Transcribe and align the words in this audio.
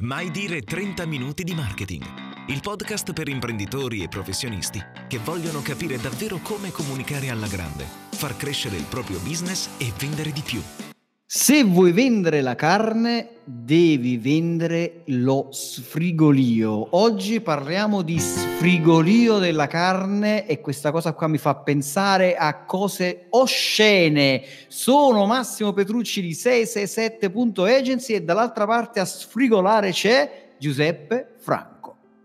Mai 0.00 0.30
dire 0.30 0.62
30 0.62 1.06
minuti 1.06 1.42
di 1.42 1.54
marketing. 1.54 2.04
Il 2.46 2.60
podcast 2.60 3.12
per 3.12 3.26
imprenditori 3.26 4.04
e 4.04 4.08
professionisti 4.08 4.80
che 5.08 5.18
vogliono 5.18 5.60
capire 5.60 5.96
davvero 5.96 6.38
come 6.40 6.70
comunicare 6.70 7.30
alla 7.30 7.48
grande, 7.48 7.84
far 8.12 8.36
crescere 8.36 8.76
il 8.76 8.84
proprio 8.84 9.18
business 9.18 9.68
e 9.76 9.92
vendere 9.98 10.30
di 10.30 10.42
più. 10.42 10.87
Se 11.30 11.62
vuoi 11.62 11.92
vendere 11.92 12.40
la 12.40 12.54
carne, 12.54 13.40
devi 13.44 14.16
vendere 14.16 15.02
lo 15.08 15.48
sfrigolio. 15.50 16.96
Oggi 16.96 17.42
parliamo 17.42 18.00
di 18.00 18.18
sfrigolio 18.18 19.36
della 19.36 19.66
carne 19.66 20.46
e 20.46 20.62
questa 20.62 20.90
cosa 20.90 21.12
qua 21.12 21.26
mi 21.26 21.36
fa 21.36 21.56
pensare 21.56 22.34
a 22.34 22.64
cose 22.64 23.26
oscene. 23.28 24.42
Sono 24.68 25.26
Massimo 25.26 25.74
Petrucci 25.74 26.22
di 26.22 26.32
667.agency 26.32 28.14
e 28.14 28.22
dall'altra 28.22 28.64
parte 28.64 28.98
a 28.98 29.04
sfrigolare 29.04 29.90
c'è 29.90 30.54
Giuseppe 30.58 31.34
Franco. 31.36 31.77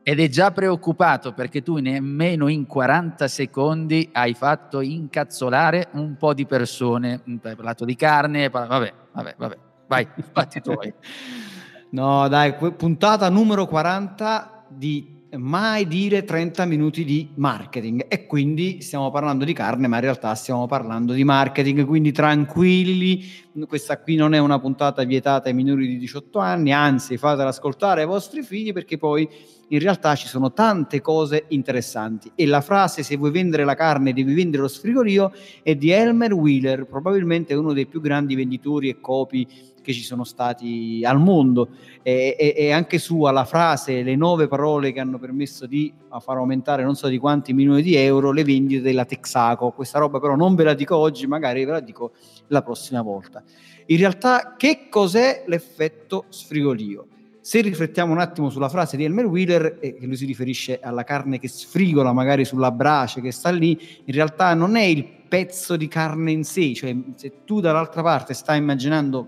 Ed 0.06 0.20
è 0.20 0.28
già 0.28 0.52
preoccupato 0.52 1.32
perché 1.32 1.64
tu 1.64 1.78
nemmeno 1.78 2.50
in 2.50 2.66
40 2.66 3.26
secondi 3.30 4.10
hai 4.12 4.34
fatto 4.34 4.82
incazzolare 4.82 5.88
un 5.94 6.18
po' 6.18 6.34
di 6.34 6.46
persone. 6.46 7.22
Hai 7.42 7.56
parlato 7.56 7.86
di 7.86 7.96
carne, 7.96 8.50
vabbè, 8.50 8.94
vabbè, 9.14 9.36
vabbè. 9.38 9.58
Vai, 9.88 10.06
fatti 10.34 10.60
tuoi. 10.60 10.94
no, 11.92 12.28
dai, 12.28 12.54
puntata 12.54 13.30
numero 13.30 13.66
40 13.66 14.66
di 14.68 15.22
mai 15.38 15.88
dire 15.88 16.24
30 16.24 16.66
minuti 16.66 17.04
di 17.04 17.32
marketing 17.36 18.06
e 18.08 18.28
quindi 18.28 18.82
stiamo 18.82 19.10
parlando 19.10 19.46
di 19.46 19.54
carne 19.54 19.88
ma 19.88 19.96
in 19.96 20.02
realtà 20.04 20.36
stiamo 20.36 20.68
parlando 20.68 21.14
di 21.14 21.24
marketing 21.24 21.86
quindi 21.86 22.12
tranquilli 22.12 23.26
questa 23.68 23.98
qui 23.98 24.16
non 24.16 24.36
è 24.36 24.38
una 24.38 24.60
puntata 24.60 25.04
vietata 25.04 25.48
ai 25.48 25.56
minori 25.56 25.88
di 25.88 25.98
18 25.98 26.38
anni 26.38 26.72
anzi 26.72 27.18
fatela 27.18 27.50
ascoltare 27.50 28.02
ai 28.02 28.08
vostri 28.08 28.44
figli 28.44 28.74
perché 28.74 28.98
poi 28.98 29.28
in 29.70 29.80
realtà 29.80 30.16
ci 30.16 30.28
sono 30.28 30.52
tante 30.54 31.02
cose 31.02 31.46
interessanti 31.50 32.32
e 32.36 32.46
la 32.46 32.62
frase 32.62 33.02
se 33.04 33.16
vuoi 33.16 33.32
vendere 33.32 33.64
la 33.64 33.76
carne 33.76 34.14
devi 34.14 34.34
vendere 34.34 34.64
lo 34.64 34.68
sfrigorio 34.68 35.32
è 35.64 35.76
di 35.76 35.90
Elmer 35.90 36.34
Wheeler 36.34 36.86
probabilmente 36.86 37.54
uno 37.54 37.74
dei 37.74 37.88
più 37.88 38.02
grandi 38.02 38.36
venditori 38.36 38.90
e 38.90 39.00
copi 39.00 39.48
che 39.84 39.94
ci 39.94 40.02
sono 40.02 40.24
stati 40.24 41.04
al 41.06 41.20
mondo. 41.20 41.70
E, 42.02 42.72
anche 42.74 42.98
sua 42.98 43.30
la 43.30 43.46
frase, 43.46 44.02
le 44.02 44.16
nove 44.16 44.48
parole 44.48 44.92
che 44.92 45.00
hanno 45.00 45.20
permesso 45.20 45.68
di 45.68 45.94
far 46.20 46.38
aumentare 46.38 46.84
non 46.84 46.96
so 46.96 47.08
di 47.08 47.20
quanti 47.20 47.54
milioni 47.54 47.84
di 47.84 47.96
euro 47.96 48.32
le 48.32 48.44
vendite 48.44 48.82
della 48.82 49.06
Texaco. 49.06 49.72
Questa 49.72 50.00
roba 50.00 50.20
però 50.20 50.36
non 50.36 50.56
ve 50.56 50.64
la 50.64 50.74
dico 50.74 50.96
oggi, 50.96 51.28
magari 51.28 51.66
ve 51.66 51.72
la 51.72 51.80
dico 51.82 52.14
la 52.48 52.64
prossima 52.64 53.02
volta. 53.04 53.44
In 53.88 53.98
realtà 53.98 54.56
che 54.58 54.88
cos'è 54.90 55.44
l'effetto 55.46 56.26
sfrigolio? 56.30 57.08
Se 57.46 57.60
riflettiamo 57.60 58.14
un 58.14 58.20
attimo 58.20 58.50
sulla 58.50 58.70
frase 58.70 58.96
di 58.96 59.04
Elmer 59.04 59.26
Wheeler, 59.26 59.78
eh, 59.82 59.96
che 59.96 60.06
lui 60.06 60.16
si 60.16 60.26
riferisce 60.26 60.80
alla 60.80 61.04
carne 61.04 61.40
che 61.40 61.50
sfrigola 61.50 62.14
magari 62.14 62.46
sulla 62.46 62.72
brace 62.72 63.20
che 63.20 63.34
sta 63.34 63.50
lì, 63.50 63.78
in 64.06 64.14
realtà 64.14 64.54
non 64.54 64.78
è 64.78 64.84
il 64.84 65.06
pezzo 65.28 65.76
di 65.76 65.90
carne 65.90 66.32
in 66.32 66.46
sé, 66.46 66.74
cioè 66.74 66.96
se 67.16 67.44
tu 67.44 67.60
dall'altra 67.60 68.02
parte 68.02 68.34
stai 68.34 68.60
immaginando 68.60 69.28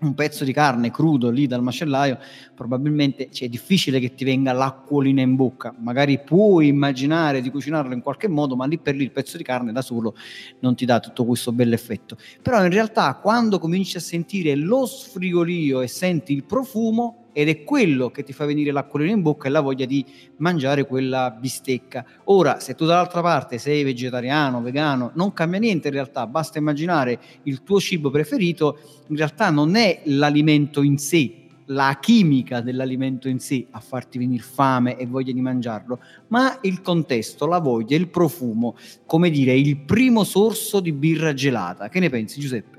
un 0.00 0.14
pezzo 0.14 0.44
di 0.44 0.52
carne 0.52 0.90
crudo 0.90 1.30
lì 1.30 1.46
dal 1.46 1.62
macellaio, 1.62 2.18
probabilmente 2.56 3.28
cioè, 3.30 3.46
è 3.46 3.50
difficile 3.50 4.00
che 4.00 4.14
ti 4.14 4.24
venga 4.24 4.52
l'acquolina 4.52 5.20
in 5.20 5.36
bocca. 5.36 5.72
Magari 5.78 6.20
puoi 6.20 6.68
immaginare 6.68 7.40
di 7.40 7.50
cucinarlo 7.50 7.94
in 7.94 8.00
qualche 8.00 8.28
modo, 8.28 8.56
ma 8.56 8.66
lì 8.66 8.78
per 8.78 8.96
lì 8.96 9.04
il 9.04 9.12
pezzo 9.12 9.36
di 9.36 9.44
carne 9.44 9.72
da 9.72 9.82
solo 9.82 10.16
non 10.60 10.74
ti 10.74 10.84
dà 10.84 11.00
tutto 11.00 11.24
questo 11.24 11.52
bell'effetto. 11.52 12.16
Però 12.42 12.64
in 12.64 12.70
realtà 12.70 13.14
quando 13.14 13.58
cominci 13.58 13.96
a 13.96 14.00
sentire 14.00 14.54
lo 14.56 14.86
sfrigolio 14.86 15.80
e 15.80 15.86
senti 15.86 16.32
il 16.32 16.44
profumo, 16.44 17.26
ed 17.32 17.48
è 17.48 17.64
quello 17.64 18.10
che 18.10 18.22
ti 18.22 18.32
fa 18.32 18.44
venire 18.44 18.72
l'acquolina 18.72 19.12
in 19.12 19.22
bocca 19.22 19.48
e 19.48 19.50
la 19.50 19.60
voglia 19.60 19.84
di 19.84 20.04
mangiare 20.38 20.86
quella 20.86 21.30
bistecca. 21.30 22.04
Ora, 22.24 22.60
se 22.60 22.74
tu 22.74 22.84
dall'altra 22.84 23.20
parte 23.22 23.58
sei 23.58 23.84
vegetariano, 23.84 24.60
vegano, 24.60 25.10
non 25.14 25.32
cambia 25.32 25.58
niente 25.58 25.88
in 25.88 25.94
realtà, 25.94 26.26
basta 26.26 26.58
immaginare 26.58 27.18
il 27.44 27.62
tuo 27.62 27.80
cibo 27.80 28.10
preferito, 28.10 28.78
in 29.08 29.16
realtà 29.16 29.50
non 29.50 29.76
è 29.76 30.02
l'alimento 30.04 30.82
in 30.82 30.98
sé, 30.98 31.46
la 31.70 31.98
chimica 32.00 32.60
dell'alimento 32.60 33.28
in 33.28 33.40
sé 33.40 33.66
a 33.70 33.80
farti 33.80 34.18
venire 34.18 34.42
fame 34.42 34.96
e 34.96 35.06
voglia 35.06 35.32
di 35.32 35.40
mangiarlo, 35.40 36.00
ma 36.28 36.58
il 36.62 36.80
contesto, 36.80 37.46
la 37.46 37.58
voglia, 37.58 37.96
il 37.96 38.08
profumo, 38.08 38.76
come 39.06 39.30
dire, 39.30 39.54
il 39.54 39.76
primo 39.76 40.24
sorso 40.24 40.80
di 40.80 40.92
birra 40.92 41.34
gelata. 41.34 41.88
Che 41.88 42.00
ne 42.00 42.08
pensi 42.08 42.40
Giuseppe? 42.40 42.77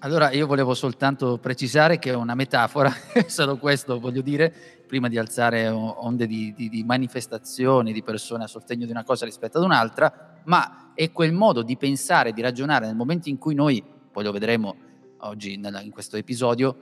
Allora 0.00 0.30
io 0.30 0.46
volevo 0.46 0.74
soltanto 0.74 1.38
precisare 1.38 1.98
che 1.98 2.10
è 2.10 2.14
una 2.14 2.36
metafora, 2.36 2.92
solo 3.26 3.56
questo 3.56 3.98
voglio 3.98 4.20
dire, 4.20 4.54
prima 4.86 5.08
di 5.08 5.18
alzare 5.18 5.66
onde 5.66 6.28
di, 6.28 6.54
di, 6.56 6.68
di, 6.68 6.84
manifestazioni 6.84 7.92
di 7.92 8.04
persone 8.04 8.44
a 8.44 8.46
sostegno 8.46 8.84
di 8.84 8.92
una 8.92 9.02
cosa 9.02 9.24
rispetto 9.24 9.58
ad 9.58 9.64
un'altra, 9.64 10.40
ma 10.44 10.92
è 10.94 11.10
quel 11.10 11.32
modo 11.32 11.62
di 11.62 11.76
pensare, 11.76 12.32
di 12.32 12.40
ragionare 12.40 12.86
nel 12.86 12.94
momento 12.94 13.28
in 13.28 13.38
cui 13.38 13.56
noi, 13.56 13.82
poi 14.12 14.22
lo 14.22 14.30
vedremo 14.30 14.76
oggi 15.22 15.56
nella, 15.56 15.80
in 15.80 15.90
questo 15.90 16.16
episodio, 16.16 16.76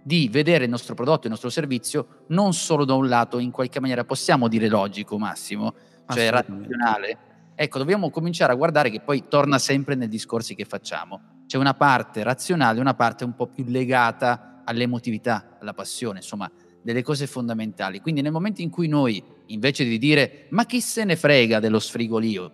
di 0.00 0.28
vedere 0.30 0.62
il 0.62 0.70
nostro 0.70 0.94
prodotto, 0.94 1.24
il 1.24 1.32
nostro 1.32 1.50
servizio 1.50 2.24
non 2.28 2.52
solo 2.52 2.84
da 2.84 2.94
un 2.94 3.08
lato, 3.08 3.40
in 3.40 3.50
qualche 3.50 3.80
maniera 3.80 4.04
possiamo 4.04 4.46
dire 4.46 4.68
logico, 4.68 5.18
Massimo, 5.18 5.74
cioè 6.06 6.30
razionale. 6.30 7.18
Ecco, 7.56 7.78
dobbiamo 7.78 8.10
cominciare 8.10 8.52
a 8.52 8.56
guardare 8.56 8.90
che 8.90 9.00
poi 9.00 9.24
torna 9.26 9.58
sempre 9.58 9.96
nei 9.96 10.08
discorsi 10.08 10.54
che 10.54 10.64
facciamo 10.64 11.38
c'è 11.50 11.58
una 11.58 11.74
parte 11.74 12.22
razionale 12.22 12.78
una 12.78 12.94
parte 12.94 13.24
un 13.24 13.34
po' 13.34 13.48
più 13.48 13.64
legata 13.66 14.62
all'emotività, 14.62 15.56
alla 15.58 15.74
passione, 15.74 16.18
insomma, 16.18 16.48
delle 16.80 17.02
cose 17.02 17.26
fondamentali. 17.26 17.98
Quindi 17.98 18.22
nel 18.22 18.30
momento 18.30 18.62
in 18.62 18.70
cui 18.70 18.86
noi, 18.86 19.20
invece 19.46 19.82
di 19.82 19.98
dire 19.98 20.46
ma 20.50 20.64
chi 20.64 20.80
se 20.80 21.02
ne 21.02 21.16
frega 21.16 21.58
dello 21.58 21.80
sfrigolio, 21.80 22.52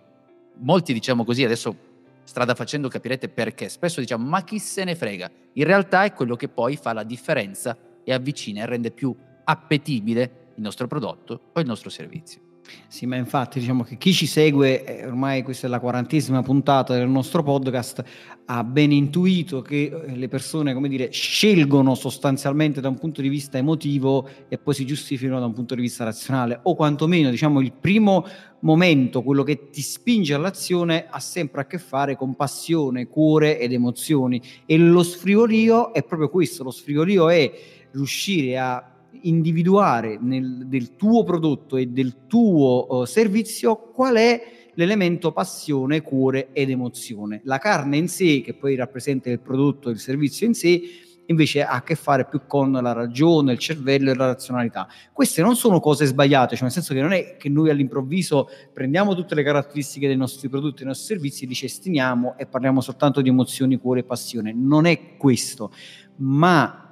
molti 0.61 0.95
diciamo 0.95 1.27
così, 1.27 1.45
adesso 1.45 1.77
strada 2.25 2.55
facendo 2.55 2.89
capirete 2.89 3.29
perché, 3.29 3.69
spesso 3.69 4.01
diciamo 4.01 4.27
ma 4.27 4.43
chi 4.45 4.59
se 4.59 4.83
ne 4.85 4.95
frega, 4.95 5.31
in 5.53 5.65
realtà 5.65 6.05
è 6.05 6.15
quello 6.15 6.35
che 6.35 6.49
poi 6.49 6.77
fa 6.77 6.95
la 6.95 7.05
differenza 7.05 7.77
e 8.03 8.15
avvicina 8.15 8.63
e 8.63 8.67
rende 8.67 8.93
più 8.93 9.15
appetibile 9.45 10.53
il 10.55 10.63
nostro 10.63 10.87
prodotto 10.87 11.51
o 11.53 11.61
il 11.61 11.67
nostro 11.67 11.91
servizio. 11.91 12.46
Sì, 12.89 13.05
ma 13.07 13.17
infatti 13.17 13.59
diciamo 13.59 13.83
che 13.83 13.99
chi 13.99 14.13
ci 14.13 14.27
segue, 14.27 14.85
eh, 14.85 15.07
ormai 15.07 15.43
questa 15.43 15.67
è 15.67 15.71
la 15.71 15.81
quarantesima 15.81 16.43
puntata 16.43 16.95
del 16.95 17.09
nostro 17.09 17.43
podcast, 17.43 18.03
ha 18.47 18.65
ben 18.65 18.93
intuito 18.93 19.61
che 19.61 19.93
eh, 19.93 20.17
le 20.17 20.29
persone, 20.29 20.73
come 20.73 20.89
dire, 20.89 21.11
scelgono 21.11 21.95
sostanzialmente 21.95 22.81
da 22.81 22.89
un 22.89 22.97
punto 22.97 23.21
di 23.21 23.29
vista 23.29 23.59
emotivo 23.59 24.29
e 24.49 24.57
poi 24.59 24.73
si 24.73 24.87
giustificano 24.87 25.41
da 25.41 25.47
un 25.47 25.53
punto 25.53 25.75
di 25.75 25.81
vista 25.81 26.05
razionale, 26.05 26.61
o 26.63 26.75
quantomeno 26.75 27.31
diciamo 27.31 27.61
il 27.61 27.73
primo 27.73 28.25
momento, 28.61 29.23
quello 29.23 29.43
che 29.43 29.69
ti 29.71 29.83
spinge 29.83 30.35
all'azione, 30.35 31.07
ha 31.11 31.21
sempre 31.21 31.61
a 31.61 31.67
che 31.67 31.79
fare 31.79 32.17
con 32.17 32.35
passione, 32.35 33.09
cuore 33.09 33.59
ed 33.59 33.73
emozioni. 33.73 34.41
E 34.65 34.79
lo 34.79 35.03
sfrigolio 35.03 35.93
è 35.93 36.03
proprio 36.03 36.31
questo, 36.31 36.65
lo 36.65 36.71
sfrigolio 36.71 37.29
è 37.29 37.53
riuscire 37.93 38.59
a 38.59 38.96
individuare 39.23 40.19
nel, 40.21 40.67
del 40.67 40.97
tuo 40.97 41.25
prodotto 41.25 41.77
e 41.77 41.87
del 41.87 42.27
tuo 42.27 42.87
uh, 42.89 43.05
servizio 43.05 43.91
qual 43.93 44.17
è 44.17 44.43
l'elemento 44.75 45.33
passione, 45.33 46.03
cuore 46.03 46.49
ed 46.53 46.71
emozione. 46.71 47.41
La 47.45 47.59
carne 47.59 47.97
in 47.97 48.09
sé, 48.09 48.43
che 48.43 48.55
poi 48.55 48.75
rappresenta 48.75 49.31
il 49.31 49.41
prodotto 49.41 49.89
e 49.89 49.93
il 49.93 49.99
servizio 49.99 50.47
in 50.47 50.55
sé, 50.55 50.83
invece 51.27 51.63
ha 51.63 51.73
a 51.73 51.83
che 51.83 51.95
fare 51.95 52.27
più 52.27 52.43
con 52.47 52.73
la 52.73 52.93
ragione, 52.93 53.53
il 53.53 53.59
cervello 53.59 54.11
e 54.11 54.15
la 54.15 54.27
razionalità. 54.27 54.87
Queste 55.13 55.43
non 55.43 55.57
sono 55.57 55.81
cose 55.81 56.05
sbagliate, 56.07 56.55
cioè 56.55 56.65
nel 56.65 56.73
senso 56.73 56.95
che 56.95 57.01
non 57.01 57.13
è 57.13 57.37
che 57.37 57.49
noi 57.49 57.71
all'improvviso 57.71 58.49
prendiamo 58.73 59.15
tutte 59.15 59.35
le 59.35 59.43
caratteristiche 59.43 60.07
dei 60.07 60.17
nostri 60.17 60.49
prodotti 60.49 60.79
dei 60.79 60.87
nostri 60.87 61.07
servizi, 61.07 61.47
li 61.47 61.55
cestiniamo 61.55 62.37
e 62.37 62.47
parliamo 62.47 62.81
soltanto 62.81 63.21
di 63.21 63.29
emozioni, 63.29 63.77
cuore 63.77 64.01
e 64.01 64.05
passione. 64.05 64.53
Non 64.53 64.87
è 64.87 65.17
questo, 65.17 65.73
ma 66.17 66.86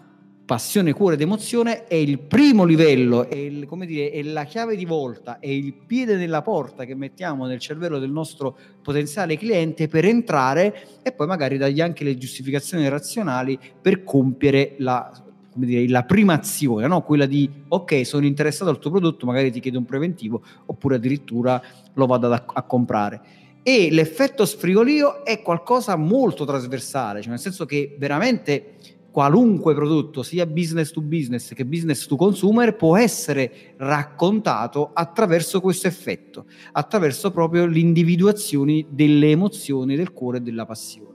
passione, 0.45 0.93
cuore 0.93 1.15
ed 1.15 1.23
emozione 1.23 1.87
è 1.87 1.95
il 1.95 2.19
primo 2.19 2.65
livello, 2.65 3.29
è, 3.29 3.35
il, 3.35 3.67
dire, 3.87 4.11
è, 4.11 4.23
la 4.23 4.45
chiave 4.45 4.77
di 4.77 4.85
volta, 4.85 5.39
è 5.39 5.49
il 5.49 5.73
piede 5.73 6.17
nella 6.17 6.43
porta 6.43 6.85
che 6.85 6.95
mettiamo 6.95 7.47
nel 7.47 7.59
cervello 7.59 7.99
del 7.99 8.11
nostro 8.11 8.57
potenziale 8.83 9.39
cliente 9.39 9.89
per 9.89 10.05
entrare 10.05 11.01
e 11.03 11.13
poi 11.13 11.27
magari 11.27 11.57
dargli 11.57 11.81
anche 11.81 12.05
le 12.05 12.19
giustificazioni 12.19 12.89
razionali 12.89 13.59
per 13.81 14.05
compiere 14.05 14.75
la, 14.79 15.11
dire, 15.55 15.89
la 15.89 16.03
prima 16.03 16.35
azione, 16.35 16.87
no? 16.87 17.03
quella 17.03 17.27
di 17.27 17.49
ok 17.69 18.05
sono 18.05 18.27
interessato 18.27 18.71
al 18.71 18.79
tuo 18.79 18.91
prodotto, 18.91 19.25
magari 19.25 19.51
ti 19.51 19.61
chiedo 19.61 19.79
un 19.79 19.87
preventivo 19.87 20.43
oppure 20.67 20.97
addirittura 20.97 21.63
lo 21.95 22.07
vado 22.07 22.31
a, 22.31 22.45
a 22.47 22.63
comprare. 22.63 23.21
E 23.63 23.89
l'effetto 23.91 24.45
sfrigolio 24.45 25.25
è 25.25 25.41
qualcosa 25.41 25.97
molto 25.97 26.45
trasversale, 26.45 27.23
cioè 27.23 27.31
nel 27.31 27.39
senso 27.39 27.65
che 27.65 27.97
veramente 27.99 28.75
qualunque 29.15 29.75
prodotto, 29.75 30.25
sia 30.25 30.45
business 30.45 30.91
to 30.91 31.01
business 31.01 31.55
che 31.55 31.65
business 31.65 32.05
to 32.09 32.17
consumer, 32.17 32.75
può 32.75 32.97
essere 32.97 33.75
raccontato 33.77 34.91
attraverso 34.93 35.61
questo 35.61 35.87
effetto, 35.87 36.47
attraverso 36.73 37.31
proprio 37.31 37.65
l'individuazione 37.65 38.87
delle 38.89 39.31
emozioni, 39.31 39.95
del 39.95 40.13
cuore 40.13 40.39
e 40.39 40.41
della 40.41 40.67
passione. 40.67 41.13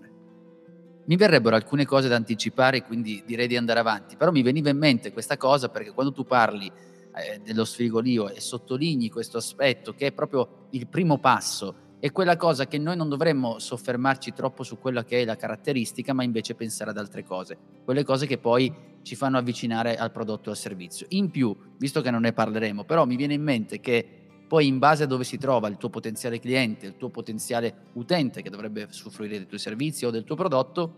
mi 1.07 1.17
verrebbero 1.17 1.57
alcune 1.57 1.85
cose 1.85 2.07
da 2.07 2.15
anticipare, 2.15 2.83
quindi 2.83 3.21
direi 3.25 3.47
di 3.47 3.57
andare 3.57 3.81
avanti, 3.81 4.15
però 4.15 4.31
mi 4.31 4.43
veniva 4.43 4.69
in 4.69 4.77
mente 4.77 5.11
questa 5.11 5.35
cosa 5.35 5.67
perché 5.67 5.91
quando 5.91 6.13
tu 6.13 6.23
parli 6.23 6.67
eh, 6.67 7.41
dello 7.43 7.65
sfrigolio 7.65 8.29
e 8.29 8.39
sottolinei 8.39 9.09
questo 9.09 9.35
aspetto 9.35 9.93
che 9.93 10.07
è 10.07 10.11
proprio 10.13 10.67
il 10.69 10.87
primo 10.87 11.17
passo, 11.17 11.88
è 11.99 12.11
quella 12.11 12.37
cosa 12.37 12.65
che 12.65 12.77
noi 12.77 12.95
non 12.95 13.09
dovremmo 13.09 13.59
soffermarci 13.59 14.31
troppo 14.31 14.63
su 14.63 14.79
quella 14.79 15.03
che 15.03 15.21
è 15.21 15.25
la 15.25 15.35
caratteristica, 15.35 16.13
ma 16.13 16.23
invece 16.23 16.55
pensare 16.55 16.91
ad 16.91 16.97
altre 16.97 17.23
cose, 17.23 17.57
quelle 17.83 18.05
cose 18.05 18.25
che 18.25 18.37
poi 18.37 18.73
ci 19.01 19.15
fanno 19.15 19.37
avvicinare 19.37 19.97
al 19.97 20.11
prodotto 20.11 20.49
o 20.49 20.51
al 20.51 20.57
servizio. 20.57 21.05
In 21.09 21.29
più, 21.29 21.55
visto 21.77 22.01
che 22.01 22.09
non 22.09 22.21
ne 22.21 22.31
parleremo, 22.31 22.85
però 22.85 23.05
mi 23.05 23.17
viene 23.17 23.33
in 23.33 23.43
mente 23.43 23.81
che 23.81 24.05
poi 24.47 24.65
in 24.65 24.79
base 24.79 25.03
a 25.03 25.07
dove 25.07 25.25
si 25.25 25.37
trova 25.37 25.67
il 25.67 25.77
tuo 25.77 25.89
potenziale 25.89 26.39
cliente, 26.39 26.87
il 26.87 26.95
tuo 26.95 27.09
potenziale 27.09 27.87
utente 27.93 28.41
che 28.41 28.49
dovrebbe 28.49 28.87
usufruire 28.89 29.37
dei 29.37 29.45
tuoi 29.45 29.59
servizi 29.59 30.05
o 30.05 30.09
del 30.09 30.23
tuo 30.23 30.35
prodotto, 30.35 30.93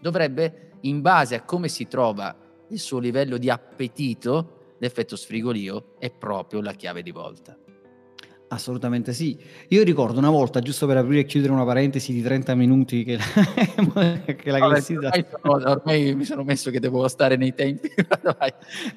dovrebbe, 0.00 0.70
in 0.80 1.02
base 1.02 1.34
a 1.34 1.42
come 1.42 1.68
si 1.68 1.86
trova 1.86 2.34
il 2.68 2.78
suo 2.80 2.98
livello 2.98 3.36
di 3.36 3.50
appetito, 3.50 4.74
l'effetto 4.78 5.16
sfrigolio 5.16 5.96
è 5.98 6.10
proprio 6.10 6.60
la 6.62 6.72
chiave 6.72 7.02
di 7.02 7.10
volta. 7.10 7.56
Assolutamente 8.48 9.12
sì. 9.12 9.36
Io 9.68 9.82
ricordo 9.82 10.18
una 10.18 10.30
volta, 10.30 10.60
giusto 10.60 10.86
per 10.86 10.98
aprire 10.98 11.22
e 11.22 11.24
chiudere 11.24 11.52
una 11.52 11.64
parentesi 11.64 12.12
di 12.12 12.22
30 12.22 12.54
minuti, 12.54 13.02
che, 13.02 13.18
che 14.36 14.50
la 14.52 14.58
classifica... 14.58 15.10
Ormai, 15.42 15.64
ormai, 15.64 16.14
mi 16.14 16.24
sono 16.24 16.44
messo 16.44 16.70
che 16.70 16.78
devo 16.78 17.08
stare 17.08 17.36
nei 17.36 17.54
tempi. 17.54 17.90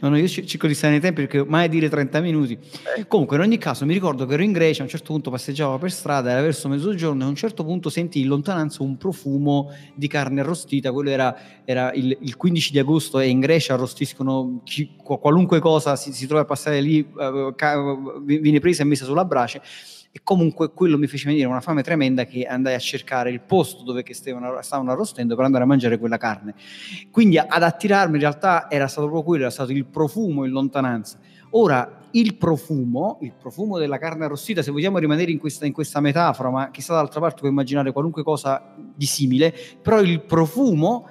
no, 0.01 0.09
no, 0.09 0.17
io 0.17 0.27
cerco 0.27 0.67
di 0.67 0.75
stare 0.75 0.93
nei 0.93 1.01
tempi 1.01 1.25
perché 1.25 1.43
mai 1.43 1.67
dire 1.67 1.89
30 1.89 2.19
minuti. 2.19 2.59
Eh. 2.95 3.07
Comunque, 3.07 3.37
in 3.37 3.41
ogni 3.41 3.57
caso, 3.57 3.87
mi 3.87 3.93
ricordo 3.93 4.27
che 4.27 4.35
ero 4.35 4.43
in 4.43 4.51
Grecia, 4.51 4.81
a 4.81 4.83
un 4.83 4.89
certo 4.89 5.13
punto 5.13 5.31
passeggiavo 5.31 5.79
per 5.79 5.91
strada, 5.91 6.29
era 6.29 6.41
verso 6.41 6.67
mezzogiorno, 6.67 7.23
e 7.23 7.25
a 7.25 7.29
un 7.29 7.35
certo 7.35 7.63
punto 7.63 7.89
sentii 7.89 8.21
in 8.21 8.27
lontananza 8.27 8.83
un 8.83 8.97
profumo 8.97 9.73
di 9.95 10.07
carne 10.07 10.41
arrostita. 10.41 10.91
Quello 10.91 11.09
era, 11.09 11.35
era 11.65 11.91
il, 11.93 12.15
il, 12.21 12.35
15 12.35 12.71
di 12.71 12.77
agosto 12.77 13.19
e 13.19 13.29
in 13.29 13.39
Grecia 13.39 13.73
arrostiscono 13.73 14.61
chi, 14.63 14.91
qualunque 14.95 15.59
cosa 15.59 15.95
si, 15.95 16.13
si 16.13 16.27
trova 16.27 16.43
a 16.43 16.45
passare 16.45 16.81
lì, 16.81 16.99
uh, 16.99 17.51
viene 18.23 18.59
presa 18.59 18.83
e 18.83 18.85
messa 18.85 19.05
sulla 19.05 19.25
braccia 19.25 19.38
brace 19.39 19.61
e 20.11 20.21
comunque 20.23 20.73
quello 20.73 20.97
mi 20.97 21.07
fece 21.07 21.27
venire 21.27 21.47
una 21.47 21.61
fame 21.61 21.83
tremenda 21.83 22.25
che 22.25 22.45
andai 22.45 22.73
a 22.73 22.79
cercare 22.79 23.29
il 23.29 23.41
posto 23.41 23.83
dove 23.83 24.03
stavano, 24.11 24.59
stavano 24.61 24.91
arrostendo 24.91 25.35
per 25.35 25.45
andare 25.45 25.63
a 25.63 25.67
mangiare 25.67 25.99
quella 25.99 26.17
carne. 26.17 26.55
Quindi 27.11 27.37
ad 27.37 27.61
attirarmi 27.61 28.15
in 28.15 28.21
realtà 28.21 28.69
era 28.69 28.87
stato 28.87 29.05
proprio 29.05 29.23
quello, 29.23 29.43
era 29.43 29.51
stato 29.51 29.71
il 29.71 29.85
profumo 29.85 30.45
in 30.45 30.51
lontananza. 30.51 31.19
Ora, 31.51 32.07
il 32.11 32.35
profumo, 32.35 33.19
il 33.21 33.33
profumo 33.39 33.77
della 33.77 33.99
carne 33.99 34.25
arrostita, 34.25 34.63
se 34.63 34.71
vogliamo 34.71 34.97
rimanere 34.97 35.31
in 35.31 35.37
questa, 35.37 35.67
in 35.67 35.73
questa 35.73 35.99
metafora, 35.99 36.49
ma 36.49 36.71
chissà 36.71 36.93
d'altra 36.95 37.19
parte 37.19 37.39
puoi 37.39 37.51
immaginare 37.51 37.91
qualunque 37.91 38.23
cosa 38.23 38.73
di 38.75 39.05
simile, 39.05 39.53
però 39.81 40.01
il 40.01 40.21
profumo 40.21 41.07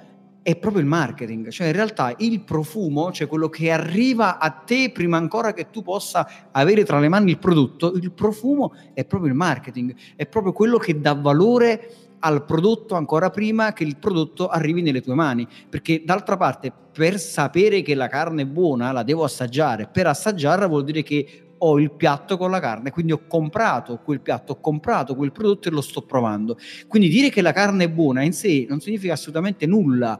è 0.49 0.55
proprio 0.55 0.81
il 0.81 0.87
marketing, 0.87 1.49
cioè 1.49 1.67
in 1.67 1.73
realtà 1.73 2.11
il 2.17 2.41
profumo, 2.41 3.11
cioè 3.11 3.27
quello 3.27 3.49
che 3.49 3.69
arriva 3.69 4.39
a 4.39 4.49
te 4.49 4.89
prima 4.91 5.15
ancora 5.15 5.53
che 5.53 5.69
tu 5.69 5.83
possa 5.83 6.49
avere 6.51 6.83
tra 6.83 6.99
le 6.99 7.07
mani 7.07 7.29
il 7.29 7.37
prodotto, 7.37 7.93
il 7.93 8.11
profumo 8.11 8.73
è 8.95 9.05
proprio 9.05 9.29
il 9.29 9.37
marketing, 9.37 9.95
è 10.15 10.25
proprio 10.25 10.51
quello 10.51 10.79
che 10.79 10.99
dà 10.99 11.13
valore 11.13 11.91
al 12.21 12.45
prodotto 12.45 12.95
ancora 12.95 13.29
prima 13.29 13.73
che 13.73 13.83
il 13.83 13.97
prodotto 13.97 14.47
arrivi 14.47 14.81
nelle 14.81 15.01
tue 15.01 15.13
mani, 15.13 15.47
perché 15.69 16.01
d'altra 16.03 16.35
parte 16.35 16.73
per 16.91 17.19
sapere 17.19 17.83
che 17.83 17.93
la 17.93 18.07
carne 18.07 18.41
è 18.41 18.45
buona 18.45 18.91
la 18.91 19.03
devo 19.03 19.23
assaggiare, 19.23 19.87
per 19.87 20.07
assaggiarla 20.07 20.65
vuol 20.65 20.83
dire 20.83 21.03
che 21.03 21.43
ho 21.59 21.79
il 21.79 21.91
piatto 21.91 22.37
con 22.37 22.51
la 22.51 22.59
carne, 22.59 22.91
quindi 22.91 23.11
ho 23.11 23.27
comprato 23.27 23.99
quel 24.03 24.21
piatto, 24.21 24.53
ho 24.53 24.59
comprato 24.59 25.15
quel 25.15 25.31
prodotto 25.31 25.67
e 25.67 25.71
lo 25.71 25.81
sto 25.81 26.01
provando. 26.01 26.57
Quindi 26.87 27.09
dire 27.09 27.29
che 27.29 27.41
la 27.41 27.51
carne 27.51 27.85
è 27.85 27.89
buona 27.89 28.23
in 28.23 28.33
sé 28.33 28.65
non 28.67 28.79
significa 28.79 29.13
assolutamente 29.13 29.65
nulla, 29.65 30.19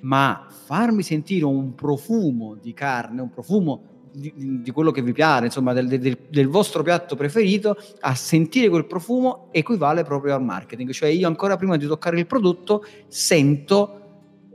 ma 0.00 0.46
farmi 0.48 1.02
sentire 1.02 1.44
un 1.44 1.74
profumo 1.74 2.56
di 2.60 2.72
carne, 2.72 3.20
un 3.20 3.30
profumo 3.30 3.90
di, 4.12 4.60
di 4.62 4.70
quello 4.70 4.90
che 4.90 5.02
vi 5.02 5.12
piace, 5.12 5.46
insomma, 5.46 5.72
del, 5.72 5.86
del, 5.86 6.18
del, 6.28 6.48
vostro 6.48 6.82
piatto 6.82 7.16
preferito, 7.16 7.76
a 8.00 8.14
sentire 8.14 8.68
quel 8.68 8.86
profumo 8.86 9.48
equivale 9.52 10.02
proprio 10.02 10.34
al 10.34 10.42
marketing. 10.42 10.90
Cioè 10.90 11.08
io 11.08 11.26
ancora 11.26 11.56
prima 11.56 11.76
di 11.76 11.86
toccare 11.86 12.18
il 12.18 12.26
prodotto 12.26 12.84
sento 13.08 14.00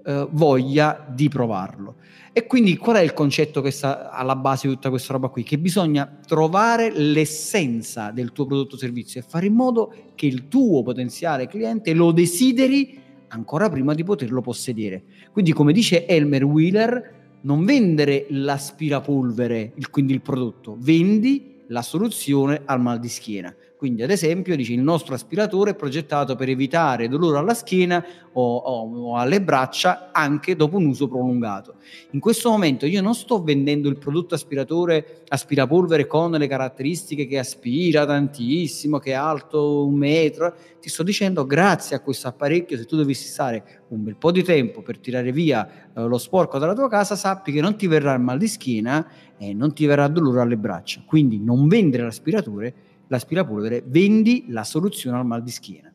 eh, 0.05 0.27
voglia 0.31 1.05
di 1.09 1.29
provarlo. 1.29 1.95
E 2.37 2.47
quindi 2.47 2.75
qual 2.75 2.97
è 2.97 2.99
il 2.99 3.13
concetto 3.13 3.61
che 3.61 3.71
sta 3.71 4.11
alla 4.11 4.35
base 4.35 4.67
di 4.67 4.73
tutta 4.73 4.89
questa 4.89 5.13
roba 5.13 5.29
qui? 5.29 5.43
Che 5.43 5.57
bisogna 5.57 6.19
trovare 6.27 6.91
l'essenza 6.91 8.11
del 8.11 8.33
tuo 8.33 8.45
prodotto 8.45 8.75
o 8.75 8.77
servizio 8.77 9.21
e 9.21 9.23
fare 9.25 9.45
in 9.45 9.53
modo 9.53 9.93
che 10.15 10.25
il 10.25 10.49
tuo 10.49 10.83
potenziale 10.83 11.47
cliente 11.47 11.93
lo 11.93 12.11
desideri 12.11 13.03
ancora 13.29 13.69
prima 13.69 13.93
di 13.93 14.03
poterlo 14.03 14.41
possedere. 14.41 15.03
Quindi 15.31 15.53
come 15.53 15.73
dice 15.73 16.05
Elmer 16.05 16.43
Wheeler, 16.43 17.13
non 17.41 17.63
vendere 17.63 18.25
l'aspirapolvere, 18.29 19.73
quindi 19.89 20.13
il 20.13 20.21
prodotto, 20.21 20.77
vendi 20.79 21.63
la 21.67 21.81
soluzione 21.81 22.61
al 22.65 22.81
mal 22.81 22.99
di 22.99 23.09
schiena. 23.09 23.53
Quindi, 23.77 24.03
ad 24.03 24.09
esempio, 24.09 24.55
dice 24.55 24.71
il 24.71 24.79
nostro 24.79 25.15
aspiratore 25.15 25.71
è 25.71 25.75
progettato 25.75 26.35
per 26.35 26.47
evitare 26.47 27.09
dolore 27.09 27.39
alla 27.39 27.53
schiena 27.53 28.03
o, 28.31 28.55
o, 28.55 29.09
o, 29.09 29.17
alle 29.17 29.41
braccia 29.41 30.11
anche 30.13 30.55
dopo 30.55 30.77
un 30.77 30.85
uso 30.85 31.09
prolungato. 31.09 31.75
In 32.11 32.21
questo 32.21 32.49
momento 32.49 32.85
io 32.85 33.01
non 33.01 33.13
sto 33.13 33.43
vendendo 33.43 33.89
il 33.89 33.97
prodotto 33.97 34.33
aspiratore 34.33 35.23
aspirapolvere 35.27 36.07
con 36.07 36.31
le 36.31 36.47
caratteristiche 36.47 37.27
che 37.27 37.37
aspira 37.37 38.05
tantissimo, 38.05 38.97
che 38.99 39.11
è 39.11 39.15
alto 39.15 39.85
un 39.85 39.95
metro. 39.95 40.53
Ti 40.79 40.89
sto 40.89 41.03
dicendo, 41.03 41.45
grazie 41.45 41.97
a 41.97 41.99
questo 41.99 42.29
apparecchio, 42.29 42.77
se 42.77 42.85
tu 42.85 42.95
dovessi 42.95 43.27
stare 43.27 43.83
un 43.89 44.03
bel 44.03 44.15
po' 44.15 44.31
di 44.31 44.43
tempo 44.43 44.81
per 44.81 44.99
tirare 44.99 45.33
via 45.33 45.67
eh, 45.93 46.01
lo 46.01 46.17
sporco 46.17 46.57
dalla 46.57 46.73
tua 46.73 46.87
casa, 46.87 47.15
sappi 47.15 47.51
che 47.51 47.59
non 47.59 47.75
ti 47.75 47.87
verrà 47.87 48.13
il 48.13 48.21
mal 48.21 48.37
di 48.37 48.47
schiena 48.47 49.05
e 49.37 49.53
non 49.53 49.73
ti 49.73 49.85
verrà 49.85 50.07
dolore 50.07 50.41
alle 50.41 50.57
braccia. 50.57 51.03
Quindi 51.05 51.39
non 51.39 51.67
vendere 51.67 52.03
l'aspiratore 52.03 52.73
l'aspirapolvere, 53.07 53.83
vendi 53.85 54.45
la 54.49 54.63
soluzione 54.63 55.17
al 55.17 55.25
mal 55.25 55.43
di 55.43 55.51
schiena. 55.51 55.93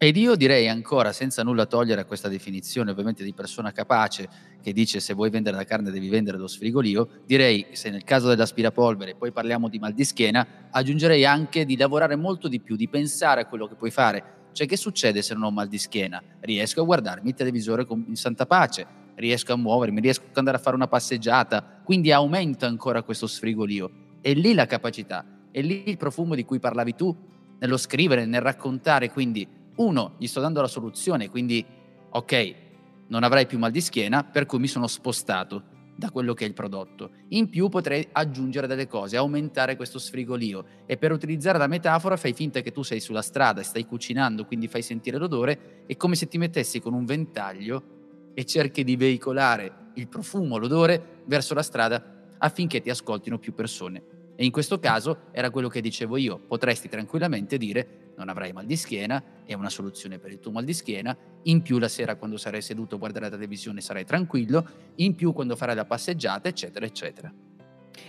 Ed 0.00 0.16
io 0.16 0.36
direi 0.36 0.68
ancora, 0.68 1.12
senza 1.12 1.42
nulla 1.42 1.66
togliere 1.66 2.02
a 2.02 2.04
questa 2.04 2.28
definizione 2.28 2.92
ovviamente 2.92 3.24
di 3.24 3.34
persona 3.34 3.72
capace, 3.72 4.28
che 4.62 4.72
dice 4.72 5.00
se 5.00 5.12
vuoi 5.12 5.28
vendere 5.28 5.56
la 5.56 5.64
carne 5.64 5.90
devi 5.90 6.08
vendere 6.08 6.38
lo 6.38 6.46
sfrigolio, 6.46 7.08
direi 7.26 7.66
se 7.72 7.90
nel 7.90 8.04
caso 8.04 8.28
dell'aspirapolvere, 8.28 9.16
poi 9.16 9.32
parliamo 9.32 9.68
di 9.68 9.80
mal 9.80 9.92
di 9.92 10.04
schiena, 10.04 10.68
aggiungerei 10.70 11.24
anche 11.24 11.64
di 11.64 11.76
lavorare 11.76 12.14
molto 12.14 12.46
di 12.46 12.60
più, 12.60 12.76
di 12.76 12.88
pensare 12.88 13.40
a 13.40 13.46
quello 13.46 13.66
che 13.66 13.74
puoi 13.74 13.90
fare. 13.90 14.50
Cioè 14.52 14.68
che 14.68 14.76
succede 14.76 15.20
se 15.20 15.34
non 15.34 15.42
ho 15.42 15.50
mal 15.50 15.66
di 15.66 15.78
schiena? 15.78 16.22
Riesco 16.40 16.82
a 16.82 16.84
guardarmi 16.84 17.30
il 17.30 17.34
televisore 17.34 17.84
in 17.90 18.14
santa 18.14 18.46
pace, 18.46 18.86
riesco 19.16 19.52
a 19.52 19.56
muovermi, 19.56 20.00
riesco 20.00 20.26
ad 20.30 20.36
andare 20.36 20.58
a 20.58 20.60
fare 20.60 20.76
una 20.76 20.86
passeggiata, 20.86 21.80
quindi 21.82 22.12
aumenta 22.12 22.68
ancora 22.68 23.02
questo 23.02 23.26
sfrigolio. 23.26 23.90
E 24.20 24.32
lì 24.34 24.54
la 24.54 24.66
capacità 24.66 25.24
e 25.58 25.60
lì 25.60 25.88
il 25.88 25.96
profumo 25.96 26.36
di 26.36 26.44
cui 26.44 26.60
parlavi 26.60 26.94
tu, 26.94 27.16
nello 27.58 27.76
scrivere, 27.76 28.26
nel 28.26 28.40
raccontare, 28.40 29.10
quindi 29.10 29.44
uno, 29.78 30.14
gli 30.16 30.28
sto 30.28 30.40
dando 30.40 30.60
la 30.60 30.68
soluzione, 30.68 31.30
quindi 31.30 31.66
ok, 32.10 32.54
non 33.08 33.24
avrai 33.24 33.46
più 33.46 33.58
mal 33.58 33.72
di 33.72 33.80
schiena, 33.80 34.22
per 34.22 34.46
cui 34.46 34.60
mi 34.60 34.68
sono 34.68 34.86
spostato 34.86 35.64
da 35.96 36.12
quello 36.12 36.32
che 36.32 36.44
è 36.44 36.46
il 36.46 36.54
prodotto. 36.54 37.10
In 37.30 37.48
più 37.48 37.68
potrei 37.70 38.06
aggiungere 38.12 38.68
delle 38.68 38.86
cose, 38.86 39.16
aumentare 39.16 39.74
questo 39.74 39.98
sfrigolio 39.98 40.64
e 40.86 40.96
per 40.96 41.10
utilizzare 41.10 41.58
la 41.58 41.66
metafora 41.66 42.16
fai 42.16 42.34
finta 42.34 42.60
che 42.60 42.70
tu 42.70 42.84
sei 42.84 43.00
sulla 43.00 43.20
strada, 43.20 43.64
stai 43.64 43.84
cucinando, 43.84 44.44
quindi 44.44 44.68
fai 44.68 44.82
sentire 44.82 45.18
l'odore, 45.18 45.82
è 45.88 45.96
come 45.96 46.14
se 46.14 46.28
ti 46.28 46.38
mettessi 46.38 46.78
con 46.78 46.94
un 46.94 47.04
ventaglio 47.04 48.30
e 48.32 48.44
cerchi 48.44 48.84
di 48.84 48.94
veicolare 48.94 49.90
il 49.94 50.06
profumo, 50.06 50.56
l'odore 50.56 51.24
verso 51.26 51.52
la 51.52 51.62
strada 51.62 52.36
affinché 52.38 52.80
ti 52.80 52.90
ascoltino 52.90 53.40
più 53.40 53.52
persone. 53.52 54.17
E 54.40 54.44
in 54.44 54.52
questo 54.52 54.78
caso 54.78 55.22
era 55.32 55.50
quello 55.50 55.66
che 55.66 55.80
dicevo 55.80 56.16
io, 56.16 56.38
potresti 56.38 56.88
tranquillamente 56.88 57.58
dire 57.58 58.12
non 58.18 58.28
avrai 58.28 58.52
mal 58.52 58.66
di 58.66 58.76
schiena, 58.76 59.20
è 59.44 59.54
una 59.54 59.68
soluzione 59.68 60.20
per 60.20 60.30
il 60.30 60.38
tuo 60.38 60.52
mal 60.52 60.62
di 60.62 60.74
schiena, 60.74 61.16
in 61.42 61.60
più 61.60 61.78
la 61.78 61.88
sera 61.88 62.14
quando 62.14 62.36
sarai 62.36 62.62
seduto 62.62 62.94
a 62.94 62.98
guardare 62.98 63.24
la 63.24 63.32
televisione 63.32 63.80
sarai 63.80 64.04
tranquillo, 64.04 64.64
in 64.96 65.16
più 65.16 65.32
quando 65.32 65.56
farai 65.56 65.74
la 65.74 65.86
passeggiata, 65.86 66.48
eccetera, 66.48 66.86
eccetera. 66.86 67.32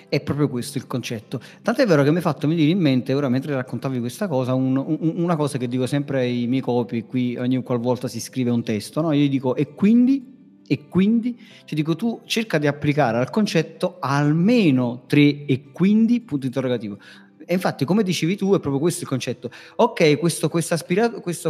È 0.07 0.21
proprio 0.21 0.49
questo 0.49 0.77
il 0.77 0.85
concetto. 0.85 1.41
Tanto 1.63 1.81
è 1.81 1.87
vero 1.87 2.03
che 2.03 2.11
mi 2.11 2.17
hai 2.17 2.21
fatto 2.21 2.47
venire 2.47 2.69
in 2.69 2.79
mente, 2.79 3.15
ora 3.15 3.27
mentre 3.27 3.55
raccontavi 3.55 3.99
questa 3.99 4.27
cosa, 4.27 4.53
un, 4.53 4.77
un, 4.77 5.13
una 5.15 5.35
cosa 5.35 5.57
che 5.57 5.67
dico 5.67 5.87
sempre 5.87 6.19
ai 6.19 6.45
miei 6.45 6.61
copi, 6.61 7.05
qui 7.05 7.37
ogni 7.37 7.63
qualvolta 7.63 8.07
si 8.07 8.19
scrive 8.19 8.51
un 8.51 8.61
testo, 8.61 9.01
no? 9.01 9.13
io 9.13 9.27
dico 9.27 9.55
e 9.55 9.73
quindi 9.73 10.37
e 10.71 10.87
quindi 10.87 11.35
ti 11.65 11.73
dico 11.73 11.95
tu 11.95 12.21
cerca 12.25 12.59
di 12.59 12.67
applicare 12.67 13.17
al 13.17 13.31
concetto 13.31 13.97
almeno 13.99 15.05
tre 15.07 15.45
e 15.45 15.71
quindi 15.71 16.21
punto 16.21 16.45
interrogativo. 16.45 16.99
E 17.43 17.55
infatti, 17.55 17.85
come 17.85 18.03
dicevi 18.03 18.35
tu, 18.35 18.53
è 18.53 18.59
proprio 18.59 18.79
questo 18.79 19.01
il 19.01 19.09
concetto. 19.09 19.49
Ok, 19.77 20.19
questo, 20.19 20.47
questo, 20.49 20.77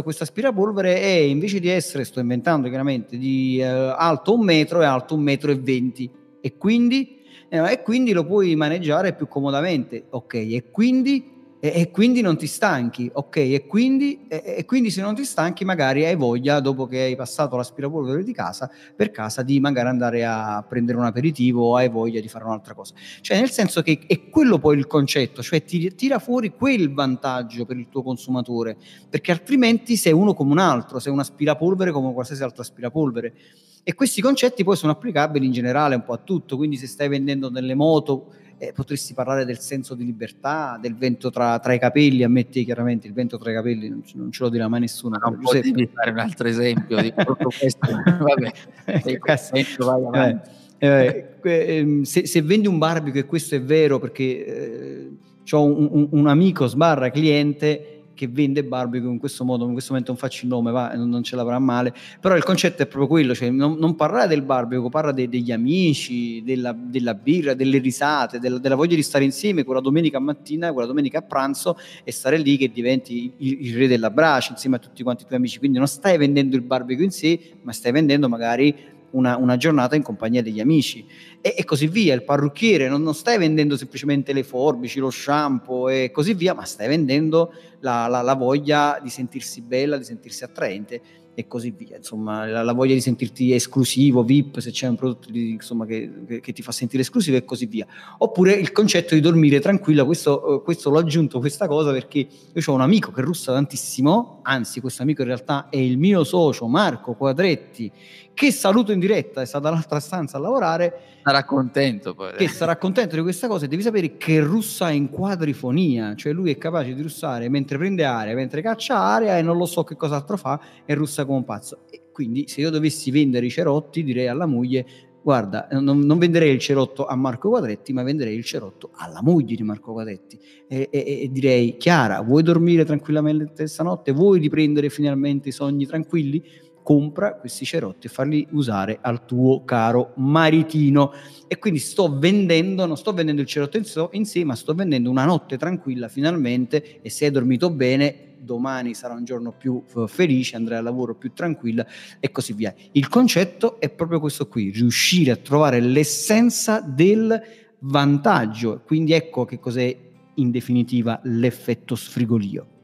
questo 0.02 0.22
aspirapolvere 0.22 0.98
è 0.98 1.18
invece 1.18 1.60
di 1.60 1.68
essere, 1.68 2.04
sto 2.04 2.20
inventando 2.20 2.68
chiaramente, 2.68 3.18
di 3.18 3.58
eh, 3.58 3.64
alto 3.66 4.32
un 4.32 4.42
metro, 4.42 4.80
è 4.80 4.86
alto 4.86 5.14
un 5.16 5.20
metro 5.20 5.50
e 5.50 5.56
venti. 5.56 6.10
E 6.40 6.56
quindi, 6.56 7.18
eh, 7.50 7.72
e 7.72 7.82
quindi 7.82 8.12
lo 8.12 8.24
puoi 8.24 8.56
maneggiare 8.56 9.12
più 9.12 9.28
comodamente. 9.28 10.06
Ok, 10.08 10.32
e 10.32 10.64
quindi 10.70 11.39
e, 11.62 11.72
e, 11.74 11.90
quindi 11.90 12.22
non 12.22 12.38
ti 12.38 12.46
stanchi, 12.46 13.10
ok? 13.12 13.36
E 13.36 13.66
quindi, 13.66 14.24
e, 14.28 14.42
e 14.56 14.64
quindi, 14.64 14.90
se 14.90 15.02
non 15.02 15.14
ti 15.14 15.24
stanchi 15.24 15.66
magari 15.66 16.06
hai 16.06 16.16
voglia, 16.16 16.58
dopo 16.58 16.86
che 16.86 17.00
hai 17.00 17.16
passato 17.16 17.54
l'aspirapolvere 17.56 18.24
di 18.24 18.32
casa, 18.32 18.70
per 18.96 19.10
casa, 19.10 19.42
di 19.42 19.60
magari 19.60 19.88
andare 19.88 20.24
a 20.24 20.64
prendere 20.66 20.96
un 20.96 21.04
aperitivo 21.04 21.68
o 21.68 21.76
hai 21.76 21.90
voglia 21.90 22.18
di 22.18 22.28
fare 22.28 22.44
un'altra 22.44 22.72
cosa. 22.72 22.94
Cioè 23.20 23.38
nel 23.38 23.50
senso 23.50 23.82
che 23.82 24.00
è 24.06 24.30
quello 24.30 24.58
poi 24.58 24.78
il 24.78 24.86
concetto, 24.86 25.42
cioè 25.42 25.62
ti 25.62 25.94
tira 25.94 26.18
fuori 26.18 26.50
quel 26.54 26.94
vantaggio 26.94 27.66
per 27.66 27.76
il 27.76 27.88
tuo 27.90 28.02
consumatore, 28.02 28.78
perché 29.10 29.30
altrimenti 29.30 29.96
sei 29.96 30.14
uno 30.14 30.32
come 30.32 30.52
un 30.52 30.58
altro, 30.58 30.98
sei 30.98 31.12
un 31.12 31.18
aspirapolvere 31.18 31.92
come 31.92 32.10
qualsiasi 32.14 32.42
altro 32.42 32.62
aspirapolvere. 32.62 33.34
E 33.82 33.94
questi 33.94 34.22
concetti 34.22 34.64
poi 34.64 34.76
sono 34.76 34.92
applicabili 34.92 35.44
in 35.44 35.52
generale 35.52 35.94
un 35.94 36.04
po' 36.04 36.14
a 36.14 36.20
tutto, 36.22 36.56
quindi 36.56 36.76
se 36.76 36.86
stai 36.86 37.08
vendendo 37.08 37.50
delle 37.50 37.74
moto 37.74 38.32
eh, 38.62 38.72
potresti 38.74 39.14
parlare 39.14 39.46
del 39.46 39.58
senso 39.58 39.94
di 39.94 40.04
libertà, 40.04 40.78
del 40.78 40.94
vento 40.94 41.30
tra, 41.30 41.58
tra, 41.60 41.72
i 41.72 41.78
capelli, 41.78 42.22
ammetti 42.22 42.62
chiaramente 42.62 43.06
il 43.06 43.14
vento 43.14 43.38
tra 43.38 43.50
i 43.50 43.54
capelli 43.54 43.88
non, 43.88 44.02
non 44.16 44.30
ce 44.30 44.42
lo 44.42 44.50
dirà 44.50 44.68
mai 44.68 44.80
nessuno. 44.80 45.16
Ma 45.18 45.30
non 45.30 45.40
devi 45.50 45.88
fare 45.90 46.10
un 46.10 46.18
altro 46.18 46.46
esempio 46.46 47.00
di 47.00 47.10
tutto 47.16 47.48
questo, 47.58 47.88
vabbè, 48.04 48.52
esempio, 48.84 49.86
vai 49.86 50.04
avanti. 50.04 50.50
Eh, 50.76 51.36
eh, 51.42 52.00
se, 52.02 52.26
se, 52.26 52.42
vendi 52.42 52.66
un 52.66 52.76
barbecue 52.76 53.20
e 53.20 53.24
questo 53.26 53.54
è 53.54 53.62
vero 53.62 53.98
perché 53.98 54.44
eh, 54.44 55.10
ho 55.50 55.64
un, 55.64 55.88
un, 55.90 56.08
un 56.10 56.26
amico 56.26 56.66
sbarra 56.66 57.10
cliente 57.10 57.99
che 58.20 58.28
vende 58.28 58.62
barbecue 58.62 59.08
in 59.08 59.18
questo 59.18 59.46
modo, 59.46 59.64
in 59.64 59.72
questo 59.72 59.92
momento 59.92 60.12
non 60.12 60.20
faccio 60.20 60.44
il 60.44 60.50
nome, 60.50 60.70
va, 60.70 60.92
non, 60.94 61.22
ce 61.22 61.36
l'avrà 61.36 61.58
male, 61.58 61.94
però 62.20 62.36
il 62.36 62.44
concetto 62.44 62.82
è 62.82 62.86
proprio 62.86 63.06
quello, 63.08 63.34
cioè 63.34 63.48
non, 63.48 63.78
non 63.78 63.94
parlare 63.94 64.28
del 64.28 64.42
barbecue, 64.42 64.90
parla 64.90 65.10
de, 65.10 65.26
degli 65.26 65.50
amici, 65.50 66.42
della, 66.44 66.76
della, 66.78 67.14
birra, 67.14 67.54
delle 67.54 67.78
risate, 67.78 68.38
della, 68.38 68.58
della, 68.58 68.74
voglia 68.74 68.94
di 68.94 69.02
stare 69.02 69.24
insieme 69.24 69.64
quella 69.64 69.80
domenica 69.80 70.18
mattina, 70.18 70.70
quella 70.70 70.86
domenica 70.86 71.20
a 71.20 71.22
pranzo 71.22 71.78
e 72.04 72.12
stare 72.12 72.36
lì 72.36 72.58
che 72.58 72.70
diventi 72.70 73.32
il, 73.38 73.68
il 73.68 73.74
re 73.74 73.88
della 73.88 74.10
brace 74.10 74.52
insieme 74.52 74.76
a 74.76 74.78
tutti 74.80 75.02
quanti 75.02 75.22
i 75.22 75.26
tuoi 75.26 75.38
amici, 75.38 75.58
quindi 75.58 75.78
non 75.78 75.86
stai 75.86 76.18
vendendo 76.18 76.56
il 76.56 76.62
barbecue 76.62 77.04
in 77.04 77.10
sé, 77.12 77.52
ma 77.62 77.72
stai 77.72 77.92
vendendo 77.92 78.28
magari 78.28 78.98
una, 79.12 79.36
una, 79.36 79.56
giornata 79.56 79.96
in 79.96 80.02
compagnia 80.02 80.42
degli 80.42 80.60
amici 80.60 81.04
e, 81.40 81.54
e 81.56 81.64
così 81.64 81.86
via. 81.86 82.14
Il 82.14 82.24
parrucchiere 82.24 82.88
non, 82.88 83.02
non, 83.02 83.14
stai 83.14 83.38
vendendo 83.38 83.76
semplicemente 83.76 84.32
le 84.32 84.42
forbici, 84.42 84.98
lo 84.98 85.10
shampoo 85.10 85.88
e 85.88 86.10
così 86.10 86.34
via, 86.34 86.54
ma 86.54 86.64
stai 86.64 86.88
vendendo 86.88 87.52
la, 87.80 88.06
la, 88.06 88.22
la 88.22 88.34
voglia 88.34 88.98
di 89.02 89.10
sentirsi 89.10 89.60
bella, 89.62 89.96
di 89.96 90.04
sentirsi 90.04 90.44
attraente 90.44 91.02
e 91.34 91.46
così 91.46 91.70
via. 91.76 91.96
Insomma, 91.96 92.46
la, 92.46 92.62
la, 92.62 92.72
voglia 92.72 92.94
di 92.94 93.00
sentirti 93.00 93.52
esclusivo, 93.52 94.22
VIP, 94.22 94.58
se 94.58 94.70
c'è 94.70 94.86
un 94.86 94.96
prodotto 94.96 95.30
di, 95.30 95.50
insomma, 95.50 95.86
che, 95.86 96.40
che, 96.40 96.52
ti 96.52 96.62
fa 96.62 96.72
sentire 96.72 97.02
esclusivo 97.02 97.36
e 97.36 97.44
così 97.44 97.66
via. 97.66 97.86
Oppure 98.18 98.52
il 98.52 98.72
concetto 98.72 99.14
di 99.14 99.20
dormire 99.20 99.60
tranquilla, 99.60 100.04
questo, 100.04 100.60
questo 100.64 100.90
l'ho 100.90 100.98
aggiunto 100.98 101.38
questa 101.38 101.66
cosa 101.66 101.92
perché 101.92 102.18
io 102.52 102.62
ho 102.66 102.74
un 102.74 102.80
amico 102.80 103.10
che 103.12 103.22
russa 103.22 103.52
tantissimo, 103.52 104.40
anzi 104.42 104.80
questo 104.80 105.02
amico 105.02 105.22
in 105.22 105.28
realtà 105.28 105.68
è 105.68 105.76
il 105.76 105.98
mio 105.98 106.24
socio 106.24 106.66
Marco 106.66 107.14
Quadretti, 107.14 107.90
che 108.34 108.52
saluto 108.52 108.92
in 108.92 109.00
diretta, 109.00 109.40
è 109.40 109.44
stato 109.44 109.64
dall'altra 109.64 110.00
stanza 110.00 110.38
a 110.38 110.40
lavorare. 110.40 111.00
Sarà 111.22 111.44
contento 111.44 112.14
poi. 112.14 112.32
Che 112.34 112.48
sarà 112.48 112.76
contento 112.76 113.16
di 113.16 113.22
questa 113.22 113.48
cosa 113.48 113.66
e 113.66 113.68
devi 113.68 113.82
sapere 113.82 114.16
che 114.16 114.40
russa 114.40 114.90
in 114.90 115.10
quadrifonia, 115.10 116.14
cioè 116.14 116.32
lui 116.32 116.50
è 116.50 116.56
capace 116.56 116.94
di 116.94 117.02
russare 117.02 117.48
mentre 117.48 117.76
prende 117.76 118.04
aria, 118.04 118.34
mentre 118.34 118.62
caccia 118.62 118.96
aria 118.96 119.36
e 119.36 119.42
non 119.42 119.56
lo 119.56 119.66
so 119.66 119.84
che 119.84 119.96
cos'altro 119.96 120.36
fa 120.36 120.60
e 120.84 120.94
russa 120.94 121.24
come 121.24 121.38
un 121.38 121.44
pazzo. 121.44 121.80
E 121.90 122.04
quindi 122.12 122.48
se 122.48 122.60
io 122.62 122.70
dovessi 122.70 123.10
vendere 123.10 123.46
i 123.46 123.50
cerotti 123.50 124.02
direi 124.02 124.28
alla 124.28 124.46
moglie 124.46 124.86
guarda, 125.22 125.68
non, 125.72 125.98
non, 125.98 126.18
venderei 126.18 126.52
il 126.52 126.58
cerotto 126.58 127.06
a 127.06 127.14
Marco 127.14 127.50
Quadretti, 127.50 127.92
ma 127.92 128.02
venderei 128.02 128.34
il 128.34 128.44
cerotto 128.44 128.90
alla 128.94 129.20
moglie 129.22 129.54
di 129.54 129.62
Marco 129.62 129.92
Quadretti. 129.92 130.38
E, 130.66 130.88
e, 130.90 131.22
e, 131.22 131.28
direi, 131.30 131.76
Chiara, 131.76 132.20
vuoi 132.22 132.42
dormire 132.42 132.84
tranquillamente 132.84 133.66
stanotte? 133.66 134.12
Vuoi 134.12 134.38
riprendere 134.38 134.88
finalmente 134.88 135.50
i 135.50 135.52
sogni 135.52 135.86
tranquilli? 135.86 136.42
Compra 136.90 137.34
questi 137.34 137.64
cerotti 137.64 138.08
e 138.08 138.10
farli 138.10 138.44
usare 138.50 138.98
al 139.00 139.24
tuo 139.24 139.62
caro 139.64 140.10
maritino. 140.16 141.12
E 141.46 141.56
quindi 141.56 141.78
sto 141.78 142.18
vendendo, 142.18 142.84
non 142.84 142.96
sto 142.96 143.12
vendendo 143.12 143.42
il 143.42 143.46
cerotto 143.46 143.76
in, 143.76 143.84
so, 143.84 144.08
in 144.14 144.26
sé, 144.26 144.42
ma 144.42 144.56
sto 144.56 144.74
vendendo 144.74 145.08
una 145.08 145.24
notte 145.24 145.56
tranquilla 145.56 146.08
finalmente 146.08 147.00
e 147.00 147.08
se 147.08 147.26
hai 147.26 147.30
dormito 147.30 147.70
bene 147.70 148.34
domani 148.40 148.94
sarà 148.94 149.14
un 149.14 149.22
giorno 149.22 149.52
più 149.52 149.84
felice, 150.08 150.56
andrai 150.56 150.78
al 150.78 150.84
lavoro 150.84 151.14
più 151.14 151.32
tranquilla 151.32 151.86
e 152.18 152.32
così 152.32 152.54
via. 152.54 152.74
Il 152.90 153.06
concetto 153.06 153.78
è 153.78 153.88
proprio 153.88 154.18
questo 154.18 154.48
qui, 154.48 154.70
riuscire 154.70 155.30
a 155.30 155.36
trovare 155.36 155.78
l'essenza 155.78 156.80
del 156.80 157.40
vantaggio. 157.82 158.82
Quindi 158.84 159.12
ecco 159.12 159.44
che 159.44 159.60
cos'è 159.60 159.96
in 160.34 160.50
definitiva 160.50 161.20
l'effetto 161.22 161.94
sfrigolio 161.94 162.78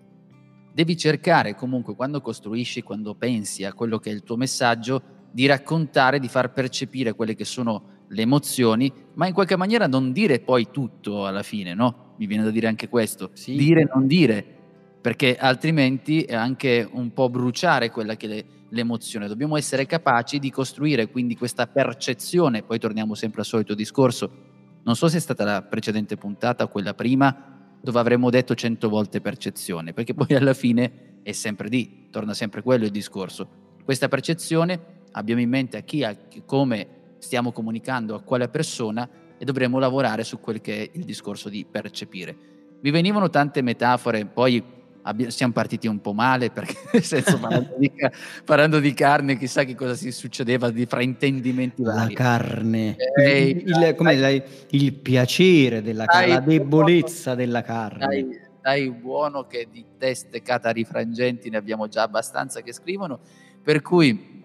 devi 0.77 0.95
cercare 0.95 1.55
comunque 1.55 1.95
quando 1.95 2.21
costruisci, 2.21 2.83
quando 2.83 3.15
pensi 3.15 3.65
a 3.65 3.73
quello 3.73 3.99
che 3.99 4.11
è 4.11 4.13
il 4.13 4.23
tuo 4.23 4.37
messaggio, 4.37 5.31
di 5.33 5.47
raccontare, 5.47 6.19
di 6.19 6.29
far 6.29 6.53
percepire 6.53 7.15
quelle 7.15 7.35
che 7.35 7.47
sono 7.47 8.05
le 8.09 8.21
emozioni, 8.21 8.93
ma 9.15 9.27
in 9.27 9.33
qualche 9.33 9.57
maniera 9.57 9.87
non 9.87 10.13
dire 10.13 10.39
poi 10.39 10.69
tutto 10.71 11.27
alla 11.27 11.43
fine, 11.43 11.73
no? 11.73 12.13
Mi 12.19 12.27
viene 12.27 12.45
da 12.45 12.51
dire 12.51 12.67
anche 12.67 12.91
questo, 12.91 13.31
sì. 13.33 13.57
dire 13.57 13.89
non 13.91 14.07
dire, 14.07 14.45
perché 15.01 15.39
altrimenti 15.39 16.25
è 16.25 16.35
anche 16.35 16.87
un 16.93 17.11
po' 17.15 17.31
bruciare 17.31 17.91
quella 17.91 18.15
che 18.17 18.29
è 18.29 18.45
l'emozione. 18.69 19.29
Dobbiamo 19.29 19.57
essere 19.57 19.87
capaci 19.87 20.39
di 20.39 20.51
costruire 20.51 21.09
quindi 21.09 21.39
questa 21.39 21.67
percezione, 21.67 22.63
poi 22.63 22.79
torniamo 22.79 23.15
sempre 23.15 23.41
al 23.41 23.47
solito 23.47 23.75
discorso, 23.75 24.31
non 24.83 24.95
so 24.95 25.09
se 25.09 25.17
è 25.17 25.21
stata 25.21 25.43
la 25.43 25.63
precedente 25.63 26.19
puntata 26.19 26.65
o 26.65 26.69
quella 26.69 26.93
prima, 26.93 27.56
dove 27.81 27.99
avremmo 27.99 28.31
detto 28.31 28.55
cento 28.55 28.89
volte 28.89 29.21
percezione, 29.21 29.93
perché 29.93 30.15
poi 30.15 30.35
alla 30.35 30.55
fine 30.55 31.21
è 31.23 31.33
sempre 31.33 31.69
lì, 31.69 32.09
torna 32.11 32.35
sempre 32.35 32.63
quello 32.63 32.85
il 32.85 32.91
discorso. 32.91 33.49
Questa 33.85 34.09
percezione 34.09 35.05
abbiamo 35.13 35.41
in 35.41 35.49
mente 35.49 35.77
a 35.77 35.81
chi, 35.81 36.05
a 36.05 36.17
come 36.45 36.89
stiamo 37.19 37.53
comunicando, 37.53 38.15
a 38.15 38.21
quale 38.21 38.49
persona 38.49 39.09
e 39.39 39.45
dovremo 39.45 39.79
lavorare 39.79 40.25
su 40.25 40.41
quel 40.41 40.61
che 40.61 40.83
è 40.83 40.91
il 40.93 41.05
discorso 41.05 41.49
di 41.49 41.65
percepire. 41.65 42.37
Mi 42.81 42.91
venivano 42.91 43.31
tante 43.31 43.63
metafore, 43.63 44.27
poi 44.27 44.63
abbiamo, 45.07 45.31
siamo 45.31 45.53
partiti 45.53 45.87
un 45.87 46.01
po' 46.01 46.13
male 46.13 46.51
perché 46.51 46.75
nel 46.93 47.03
senso 47.03 47.39
parlando 47.39 47.75
di, 47.79 47.93
parlando 48.45 48.81
di, 48.81 48.93
carne 48.93 49.37
chissà 49.37 49.65
che 49.65 49.75
cosa 49.75 49.95
si 49.95 50.13
succedeva 50.13 50.71
di 50.71 50.87
fraintendimenti 50.87 51.83
vari. 51.83 52.15
La 52.15 52.15
carne, 52.15 52.97
eh, 53.17 53.49
il, 53.49 53.63
il, 53.67 53.95
dai, 53.99 54.19
dai, 54.19 54.43
il, 54.71 54.93
piacere 54.95 55.83
della 55.83 56.05
carne, 56.05 56.35
la 56.35 56.41
debolezza 56.41 57.35
buono, 57.35 57.37
della 57.37 57.63
carne. 57.63 58.07
Dai, 58.07 58.41
dai 58.61 58.91
buono 58.91 59.47
che 59.47 59.69
di 59.71 59.85
teste 59.97 60.43
catarifrangenti 60.43 61.51
ne 61.51 61.57
abbiamo 61.57 61.89
già 61.89 62.03
abbastanza 62.03 62.61
che 62.61 62.73
scrivono, 62.73 63.21
per 63.63 63.83
cui 63.83 64.36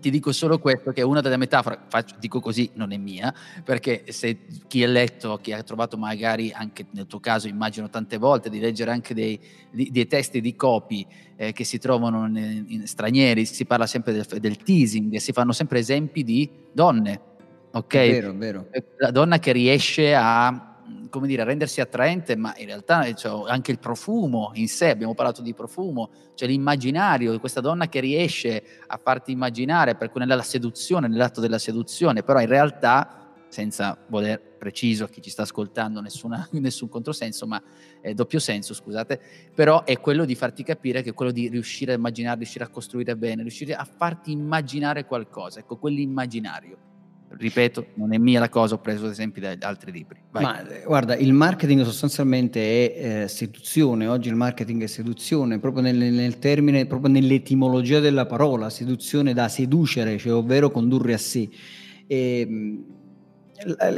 ti 0.00 0.10
dico 0.10 0.32
solo 0.32 0.58
questo, 0.58 0.92
che 0.92 1.00
è 1.00 1.04
una 1.04 1.20
delle 1.20 1.36
metafore, 1.36 1.78
faccio, 1.88 2.16
dico 2.18 2.40
così, 2.40 2.70
non 2.74 2.92
è 2.92 2.96
mia, 2.96 3.32
perché 3.64 4.04
se 4.08 4.46
chi 4.66 4.82
è 4.82 4.86
letto, 4.86 5.38
chi 5.42 5.52
ha 5.52 5.62
trovato 5.62 5.96
magari 5.96 6.52
anche 6.52 6.86
nel 6.90 7.06
tuo 7.06 7.20
caso, 7.20 7.48
immagino 7.48 7.88
tante 7.88 8.16
volte 8.16 8.50
di 8.50 8.60
leggere 8.60 8.90
anche 8.90 9.14
dei, 9.14 9.38
dei 9.70 10.06
testi 10.06 10.40
di 10.40 10.54
copy 10.54 11.06
eh, 11.36 11.52
che 11.52 11.64
si 11.64 11.78
trovano 11.78 12.26
in, 12.26 12.64
in, 12.68 12.86
stranieri, 12.86 13.44
si 13.44 13.64
parla 13.64 13.86
sempre 13.86 14.12
del, 14.12 14.26
del 14.40 14.56
teasing, 14.56 15.16
si 15.16 15.32
fanno 15.32 15.52
sempre 15.52 15.78
esempi 15.78 16.24
di 16.24 16.48
donne, 16.72 17.20
ok? 17.72 17.92
Vero, 17.92 18.30
è 18.30 18.34
vero. 18.34 18.66
La 18.98 19.10
donna 19.10 19.38
che 19.38 19.52
riesce 19.52 20.14
a 20.14 20.67
come 21.08 21.26
dire, 21.26 21.44
rendersi 21.44 21.80
attraente, 21.80 22.36
ma 22.36 22.54
in 22.56 22.66
realtà 22.66 23.12
cioè, 23.14 23.50
anche 23.50 23.70
il 23.70 23.78
profumo 23.78 24.50
in 24.54 24.68
sé, 24.68 24.90
abbiamo 24.90 25.14
parlato 25.14 25.42
di 25.42 25.54
profumo, 25.54 26.10
cioè 26.34 26.48
l'immaginario 26.48 27.32
di 27.32 27.38
questa 27.38 27.60
donna 27.60 27.88
che 27.88 28.00
riesce 28.00 28.62
a 28.86 28.96
farti 28.96 29.32
immaginare, 29.32 29.94
per 29.94 30.10
cui 30.10 30.20
nella 30.20 30.42
seduzione, 30.42 31.08
nell'atto 31.08 31.40
della 31.40 31.58
seduzione, 31.58 32.22
però 32.22 32.40
in 32.40 32.48
realtà, 32.48 33.32
senza 33.48 33.96
voler 34.08 34.40
preciso 34.58 35.04
a 35.04 35.08
chi 35.08 35.22
ci 35.22 35.30
sta 35.30 35.42
ascoltando 35.42 36.00
nessuna, 36.00 36.46
nessun 36.52 36.88
controsenso, 36.88 37.46
ma 37.46 37.62
eh, 38.00 38.14
doppio 38.14 38.38
senso, 38.38 38.74
scusate, 38.74 39.20
però 39.54 39.84
è 39.84 39.98
quello 40.00 40.24
di 40.24 40.34
farti 40.34 40.62
capire 40.62 41.02
che 41.02 41.10
è 41.10 41.14
quello 41.14 41.32
di 41.32 41.48
riuscire 41.48 41.92
a 41.92 41.96
immaginare, 41.96 42.36
riuscire 42.36 42.64
a 42.64 42.68
costruire 42.68 43.16
bene, 43.16 43.42
riuscire 43.42 43.74
a 43.74 43.84
farti 43.84 44.32
immaginare 44.32 45.04
qualcosa, 45.06 45.60
ecco, 45.60 45.76
quell'immaginario 45.76 46.87
ripeto, 47.36 47.88
non 47.94 48.12
è 48.12 48.18
mia 48.18 48.40
la 48.40 48.48
cosa, 48.48 48.74
ho 48.74 48.78
preso 48.78 49.08
esempi 49.08 49.40
da 49.40 49.54
altri 49.60 49.92
libri. 49.92 50.18
Vai. 50.30 50.42
Ma 50.42 50.62
guarda, 50.84 51.16
il 51.16 51.32
marketing 51.32 51.82
sostanzialmente 51.82 52.60
è 52.60 53.22
eh, 53.22 53.28
seduzione, 53.28 54.06
oggi 54.06 54.28
il 54.28 54.34
marketing 54.34 54.82
è 54.82 54.86
seduzione, 54.86 55.58
proprio 55.58 55.82
nel, 55.82 55.96
nel, 55.96 56.38
termine, 56.38 56.86
proprio 56.86 57.12
nell'etimologia 57.12 58.00
della 58.00 58.26
parola, 58.26 58.70
seduzione 58.70 59.34
da 59.34 59.48
seducere, 59.48 60.18
cioè 60.18 60.34
ovvero 60.34 60.70
condurre 60.70 61.14
a 61.14 61.18
sé. 61.18 61.48
E, 62.06 62.84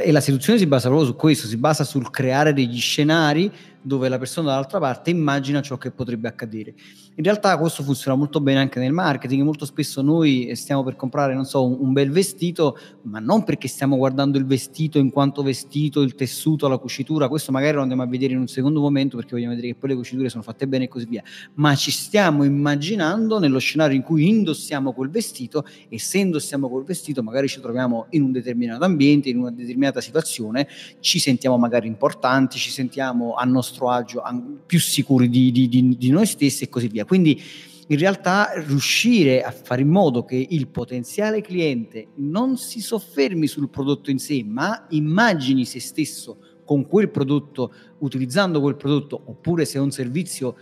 e 0.03 0.11
la 0.11 0.21
seduzione 0.21 0.57
si 0.57 0.65
basa 0.65 0.87
proprio 0.87 1.07
su 1.07 1.15
questo, 1.15 1.47
si 1.47 1.57
basa 1.57 1.83
sul 1.83 2.09
creare 2.09 2.51
degli 2.51 2.79
scenari 2.79 3.51
dove 3.81 4.09
la 4.09 4.17
persona 4.17 4.49
dall'altra 4.49 4.79
parte 4.79 5.09
immagina 5.09 5.61
ciò 5.61 5.77
che 5.77 5.91
potrebbe 5.91 6.27
accadere. 6.27 6.73
In 7.15 7.25
realtà 7.25 7.57
questo 7.57 7.83
funziona 7.83 8.15
molto 8.15 8.39
bene 8.39 8.61
anche 8.61 8.79
nel 8.79 8.93
marketing, 8.93 9.43
molto 9.43 9.65
spesso 9.65 10.01
noi 10.01 10.55
stiamo 10.55 10.81
per 10.81 10.95
comprare, 10.95 11.33
non 11.33 11.43
so, 11.43 11.65
un, 11.65 11.75
un 11.77 11.91
bel 11.91 12.09
vestito, 12.09 12.77
ma 13.01 13.19
non 13.19 13.43
perché 13.43 13.67
stiamo 13.67 13.97
guardando 13.97 14.37
il 14.37 14.45
vestito 14.45 14.97
in 14.97 15.11
quanto 15.11 15.43
vestito, 15.43 15.99
il 16.01 16.15
tessuto, 16.15 16.69
la 16.69 16.77
cucitura, 16.77 17.27
questo 17.27 17.51
magari 17.51 17.75
lo 17.75 17.81
andiamo 17.81 18.03
a 18.03 18.05
vedere 18.05 18.31
in 18.31 18.39
un 18.39 18.47
secondo 18.47 18.79
momento 18.79 19.17
perché 19.17 19.33
vogliamo 19.33 19.53
vedere 19.53 19.73
che 19.73 19.77
poi 19.77 19.89
le 19.89 19.95
cuciture 19.97 20.29
sono 20.29 20.41
fatte 20.41 20.69
bene 20.69 20.85
e 20.85 20.87
così 20.87 21.05
via, 21.05 21.21
ma 21.55 21.75
ci 21.75 21.91
stiamo 21.91 22.45
immaginando 22.45 23.39
nello 23.39 23.59
scenario 23.59 23.97
in 23.97 24.03
cui 24.03 24.29
indossiamo 24.29 24.93
quel 24.93 25.09
vestito 25.09 25.65
e 25.89 25.99
se 25.99 26.19
indossiamo 26.19 26.69
quel 26.69 26.85
vestito 26.85 27.21
magari 27.21 27.49
ci 27.49 27.59
troviamo 27.59 28.05
in 28.11 28.23
un 28.23 28.31
determinato 28.31 28.85
ambiente, 28.85 29.27
in 29.27 29.37
una 29.37 29.51
determinata 29.51 29.99
situazione, 29.99 30.65
ci 31.01 31.19
sentiamo 31.19 31.57
magari 31.57 31.87
importanti, 31.87 32.57
ci 32.57 32.71
sentiamo 32.71 33.33
a 33.33 33.43
nostro 33.43 33.89
agio, 33.89 34.23
più 34.65 34.79
sicuri 34.79 35.27
di, 35.27 35.51
di, 35.51 35.67
di, 35.67 35.97
di 35.97 36.09
noi 36.09 36.25
stessi 36.25 36.63
e 36.63 36.69
così 36.69 36.87
via. 36.87 37.00
Quindi 37.05 37.41
in 37.87 37.97
realtà 37.97 38.51
riuscire 38.55 39.43
a 39.43 39.51
fare 39.51 39.81
in 39.81 39.89
modo 39.89 40.23
che 40.23 40.47
il 40.49 40.67
potenziale 40.69 41.41
cliente 41.41 42.07
non 42.15 42.57
si 42.57 42.79
soffermi 42.79 43.47
sul 43.47 43.69
prodotto 43.69 44.09
in 44.09 44.19
sé, 44.19 44.43
ma 44.45 44.85
immagini 44.91 45.65
se 45.65 45.79
stesso 45.79 46.37
con 46.63 46.87
quel 46.87 47.09
prodotto, 47.09 47.73
utilizzando 47.97 48.61
quel 48.61 48.77
prodotto, 48.77 49.21
oppure 49.25 49.65
se 49.65 49.77
è 49.77 49.81
un 49.81 49.91
servizio 49.91 50.55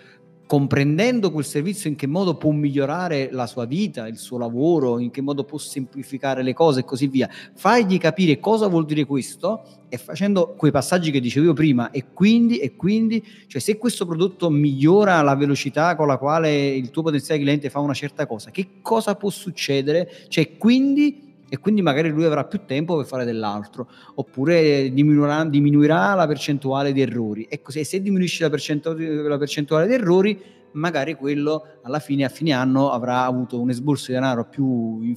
comprendendo 0.50 1.30
quel 1.32 1.46
servizio 1.46 1.92
in 1.92 1.96
che 1.96 2.08
modo 2.08 2.36
può 2.36 2.50
migliorare 2.50 3.30
la 3.32 3.46
sua 3.46 3.66
vita, 3.66 4.08
il 4.08 4.18
suo 4.18 4.40
lavoro, 4.40 4.98
in 4.98 5.12
che 5.12 5.22
modo 5.22 5.44
può 5.44 5.60
semplificare 5.60 6.42
le 6.42 6.56
cose 6.56 6.80
e 6.80 6.86
così 6.86 7.06
via. 7.06 7.30
Fagli 7.54 8.00
capire 8.00 8.40
cosa 8.40 8.66
vuol 8.66 8.86
dire 8.86 9.06
questo 9.06 9.84
e 9.90 10.00
facendo 10.00 10.56
quei 10.58 10.72
passaggi 10.72 11.12
che 11.12 11.20
dicevo 11.20 11.46
io 11.46 11.54
prima 11.54 11.92
e 11.92 12.06
quindi, 12.14 12.58
e 12.58 12.76
quindi, 12.76 13.24
cioè 13.46 13.62
se 13.62 13.78
questo 13.78 14.08
prodotto 14.08 14.50
migliora 14.50 15.22
la 15.22 15.36
velocità 15.36 15.96
con 15.96 16.08
la 16.08 16.18
quale 16.18 16.70
il 16.70 16.90
tuo 16.90 17.04
potenziale 17.04 17.40
cliente 17.40 17.70
fa 17.70 17.78
una 17.78 17.94
certa 17.94 18.26
cosa, 18.26 18.50
che 18.50 18.82
cosa 18.82 19.14
può 19.14 19.30
succedere? 19.30 20.10
Cioè 20.30 20.58
quindi 20.58 21.29
e 21.50 21.58
quindi 21.58 21.82
magari 21.82 22.10
lui 22.10 22.26
avrà 22.26 22.46
più 22.46 22.62
tempo 22.66 22.96
per 22.96 23.06
fare 23.06 23.26
dell'altro, 23.26 23.90
oppure 24.16 24.92
diminuirà, 24.92 25.44
diminuirà 25.46 26.14
la 26.14 26.28
percentuale 26.28 26.94
di 26.94 27.02
errori. 27.02 27.44
E 27.50 27.62
così, 27.62 27.84
se 27.84 28.02
diminuisce 28.02 28.44
la, 28.44 28.50
percentu- 28.50 28.98
la, 28.98 29.38
percentuale 29.38 29.88
di 29.88 29.94
errori, 29.94 30.40
magari 30.74 31.16
quello 31.16 31.66
alla 31.82 32.00
fine, 32.00 32.26
a 32.26 32.30
fine 32.30 32.54
anno, 32.54 32.92
avrà 32.92 33.26
avuto 33.26 33.60
un 33.60 33.70
esborso 33.70 34.08
di 34.08 34.14
denaro 34.14 34.46
più, 34.46 35.16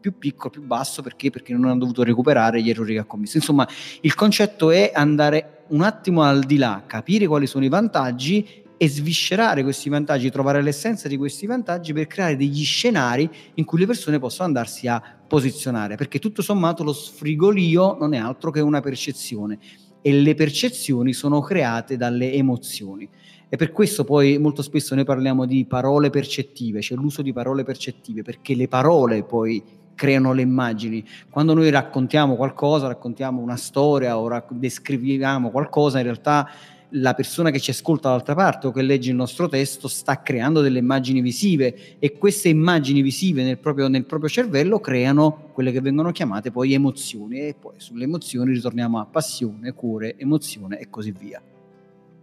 più 0.00 0.18
piccolo, 0.18 0.50
più 0.50 0.62
basso, 0.62 1.02
perché? 1.02 1.30
Perché 1.30 1.52
non 1.52 1.70
ha 1.70 1.76
dovuto 1.76 2.02
recuperare 2.02 2.62
gli 2.62 2.70
errori 2.70 2.94
che 2.94 3.00
ha 3.00 3.04
commesso. 3.04 3.36
Insomma, 3.36 3.68
il 4.00 4.14
concetto 4.14 4.70
è 4.70 4.90
andare 4.94 5.64
un 5.68 5.82
attimo 5.82 6.22
al 6.22 6.44
di 6.44 6.56
là, 6.56 6.82
capire 6.86 7.26
quali 7.26 7.46
sono 7.46 7.64
i 7.64 7.68
vantaggi 7.68 8.62
e 8.76 8.88
sviscerare 8.88 9.62
questi 9.62 9.88
vantaggi, 9.88 10.30
trovare 10.30 10.62
l'essenza 10.62 11.08
di 11.08 11.16
questi 11.16 11.46
vantaggi 11.46 11.92
per 11.92 12.06
creare 12.06 12.36
degli 12.36 12.64
scenari 12.64 13.28
in 13.54 13.64
cui 13.64 13.78
le 13.78 13.86
persone 13.86 14.18
possono 14.18 14.48
andarsi 14.48 14.88
a 14.88 15.02
posizionare, 15.26 15.96
perché 15.96 16.18
tutto 16.18 16.42
sommato 16.42 16.82
lo 16.82 16.92
sfrigolio 16.92 17.96
non 17.98 18.14
è 18.14 18.18
altro 18.18 18.50
che 18.50 18.60
una 18.60 18.80
percezione 18.80 19.58
e 20.02 20.12
le 20.12 20.34
percezioni 20.34 21.12
sono 21.12 21.40
create 21.40 21.96
dalle 21.96 22.32
emozioni. 22.32 23.08
E 23.48 23.56
per 23.56 23.72
questo 23.72 24.04
poi 24.04 24.36
molto 24.38 24.62
spesso 24.62 24.94
noi 24.94 25.04
parliamo 25.04 25.46
di 25.46 25.64
parole 25.64 26.10
percettive, 26.10 26.82
cioè 26.82 26.98
l'uso 26.98 27.22
di 27.22 27.32
parole 27.32 27.62
percettive, 27.62 28.22
perché 28.22 28.54
le 28.54 28.68
parole 28.68 29.22
poi 29.22 29.62
creano 29.94 30.32
le 30.32 30.42
immagini. 30.42 31.04
Quando 31.30 31.54
noi 31.54 31.70
raccontiamo 31.70 32.34
qualcosa, 32.34 32.88
raccontiamo 32.88 33.40
una 33.40 33.56
storia 33.56 34.18
o 34.18 34.26
rac- 34.28 34.52
descriviamo 34.52 35.50
qualcosa, 35.50 35.98
in 35.98 36.04
realtà 36.04 36.48
la 36.96 37.14
persona 37.14 37.50
che 37.50 37.60
ci 37.60 37.70
ascolta 37.70 38.08
dall'altra 38.08 38.34
parte 38.34 38.66
o 38.66 38.72
che 38.72 38.82
legge 38.82 39.10
il 39.10 39.16
nostro 39.16 39.48
testo 39.48 39.88
sta 39.88 40.22
creando 40.22 40.60
delle 40.60 40.78
immagini 40.78 41.20
visive 41.20 41.98
e 41.98 42.12
queste 42.18 42.48
immagini 42.48 43.02
visive 43.02 43.42
nel 43.42 43.58
proprio, 43.58 43.88
nel 43.88 44.04
proprio 44.04 44.28
cervello 44.28 44.80
creano 44.80 45.50
quelle 45.52 45.72
che 45.72 45.80
vengono 45.80 46.12
chiamate 46.12 46.50
poi 46.50 46.72
emozioni 46.72 47.40
e 47.40 47.56
poi 47.58 47.74
sulle 47.78 48.04
emozioni 48.04 48.52
ritorniamo 48.52 48.98
a 49.00 49.06
passione, 49.06 49.72
cuore, 49.72 50.16
emozione 50.16 50.78
e 50.78 50.88
così 50.90 51.12
via. 51.12 51.42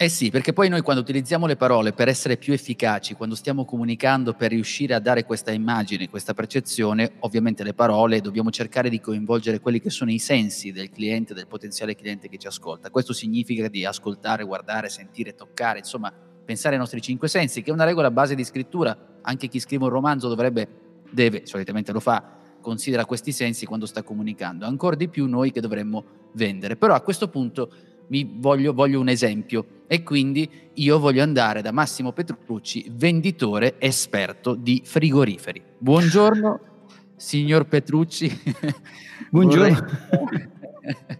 Eh 0.02 0.10
sì, 0.10 0.32
perché 0.32 0.52
poi 0.52 0.68
noi 0.68 0.82
quando 0.82 1.04
utilizziamo 1.04 1.46
le 1.46 1.56
parole 1.56 1.94
per 1.94 2.08
essere 2.08 2.36
più 2.36 2.54
efficaci, 2.54 3.14
quando 3.14 3.36
stiamo 3.36 3.66
comunicando 3.66 4.34
per 4.34 4.50
riuscire 4.50 4.96
a 4.96 5.00
dare 5.00 5.24
questa 5.26 5.52
immagine, 5.52 6.10
questa 6.10 6.34
percezione, 6.34 7.18
ovviamente 7.20 7.64
le 7.64 7.76
parole 7.76 8.20
dobbiamo 8.20 8.50
cercare 8.50 8.90
di 8.90 9.00
coinvolgere 9.00 9.60
quelli 9.60 9.80
che 9.80 9.92
sono 9.92 10.10
i 10.10 10.18
sensi 10.18 10.72
del 10.72 10.90
cliente, 10.90 11.36
del 11.36 11.46
potenziale 11.46 11.94
cliente 11.94 12.30
che 12.30 12.40
ci 12.40 12.48
ascolta. 12.48 12.90
Questo 12.90 13.14
significa 13.14 13.68
di 13.68 13.86
ascoltare, 13.86 14.44
guardare, 14.44 14.90
sentire, 14.90 15.36
toccare, 15.36 15.78
insomma, 15.78 16.12
pensare 16.12 16.74
ai 16.74 16.80
nostri 16.80 17.00
cinque 17.00 17.28
sensi, 17.28 17.62
che 17.62 17.70
è 17.70 17.74
una 17.74 17.86
regola 17.86 18.10
base 18.10 18.34
di 18.34 18.44
scrittura. 18.44 19.20
Anche 19.22 19.50
chi 19.50 19.60
scrive 19.60 19.84
un 19.84 19.92
romanzo 19.92 20.28
dovrebbe, 20.28 20.68
deve, 21.12 21.46
solitamente 21.46 21.92
lo 21.92 22.00
fa, 22.00 22.40
considera 22.60 23.06
questi 23.06 23.32
sensi 23.32 23.68
quando 23.68 23.86
sta 23.86 24.02
comunicando. 24.02 24.66
Ancora 24.66 24.96
di 24.96 25.08
più 25.10 25.28
noi 25.28 25.52
che 25.52 25.62
dovremmo 25.62 26.04
vendere. 26.32 26.76
Però 26.76 26.96
a 26.96 27.02
questo 27.02 27.28
punto 27.28 27.72
mi 28.12 28.30
voglio, 28.40 28.74
voglio 28.74 29.00
un 29.00 29.08
esempio 29.08 29.84
e 29.88 30.04
quindi 30.04 30.50
io 30.74 31.00
voglio 31.00 31.24
andare 31.24 31.62
da 31.62 31.72
Massimo 31.72 32.12
Petrucci, 32.12 32.92
venditore 32.92 33.76
esperto 33.80 34.54
di 34.54 34.82
frigoriferi. 34.84 35.62
Buongiorno, 35.78 36.60
signor 37.16 37.68
Petrucci. 37.68 38.30
Buongiorno. 39.30 39.88
Vorrei... 40.12 40.50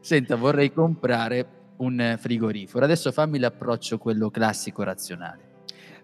Senta, 0.00 0.34
vorrei 0.34 0.72
comprare 0.72 1.46
un 1.76 2.16
frigorifero. 2.18 2.84
Adesso 2.84 3.12
fammi 3.12 3.38
l'approccio 3.38 3.98
quello 3.98 4.28
classico 4.28 4.82
razionale. 4.82 5.53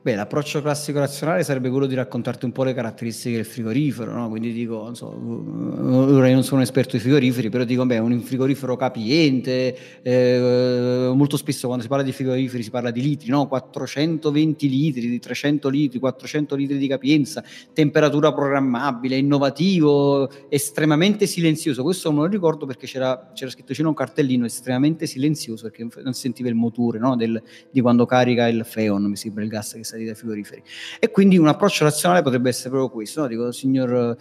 Beh, 0.02 0.14
l'approccio 0.14 0.62
classico 0.62 0.98
razionale 0.98 1.44
sarebbe 1.44 1.68
quello 1.68 1.84
di 1.84 1.94
raccontarti 1.94 2.46
un 2.46 2.52
po' 2.52 2.64
le 2.64 2.72
caratteristiche 2.72 3.36
del 3.36 3.44
frigorifero, 3.44 4.10
no? 4.14 4.30
Quindi 4.30 4.50
dico, 4.50 4.82
non 4.82 4.96
so, 4.96 5.08
ora 5.08 6.26
io 6.26 6.32
non 6.32 6.42
sono 6.42 6.56
un 6.56 6.62
esperto 6.62 6.96
di 6.96 7.02
frigoriferi, 7.02 7.50
però 7.50 7.64
dico, 7.64 7.84
beh, 7.84 7.98
un 7.98 8.18
frigorifero 8.22 8.76
capiente, 8.76 10.00
eh, 10.00 11.12
molto 11.14 11.36
spesso 11.36 11.66
quando 11.66 11.82
si 11.82 11.90
parla 11.90 12.02
di 12.02 12.12
frigoriferi 12.12 12.62
si 12.62 12.70
parla 12.70 12.90
di 12.90 13.02
litri, 13.02 13.28
no? 13.28 13.46
420 13.46 14.68
litri, 14.70 15.06
di 15.06 15.18
300 15.18 15.68
litri, 15.68 15.98
400 15.98 16.56
litri 16.56 16.78
di 16.78 16.88
capienza, 16.88 17.44
temperatura 17.74 18.32
programmabile, 18.32 19.18
innovativo, 19.18 20.30
estremamente 20.48 21.26
silenzioso. 21.26 21.82
Questo 21.82 22.10
non 22.10 22.22
lo 22.22 22.30
ricordo 22.30 22.64
perché 22.64 22.86
c'era, 22.86 23.32
c'era 23.34 23.50
scritto 23.50 23.74
c'era 23.74 23.88
un 23.88 23.94
cartellino 23.94 24.46
estremamente 24.46 25.04
silenzioso 25.04 25.64
perché 25.64 25.86
non 26.02 26.14
sentiva 26.14 26.48
il 26.48 26.54
motore, 26.54 26.98
no? 26.98 27.16
Del, 27.16 27.42
di 27.70 27.82
quando 27.82 28.06
carica 28.06 28.48
il 28.48 28.64
Feon, 28.64 29.04
mi 29.04 29.16
sembra 29.16 29.44
il 29.44 29.50
gas 29.50 29.74
che 29.74 29.88
stati 29.90 30.04
dai 30.04 30.14
frigoriferi. 30.14 30.62
E 30.98 31.10
quindi 31.10 31.36
un 31.36 31.48
approccio 31.48 31.84
razionale 31.84 32.22
potrebbe 32.22 32.48
essere 32.48 32.70
proprio 32.70 32.90
questo, 32.90 33.20
no? 33.20 33.26
dico 33.26 33.52
signor, 33.52 34.16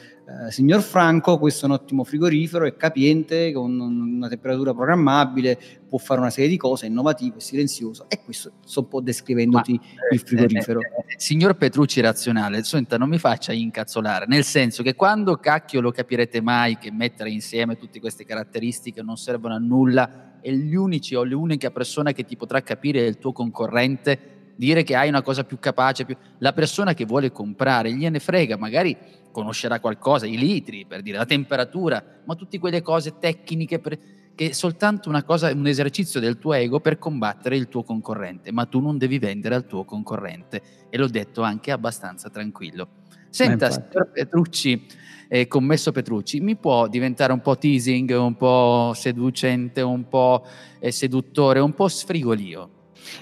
eh, 0.48 0.52
signor, 0.52 0.82
Franco, 0.82 1.38
questo 1.38 1.66
è 1.66 1.70
un 1.70 1.76
ottimo 1.76 2.04
frigorifero, 2.04 2.66
è 2.66 2.76
capiente, 2.76 3.52
con 3.52 3.80
una 3.80 4.28
temperatura 4.28 4.74
programmabile, 4.74 5.60
può 5.88 5.98
fare 5.98 6.20
una 6.20 6.30
serie 6.30 6.50
di 6.50 6.58
cose, 6.58 6.86
è 6.86 6.90
innovativo, 6.90 7.38
è 7.38 7.40
silenzioso 7.40 8.06
e 8.10 8.22
questo 8.24 8.54
sto 8.66 8.82
un 8.82 8.88
po' 8.88 9.02
descrivendoti 9.02 9.74
Ma, 9.74 10.08
il 10.12 10.20
frigorifero. 10.20 10.80
Eh, 10.82 10.84
eh, 10.84 11.16
signor 11.18 11.56
Petrucci 11.56 12.02
razionale, 12.02 12.64
senta, 12.64 12.98
non 12.98 13.10
mi 13.10 13.20
faccia 13.20 13.54
incazzolare, 13.54 14.26
nel 14.28 14.44
senso 14.44 14.84
che 14.84 14.96
quando 14.96 15.38
cacchio 15.38 15.82
lo 15.82 15.92
capirete 15.92 16.42
mai 16.42 16.78
che 16.78 16.92
mettere 16.92 17.30
insieme 17.30 17.78
tutte 17.78 18.00
queste 18.00 18.26
caratteristiche 18.26 19.02
non 19.02 19.18
servono 19.18 19.54
a 19.56 19.60
nulla 19.60 20.40
e 20.42 20.56
gli 20.56 20.76
unici 20.76 21.16
o 21.16 21.24
l'unica 21.24 21.70
persona 21.72 22.12
che 22.12 22.24
ti 22.24 22.36
potrà 22.36 22.62
capire 22.62 23.02
è 23.02 23.08
il 23.08 23.18
tuo 23.18 23.32
concorrente 23.32 24.38
dire 24.60 24.84
che 24.84 24.94
hai 24.94 25.08
una 25.08 25.22
cosa 25.22 25.46
più 25.46 25.58
capace, 25.58 26.04
più... 26.04 26.18
la 26.40 26.52
persona 26.52 26.94
che 26.94 27.06
vuole 27.06 27.32
comprare 27.32 27.94
gliene 27.94 28.20
frega, 28.20 28.58
magari 28.58 28.96
conoscerà 29.32 29.80
qualcosa, 29.80 30.26
i 30.26 30.38
litri 30.38 30.86
per 30.86 31.02
dire, 31.02 31.18
la 31.18 31.26
temperatura, 31.26 32.04
ma 32.26 32.36
tutte 32.36 32.60
quelle 32.60 32.82
cose 32.82 33.20
tecniche 33.20 33.80
per... 33.80 33.98
che 34.36 34.50
è 34.50 34.52
soltanto 34.52 35.08
una 35.08 35.24
cosa, 35.24 35.50
un 35.54 35.66
esercizio 35.66 36.20
del 36.20 36.38
tuo 36.38 36.52
ego 36.52 36.82
per 36.82 37.00
combattere 37.00 37.56
il 37.56 37.70
tuo 37.70 37.84
concorrente, 37.84 38.52
ma 38.52 38.66
tu 38.66 38.82
non 38.82 38.98
devi 38.98 39.18
vendere 39.18 39.56
al 39.56 39.66
tuo 39.66 39.86
concorrente 39.86 40.62
e 40.90 40.98
l'ho 40.98 41.08
detto 41.08 41.42
anche 41.42 41.72
abbastanza 41.72 42.30
tranquillo. 42.30 42.90
Senta, 43.30 43.70
signor 43.70 44.12
Petrucci, 44.12 44.88
eh, 45.30 45.48
commesso 45.48 45.94
Petrucci, 45.94 46.42
mi 46.42 46.58
può 46.58 46.90
diventare 46.90 47.32
un 47.32 47.40
po' 47.40 47.58
teasing, 47.58 48.10
un 48.10 48.36
po' 48.36 48.92
seducente, 48.94 49.80
un 49.80 50.06
po' 50.10 50.46
seduttore, 50.90 51.60
un 51.60 51.74
po' 51.74 51.88
sfrigolio? 51.88 52.72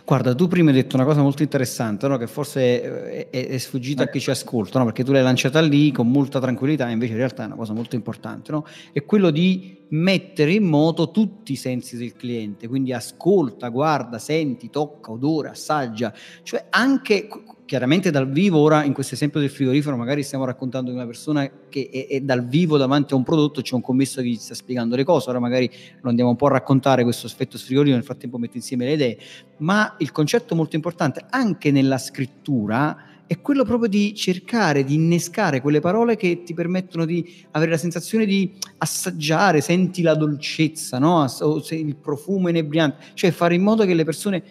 Guarda, 0.06 0.34
tu 0.36 0.48
prima 0.48 0.70
hai 0.70 0.76
detto 0.76 0.96
una 0.96 1.06
cosa 1.06 1.22
molto 1.22 1.44
interessante, 1.44 2.08
no? 2.08 2.18
che 2.18 2.28
forse 2.28 2.82
è, 2.82 3.30
è, 3.30 3.48
è 3.48 3.58
sfuggita 3.58 4.04
a 4.04 4.08
chi 4.08 4.20
ci 4.20 4.30
ascolta, 4.30 4.80
no? 4.80 4.86
perché 4.86 5.04
tu 5.04 5.12
l'hai 5.12 5.24
lanciata 5.24 5.60
lì 5.62 5.92
con 5.92 6.10
molta 6.10 6.40
tranquillità, 6.40 6.90
invece 6.90 7.12
in 7.12 7.18
realtà 7.18 7.44
è 7.44 7.46
una 7.46 7.56
cosa 7.56 7.74
molto 7.74 7.96
importante, 7.96 8.52
no? 8.52 8.66
è 8.92 9.04
quello 9.04 9.30
di 9.30 9.86
mettere 9.90 10.54
in 10.54 10.64
moto 10.64 11.12
tutti 11.12 11.54
i 11.54 11.56
sensi 11.56 11.98
del 11.98 12.14
cliente, 12.14 12.68
quindi 12.68 12.94
ascolta, 12.94 13.70
guarda, 13.70 14.20
senti, 14.20 14.70
tocca, 14.70 15.12
odora, 15.12 15.52
assaggia, 15.52 16.14
cioè 16.44 16.66
anche 16.70 17.28
chiaramente 17.66 18.12
dal 18.12 18.30
vivo, 18.30 18.60
ora 18.60 18.84
in 18.86 18.94
questo 18.94 19.14
esempio 19.14 19.42
del 19.42 19.50
frigorifero 19.50 19.98
magari 19.98 20.24
stiamo 20.24 20.46
raccontando 20.46 20.90
di 20.90 20.96
una 20.96 21.06
persona 21.06 21.50
che 21.68 21.90
è, 21.92 22.08
è 22.08 22.22
dal 22.22 22.48
vivo 22.48 22.78
davanti 22.78 23.14
a 23.14 23.18
un 23.18 23.24
prodotto, 23.24 23.62
c'è 23.62 23.76
un 23.76 23.82
commesso 23.82 24.22
che 24.22 24.28
gli 24.28 24.36
sta 24.36 24.56
spiegando 24.56 24.96
le 24.96 25.04
cose, 25.04 25.30
ora 25.30 25.40
magari 25.40 25.70
lo 26.02 26.10
andiamo 26.10 26.30
un 26.30 26.38
po' 26.38 26.48
a 26.48 26.52
raccontare 26.52 27.04
questo 27.04 27.28
aspetto 27.28 27.58
frigorifero, 27.58 27.96
nel 27.96 28.06
frattempo 28.06 28.38
metto 28.38 28.58
insieme 28.58 28.86
le 28.86 28.94
idee, 28.94 29.18
ma 29.58 29.96
il 30.00 30.12
concetto 30.12 30.56
molto 30.56 30.76
importante 30.76 31.26
anche 31.30 31.72
nella 31.72 31.98
scrittura 31.98 33.07
è 33.28 33.42
quello 33.42 33.66
proprio 33.66 33.90
di 33.90 34.16
cercare 34.16 34.86
di 34.86 34.96
innescare 34.96 35.62
quelle 35.62 35.82
parole 35.82 36.16
che 36.16 36.44
ti 36.44 36.54
permettono 36.54 37.06
di 37.06 37.46
avere 37.52 37.72
la 37.72 37.78
sensazione 37.78 38.26
di 38.26 38.54
assaggiare, 38.78 39.60
senti 39.60 40.02
la 40.02 40.16
dolcezza, 40.16 40.98
no? 40.98 41.26
o 41.42 41.64
il 41.70 41.96
profumo 41.98 42.48
inebriante, 42.48 43.04
cioè 43.14 43.32
fare 43.32 43.56
in 43.56 43.64
modo 43.64 43.86
che 43.86 43.94
le 43.94 44.06
persone 44.06 44.44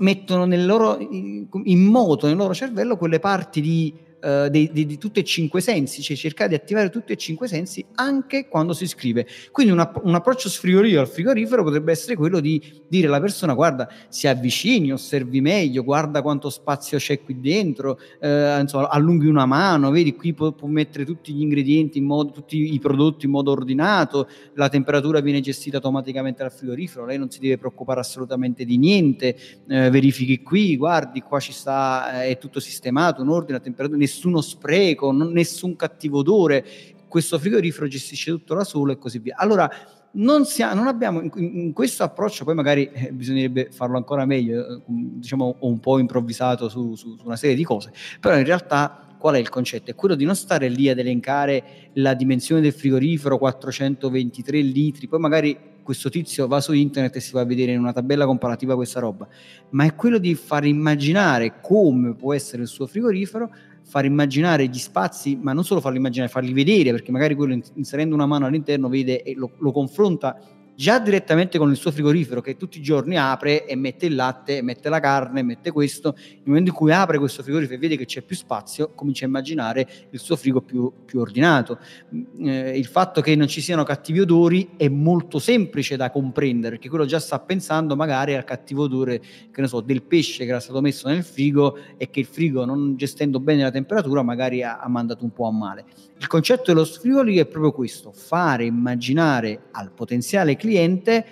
mettono 0.00 0.44
loro, 0.64 0.98
in 1.00 1.84
moto 1.84 2.26
nel 2.26 2.36
loro 2.36 2.54
cervello 2.54 2.96
quelle 2.96 3.20
parti 3.20 3.60
di 3.60 3.94
eh, 4.20 4.48
di, 4.50 4.70
di, 4.72 4.86
di, 4.86 4.98
tutti 4.98 5.20
e 5.20 5.24
cinque 5.24 5.60
sensi, 5.60 6.02
cioè 6.02 6.16
cercare 6.16 6.48
di 6.48 6.54
attivare 6.54 6.90
tutti 6.90 7.12
e 7.12 7.16
cinque 7.16 7.48
sensi 7.48 7.84
anche 7.94 8.48
quando 8.48 8.72
si 8.72 8.86
scrive. 8.86 9.26
Quindi 9.52 9.72
una, 9.72 9.92
un 10.02 10.14
approccio 10.14 10.48
sfrigorifero 10.48 11.00
al 11.00 11.08
frigorifero 11.08 11.62
potrebbe 11.62 11.92
essere 11.92 12.16
quello 12.16 12.40
di 12.40 12.60
dire 12.88 13.06
alla 13.06 13.20
persona 13.20 13.54
guarda, 13.54 13.88
si 14.08 14.26
avvicini, 14.26 14.92
osservi 14.92 15.40
meglio, 15.40 15.84
guarda 15.84 16.22
quanto 16.22 16.50
spazio 16.50 16.98
c'è 16.98 17.22
qui 17.22 17.40
dentro, 17.40 17.98
eh, 18.20 18.58
insomma, 18.60 18.88
allunghi 18.88 19.26
una 19.26 19.46
mano, 19.46 19.90
vedi 19.90 20.14
qui 20.14 20.34
può, 20.34 20.52
può, 20.52 20.68
mettere 20.68 21.04
tutti 21.04 21.32
gli 21.32 21.40
ingredienti 21.40 21.98
in 21.98 22.04
modo, 22.04 22.30
tutti 22.30 22.74
i 22.74 22.78
prodotti 22.78 23.26
in 23.26 23.32
modo 23.32 23.52
ordinato, 23.52 24.28
la 24.54 24.68
temperatura 24.68 25.20
viene 25.20 25.40
gestita 25.40 25.76
automaticamente 25.76 26.42
dal 26.42 26.52
frigorifero, 26.52 27.06
lei 27.06 27.18
non 27.18 27.30
si 27.30 27.40
deve 27.40 27.58
preoccupare 27.58 28.00
assolutamente 28.00 28.64
di 28.64 28.78
niente, 28.78 29.36
eh, 29.68 29.90
verifichi 29.90 30.42
qui, 30.42 30.76
guardi, 30.76 31.20
qua 31.20 31.40
ci 31.40 31.52
sta, 31.52 32.22
eh, 32.22 32.30
è 32.30 32.38
tutto 32.38 32.60
sistemato, 32.60 33.22
in 33.22 33.28
ordine, 33.28 33.58
la 33.58 33.64
temperatura, 33.64 33.98
nessuno 34.08 34.40
spreco, 34.40 35.12
non, 35.12 35.30
nessun 35.32 35.76
cattivo 35.76 36.18
odore, 36.18 36.64
questo 37.06 37.38
frigorifero 37.38 37.86
gestisce 37.86 38.30
tutto 38.30 38.54
da 38.54 38.64
solo 38.64 38.92
e 38.92 38.98
così 38.98 39.18
via. 39.18 39.36
Allora, 39.36 39.70
non, 40.12 40.46
sia, 40.46 40.72
non 40.72 40.86
abbiamo 40.86 41.20
in, 41.20 41.30
in, 41.34 41.72
questo 41.72 42.02
approccio, 42.02 42.44
poi 42.44 42.54
magari 42.54 42.90
eh, 42.90 43.12
bisognerebbe 43.12 43.68
farlo 43.70 43.98
ancora 43.98 44.24
meglio, 44.24 44.66
eh, 44.66 44.82
diciamo 44.86 45.56
un 45.60 45.78
po' 45.78 45.98
improvvisato 45.98 46.68
su, 46.68 46.94
su, 46.94 47.16
su 47.16 47.26
una 47.26 47.36
serie 47.36 47.54
di 47.54 47.64
cose, 47.64 47.92
però 48.18 48.36
in 48.36 48.44
realtà 48.44 49.04
qual 49.18 49.34
è 49.34 49.38
il 49.38 49.48
concetto? 49.48 49.90
È 49.90 49.94
quello 49.94 50.14
di 50.14 50.24
non 50.24 50.36
stare 50.36 50.68
lì 50.68 50.88
ad 50.88 50.98
elencare 50.98 51.90
la 51.94 52.14
dimensione 52.14 52.60
del 52.60 52.72
frigorifero 52.72 53.36
423 53.36 54.60
litri, 54.60 55.08
poi 55.08 55.18
magari 55.18 55.58
questo 55.88 56.10
tizio 56.10 56.46
va 56.46 56.60
su 56.60 56.74
internet 56.74 57.16
e 57.16 57.20
si 57.20 57.32
va 57.32 57.40
a 57.40 57.44
vedere 57.46 57.72
in 57.72 57.78
una 57.78 57.94
tabella 57.94 58.26
comparativa 58.26 58.74
questa 58.74 59.00
roba, 59.00 59.26
ma 59.70 59.84
è 59.84 59.94
quello 59.94 60.18
di 60.18 60.34
far 60.34 60.66
immaginare 60.66 61.60
come 61.62 62.14
può 62.14 62.34
essere 62.34 62.62
il 62.62 62.68
suo 62.68 62.86
frigorifero 62.86 63.50
far 63.88 64.04
immaginare 64.04 64.66
gli 64.66 64.78
spazi, 64.78 65.38
ma 65.40 65.54
non 65.54 65.64
solo 65.64 65.80
farli 65.80 65.96
immaginare, 65.96 66.30
farli 66.30 66.52
vedere, 66.52 66.90
perché 66.90 67.10
magari 67.10 67.34
quello 67.34 67.58
inserendo 67.74 68.14
una 68.14 68.26
mano 68.26 68.44
all'interno 68.44 68.90
vede 68.90 69.22
e 69.22 69.34
lo, 69.34 69.52
lo 69.58 69.72
confronta 69.72 70.38
già 70.78 71.00
direttamente 71.00 71.58
con 71.58 71.70
il 71.70 71.76
suo 71.76 71.90
frigorifero 71.90 72.40
che 72.40 72.56
tutti 72.56 72.78
i 72.78 72.82
giorni 72.82 73.16
apre 73.16 73.66
e 73.66 73.74
mette 73.74 74.06
il 74.06 74.14
latte, 74.14 74.62
mette 74.62 74.88
la 74.88 75.00
carne, 75.00 75.42
mette 75.42 75.72
questo, 75.72 76.14
nel 76.16 76.42
momento 76.44 76.70
in 76.70 76.76
cui 76.76 76.92
apre 76.92 77.18
questo 77.18 77.42
frigorifero 77.42 77.74
e 77.74 77.80
vede 77.80 77.96
che 77.96 78.04
c'è 78.04 78.22
più 78.22 78.36
spazio, 78.36 78.92
comincia 78.94 79.24
a 79.24 79.28
immaginare 79.28 79.88
il 80.10 80.20
suo 80.20 80.36
frigo 80.36 80.60
più, 80.60 80.92
più 81.04 81.18
ordinato. 81.18 81.80
Mm, 82.14 82.46
eh, 82.46 82.78
il 82.78 82.86
fatto 82.86 83.20
che 83.20 83.34
non 83.34 83.48
ci 83.48 83.60
siano 83.60 83.82
cattivi 83.82 84.20
odori 84.20 84.74
è 84.76 84.86
molto 84.86 85.40
semplice 85.40 85.96
da 85.96 86.12
comprendere, 86.12 86.76
perché 86.76 86.88
quello 86.88 87.06
già 87.06 87.18
sta 87.18 87.40
pensando 87.40 87.96
magari 87.96 88.36
al 88.36 88.44
cattivo 88.44 88.84
odore, 88.84 89.20
che 89.50 89.60
ne 89.60 89.66
so, 89.66 89.80
del 89.80 90.04
pesce 90.04 90.44
che 90.44 90.50
era 90.50 90.60
stato 90.60 90.80
messo 90.80 91.08
nel 91.08 91.24
frigo 91.24 91.76
e 91.96 92.08
che 92.08 92.20
il 92.20 92.26
frigo 92.26 92.64
non 92.64 92.94
gestendo 92.94 93.40
bene 93.40 93.64
la 93.64 93.72
temperatura 93.72 94.22
magari 94.22 94.62
ha, 94.62 94.78
ha 94.78 94.88
mandato 94.88 95.24
un 95.24 95.32
po' 95.32 95.48
a 95.48 95.52
male. 95.52 95.84
Il 96.18 96.28
concetto 96.28 96.72
dello 96.72 96.84
frigorifero 96.84 97.42
è 97.42 97.50
proprio 97.50 97.72
questo, 97.72 98.12
fare 98.12 98.64
immaginare 98.64 99.62
al 99.72 99.90
potenziale 99.90 100.54
cliente 100.54 100.66
cliente 100.68 101.24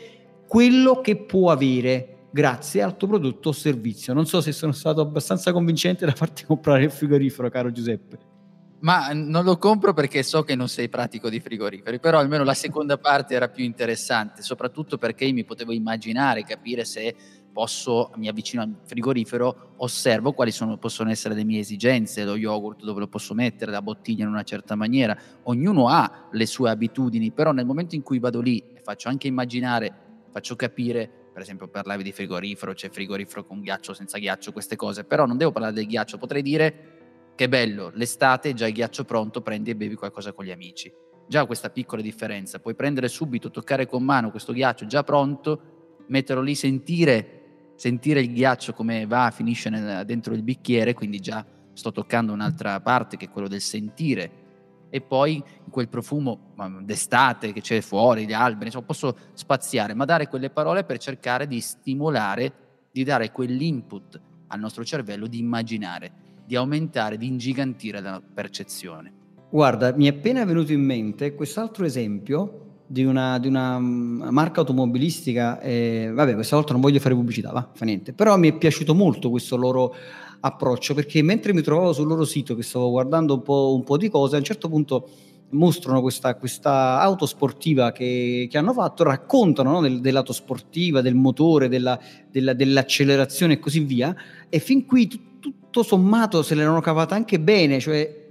quello 0.49 1.01
che 1.03 1.17
può 1.17 1.51
avere 1.51 2.29
grazie 2.31 2.83
al 2.83 2.97
tuo 2.97 3.09
prodotto 3.09 3.51
o 3.51 3.53
servizio. 3.53 4.15
Non 4.15 4.27
so 4.27 4.41
se 4.41 4.53
sono 4.53 4.73
stato 4.73 5.01
abbastanza 5.01 5.53
convincente 5.53 6.07
da 6.07 6.13
farti 6.13 6.45
comprare 6.45 6.85
il 6.85 6.91
frigorifero, 6.91 7.51
caro 7.51 7.71
Giuseppe. 7.71 8.35
Ma 8.81 9.11
non 9.13 9.45
lo 9.45 9.57
compro 9.57 9.95
perché 9.95 10.23
so 10.23 10.43
che 10.43 10.55
non 10.55 10.69
sei 10.69 10.89
pratico 10.89 11.31
di 11.31 11.41
frigoriferi, 11.41 11.99
però 11.99 12.19
almeno 12.19 12.45
la 12.45 12.55
seconda 12.55 12.99
parte 12.99 13.35
era 13.35 13.49
più 13.49 13.65
interessante, 13.65 14.43
soprattutto 14.43 14.99
perché 14.99 15.31
mi 15.33 15.45
potevo 15.45 15.73
immaginare, 15.73 16.45
capire 16.45 16.85
se 16.85 17.15
posso, 17.57 18.11
mi 18.17 18.29
avvicino 18.29 18.61
al 18.61 18.77
frigorifero, 18.85 19.73
osservo 19.77 20.35
quali 20.35 20.51
sono, 20.51 20.77
possono 20.77 21.09
essere 21.09 21.35
le 21.35 21.43
mie 21.43 21.61
esigenze, 21.61 22.23
lo 22.23 22.37
yogurt 22.37 22.85
dove 22.85 23.01
lo 23.01 23.09
posso 23.09 23.33
mettere, 23.33 23.71
la 23.71 23.81
bottiglia 23.81 24.25
in 24.25 24.29
una 24.29 24.43
certa 24.43 24.75
maniera, 24.75 25.17
ognuno 25.45 25.89
ha 25.89 26.29
le 26.33 26.45
sue 26.45 26.69
abitudini, 26.69 27.31
però 27.31 27.53
nel 27.53 27.65
momento 27.65 27.95
in 27.95 28.03
cui 28.03 28.19
vado 28.19 28.43
lì 28.43 28.63
e 28.75 28.83
faccio 28.83 29.09
anche 29.09 29.27
immaginare, 29.27 29.91
faccio 30.31 30.55
capire, 30.55 31.11
per 31.33 31.41
esempio 31.41 31.67
parlavi 31.67 32.03
di 32.03 32.13
frigorifero, 32.13 32.75
c'è 32.75 32.91
frigorifero 32.91 33.47
con 33.47 33.63
ghiaccio, 33.63 33.95
senza 33.95 34.19
ghiaccio, 34.19 34.53
queste 34.53 34.77
cose, 34.77 35.05
però 35.05 35.25
non 35.25 35.39
devo 35.39 35.51
parlare 35.51 35.73
del 35.73 35.87
ghiaccio, 35.87 36.19
potrei 36.19 36.43
dire 36.43 37.33
che 37.35 37.49
bello, 37.49 37.91
l'estate 37.95 38.53
già 38.53 38.67
il 38.67 38.75
ghiaccio 38.75 39.05
pronto, 39.05 39.41
prendi 39.41 39.71
e 39.71 39.77
bevi 39.77 39.95
qualcosa 39.95 40.35
con 40.35 40.45
gli 40.45 40.51
amici. 40.51 40.93
Già 41.27 41.47
questa 41.47 41.71
piccola 41.71 42.03
differenza, 42.03 42.59
puoi 42.59 42.75
prendere 42.75 43.09
subito, 43.09 43.51
toccare 43.51 43.87
con 43.87 44.03
mano 44.03 44.31
questo 44.31 44.53
ghiaccio 44.53 44.85
già 44.85 45.03
pronto, 45.03 45.77
metterlo 46.09 46.43
lì, 46.43 46.55
sentire 46.55 47.36
sentire 47.77 48.21
il 48.21 48.33
ghiaccio 48.33 48.73
come 48.73 49.07
va, 49.07 49.31
finisce 49.31 49.71
nel, 49.71 50.05
dentro 50.05 50.35
il 50.35 50.43
bicchiere, 50.43 50.95
quindi 50.95 51.21
già 51.21 51.45
sto 51.73 51.93
toccando 51.93 52.33
un'altra 52.33 52.81
parte 52.81 53.17
che 53.17 53.27
è 53.27 53.31
quello 53.31 53.49
del 53.49 53.61
sentire. 53.61 54.45
E 54.89 55.01
poi 55.01 55.43
quel 55.69 55.89
profumo 55.89 56.55
d'estate 56.83 57.53
che 57.53 57.61
c'è 57.61 57.81
fuori, 57.81 58.27
gli 58.27 58.33
alberi, 58.33 58.67
insomma, 58.67 58.87
posso 58.87 59.17
spaziare, 59.35 59.95
ma 59.95 60.05
dare 60.05 60.29
quelle 60.29 60.49
parole 60.49 60.85
per 60.85 60.99
cercare 60.99 61.47
di 61.47 61.61
stimolare, 61.61 62.53
di 62.91 63.05
dare 63.05 63.31
quell'input 63.31 64.21
al 64.49 64.61
nostro 64.61 64.85
cervello 64.85 65.27
di 65.27 65.39
immaginare, 65.39 66.13
di 66.47 66.57
aumentare, 66.57 67.19
di 67.19 67.27
ingigantire 67.27 68.01
la 68.01 68.23
percezione. 68.23 69.13
Guarda, 69.51 69.95
mi 69.95 70.07
è 70.07 70.11
appena 70.11 70.45
venuto 70.45 70.73
in 70.73 70.83
mente 70.83 71.35
quest'altro 71.35 71.85
esempio 71.85 72.66
di 72.87 73.05
una, 73.05 73.39
di 73.39 73.49
una 73.49 73.79
mm, 73.79 74.29
marca 74.31 74.61
automobilistica, 74.61 75.61
eh, 75.61 76.11
vabbè 76.13 76.35
questa 76.35 76.57
volta 76.57 76.73
non 76.73 76.81
voglio 76.81 77.01
fare 77.01 77.15
pubblicità, 77.15 77.51
va, 77.51 77.69
fa 77.73 77.85
niente, 77.85 78.13
però 78.13 78.37
mi 78.39 78.49
è 78.49 78.57
piaciuto 78.57 78.95
molto 78.95 79.31
questo 79.31 79.57
loro 79.57 79.95
approccio 80.41 80.95
perché 80.95 81.23
mentre 81.23 81.53
mi 81.53 81.63
trovavo 81.63 81.93
sul 81.93 82.07
loro 82.07 82.25
sito 82.25 82.55
che 82.55 82.63
stavo 82.63 82.91
guardando 82.91 83.35
un 83.35 83.43
po', 83.43 83.75
un 83.75 83.83
po 83.83 83.97
di 83.97 84.09
cose, 84.09 84.37
a 84.37 84.39
un 84.39 84.45
certo 84.45 84.69
punto 84.69 85.09
mostrano 85.51 86.01
questa, 86.01 86.35
questa 86.37 87.01
auto 87.01 87.27
sportiva 87.27 87.93
che, 87.93 88.49
che, 88.51 88.59
hanno 88.59 88.73
fatto, 88.73 89.05
raccontano 89.05 89.73
no, 89.73 89.81
del, 89.81 90.01
dell'auto 90.01 90.33
sportiva, 90.33 91.01
del 91.01 91.15
motore, 91.15 91.69
della, 91.69 91.99
della, 92.31 92.53
dell'accelerazione 92.53 93.55
e 93.55 93.59
così 93.59 93.81
via, 93.81 94.15
e 94.49 94.59
fin 94.59 94.85
qui 94.87 95.09
tutto 95.41 95.83
sommato 95.83 96.43
se 96.43 96.55
l'erano 96.55 96.81
cavata 96.81 97.15
anche 97.15 97.39
bene, 97.39 97.79
cioè 97.79 98.26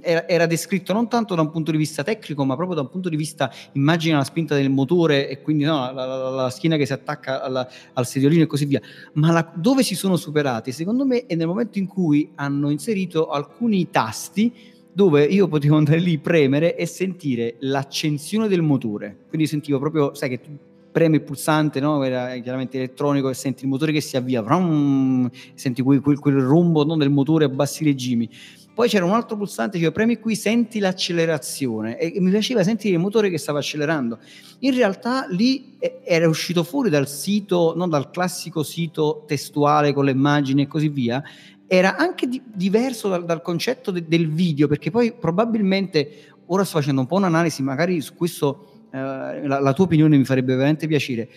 era, 0.00 0.26
era, 0.26 0.46
descritto 0.46 0.92
non 0.92 1.08
tanto 1.08 1.34
da 1.34 1.42
un 1.42 1.50
punto 1.50 1.70
di 1.70 1.76
vista 1.76 2.02
tecnico, 2.02 2.44
ma 2.44 2.56
proprio 2.56 2.76
da 2.76 2.82
un 2.82 2.90
punto 2.90 3.08
di 3.08 3.16
vista, 3.16 3.50
immagina 3.72 4.16
la 4.16 4.24
spinta 4.24 4.54
del 4.56 4.70
motore 4.70 5.28
e 5.28 5.40
quindi 5.40 5.64
no, 5.64 5.92
la, 5.92 6.04
la, 6.04 6.30
la, 6.30 6.50
schiena 6.50 6.76
che 6.76 6.86
si 6.86 6.92
attacca 6.92 7.42
alla, 7.42 7.68
al 7.92 8.06
sediolino 8.06 8.42
e 8.42 8.46
così 8.46 8.64
via. 8.64 8.80
Ma 9.14 9.30
la, 9.30 9.52
dove 9.54 9.82
si 9.82 9.94
sono 9.94 10.16
superati? 10.16 10.72
Secondo 10.72 11.06
me 11.06 11.26
è 11.26 11.34
nel 11.36 11.46
momento 11.46 11.78
in 11.78 11.86
cui 11.86 12.32
hanno 12.34 12.70
inserito 12.70 13.28
alcuni 13.28 13.88
tasti 13.90 14.52
dove 14.92 15.24
io 15.24 15.48
potevo 15.48 15.76
andare 15.76 16.00
lì, 16.00 16.18
premere 16.18 16.76
e 16.76 16.84
sentire 16.86 17.56
l'accensione 17.60 18.48
del 18.48 18.62
motore. 18.62 19.24
Quindi 19.28 19.46
sentivo 19.46 19.78
proprio, 19.78 20.12
sai 20.14 20.28
che 20.28 20.40
tu 20.40 20.50
premi 20.92 21.16
il 21.16 21.22
pulsante, 21.22 21.80
no? 21.80 22.02
era 22.04 22.36
chiaramente 22.40 22.76
elettronico 22.76 23.30
e 23.30 23.34
senti 23.34 23.64
il 23.64 23.70
motore 23.70 23.92
che 23.92 24.02
si 24.02 24.16
avvia, 24.18 24.42
vrum, 24.42 25.28
senti 25.54 25.80
quel, 25.80 26.00
quel, 26.00 26.18
quel 26.18 26.36
rombo 26.36 26.84
no? 26.84 26.96
del 26.96 27.10
motore 27.10 27.46
a 27.46 27.48
bassi 27.48 27.82
regimi 27.82 28.28
poi 28.74 28.88
c'era 28.88 29.04
un 29.04 29.12
altro 29.12 29.36
pulsante, 29.36 29.78
cioè 29.78 29.92
premi 29.92 30.18
qui, 30.18 30.34
senti 30.34 30.78
l'accelerazione 30.78 31.98
e 31.98 32.18
mi 32.20 32.30
piaceva 32.30 32.62
sentire 32.62 32.94
il 32.94 33.00
motore 33.00 33.28
che 33.28 33.36
stava 33.36 33.58
accelerando. 33.58 34.18
In 34.60 34.74
realtà 34.74 35.26
lì 35.28 35.76
era 36.04 36.26
uscito 36.26 36.62
fuori 36.62 36.88
dal 36.88 37.06
sito, 37.06 37.74
non 37.76 37.90
dal 37.90 38.10
classico 38.10 38.62
sito 38.62 39.24
testuale 39.26 39.92
con 39.92 40.06
le 40.06 40.12
immagini 40.12 40.62
e 40.62 40.66
così 40.66 40.88
via, 40.88 41.22
era 41.66 41.96
anche 41.96 42.26
di- 42.26 42.42
diverso 42.44 43.08
dal, 43.08 43.24
dal 43.24 43.42
concetto 43.42 43.90
de- 43.90 44.04
del 44.06 44.28
video, 44.30 44.68
perché 44.68 44.90
poi 44.90 45.12
probabilmente, 45.12 46.34
ora 46.46 46.64
sto 46.64 46.78
facendo 46.78 47.02
un 47.02 47.06
po' 47.06 47.16
un'analisi, 47.16 47.62
magari 47.62 48.00
su 48.00 48.14
questo 48.14 48.86
eh, 48.90 49.46
la, 49.46 49.60
la 49.60 49.72
tua 49.72 49.84
opinione 49.84 50.16
mi 50.16 50.24
farebbe 50.24 50.54
veramente 50.54 50.86
piacere 50.86 51.28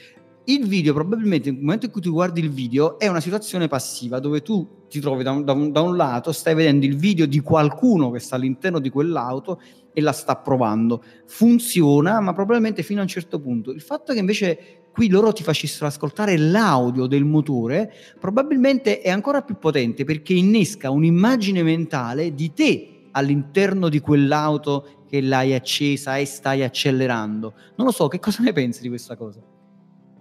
il 0.45 0.67
video 0.67 0.93
probabilmente 0.93 1.51
nel 1.51 1.61
momento 1.61 1.85
in 1.85 1.91
cui 1.91 2.01
tu 2.01 2.11
guardi 2.11 2.39
il 2.39 2.51
video 2.51 2.99
è 2.99 3.07
una 3.07 3.19
situazione 3.19 3.67
passiva 3.67 4.19
dove 4.19 4.41
tu 4.41 4.83
ti 4.87 4.99
trovi 4.99 5.23
da 5.23 5.31
un, 5.31 5.43
da, 5.43 5.53
un, 5.53 5.71
da 5.71 5.81
un, 5.81 5.95
lato, 5.95 6.31
stai 6.31 6.53
vedendo 6.53 6.85
il 6.85 6.95
video 6.95 7.25
di 7.25 7.39
qualcuno 7.39 8.11
che 8.11 8.19
sta 8.19 8.35
all'interno 8.35 8.79
di 8.79 8.89
quell'auto 8.89 9.59
e 9.91 10.01
la 10.01 10.11
sta 10.11 10.35
provando. 10.35 11.03
Funziona, 11.25 12.19
ma 12.19 12.33
probabilmente 12.33 12.83
fino 12.83 12.99
a 12.99 13.03
un 13.03 13.09
certo 13.09 13.39
punto. 13.39 13.71
Il 13.71 13.81
fatto 13.81 14.13
che 14.13 14.19
invece 14.19 14.83
qui 14.91 15.09
loro 15.09 15.33
ti 15.33 15.43
facessero 15.43 15.87
ascoltare 15.87 16.37
l'audio 16.37 17.07
del 17.07 17.25
motore, 17.25 17.91
probabilmente 18.19 19.01
è 19.01 19.09
ancora 19.09 19.41
più 19.41 19.57
potente 19.57 20.03
perché 20.03 20.33
innesca 20.33 20.91
un'immagine 20.91 21.63
mentale 21.63 22.33
di 22.33 22.53
te 22.53 22.89
all'interno 23.11 23.89
di 23.89 23.99
quell'auto 23.99 25.03
che 25.07 25.21
l'hai 25.21 25.53
accesa 25.53 26.17
e 26.17 26.25
stai 26.25 26.63
accelerando. 26.63 27.53
Non 27.75 27.87
lo 27.87 27.91
so, 27.91 28.07
che 28.07 28.19
cosa 28.19 28.43
ne 28.43 28.53
pensi 28.53 28.81
di 28.81 28.89
questa 28.89 29.15
cosa? 29.15 29.41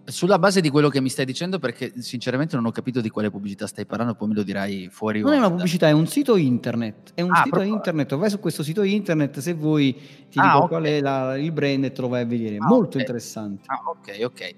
Sulla 0.06 0.38
base 0.38 0.60
di 0.60 0.68
quello 0.68 0.90
che 0.90 1.00
mi 1.00 1.08
stai 1.08 1.24
dicendo, 1.24 1.58
perché 1.58 1.92
sinceramente 1.96 2.56
non 2.56 2.66
ho 2.66 2.70
capito 2.70 3.00
di 3.00 3.08
quale 3.08 3.30
pubblicità 3.30 3.66
stai 3.66 3.86
parlando, 3.86 4.14
poi 4.14 4.28
me 4.28 4.34
lo 4.34 4.42
dirai 4.42 4.88
fuori. 4.90 5.20
Non 5.20 5.32
è 5.32 5.38
una 5.38 5.50
pubblicità, 5.50 5.88
è 5.88 5.92
un 5.92 6.06
sito 6.06 6.36
internet. 6.36 7.12
È 7.14 7.22
un 7.22 7.30
ah, 7.30 7.36
sito 7.36 7.48
proprio... 7.50 7.72
internet. 7.72 8.14
Vai 8.14 8.28
su 8.28 8.38
questo 8.38 8.62
sito 8.62 8.82
internet, 8.82 9.38
se 9.38 9.54
vuoi 9.54 9.94
ti 10.28 10.38
ah, 10.38 10.42
dico 10.42 10.56
okay. 10.56 10.68
qual 10.68 10.82
è 10.84 11.00
la, 11.00 11.36
il 11.38 11.52
brand 11.52 11.84
e 11.84 11.92
te 11.92 12.00
lo 12.02 12.08
vai 12.08 12.22
a 12.22 12.26
vedere. 12.26 12.56
Ah, 12.56 12.66
Molto 12.66 12.88
okay. 12.88 13.00
interessante. 13.00 13.62
Ah, 13.66 13.82
ok, 13.86 14.18
ok. 14.24 14.54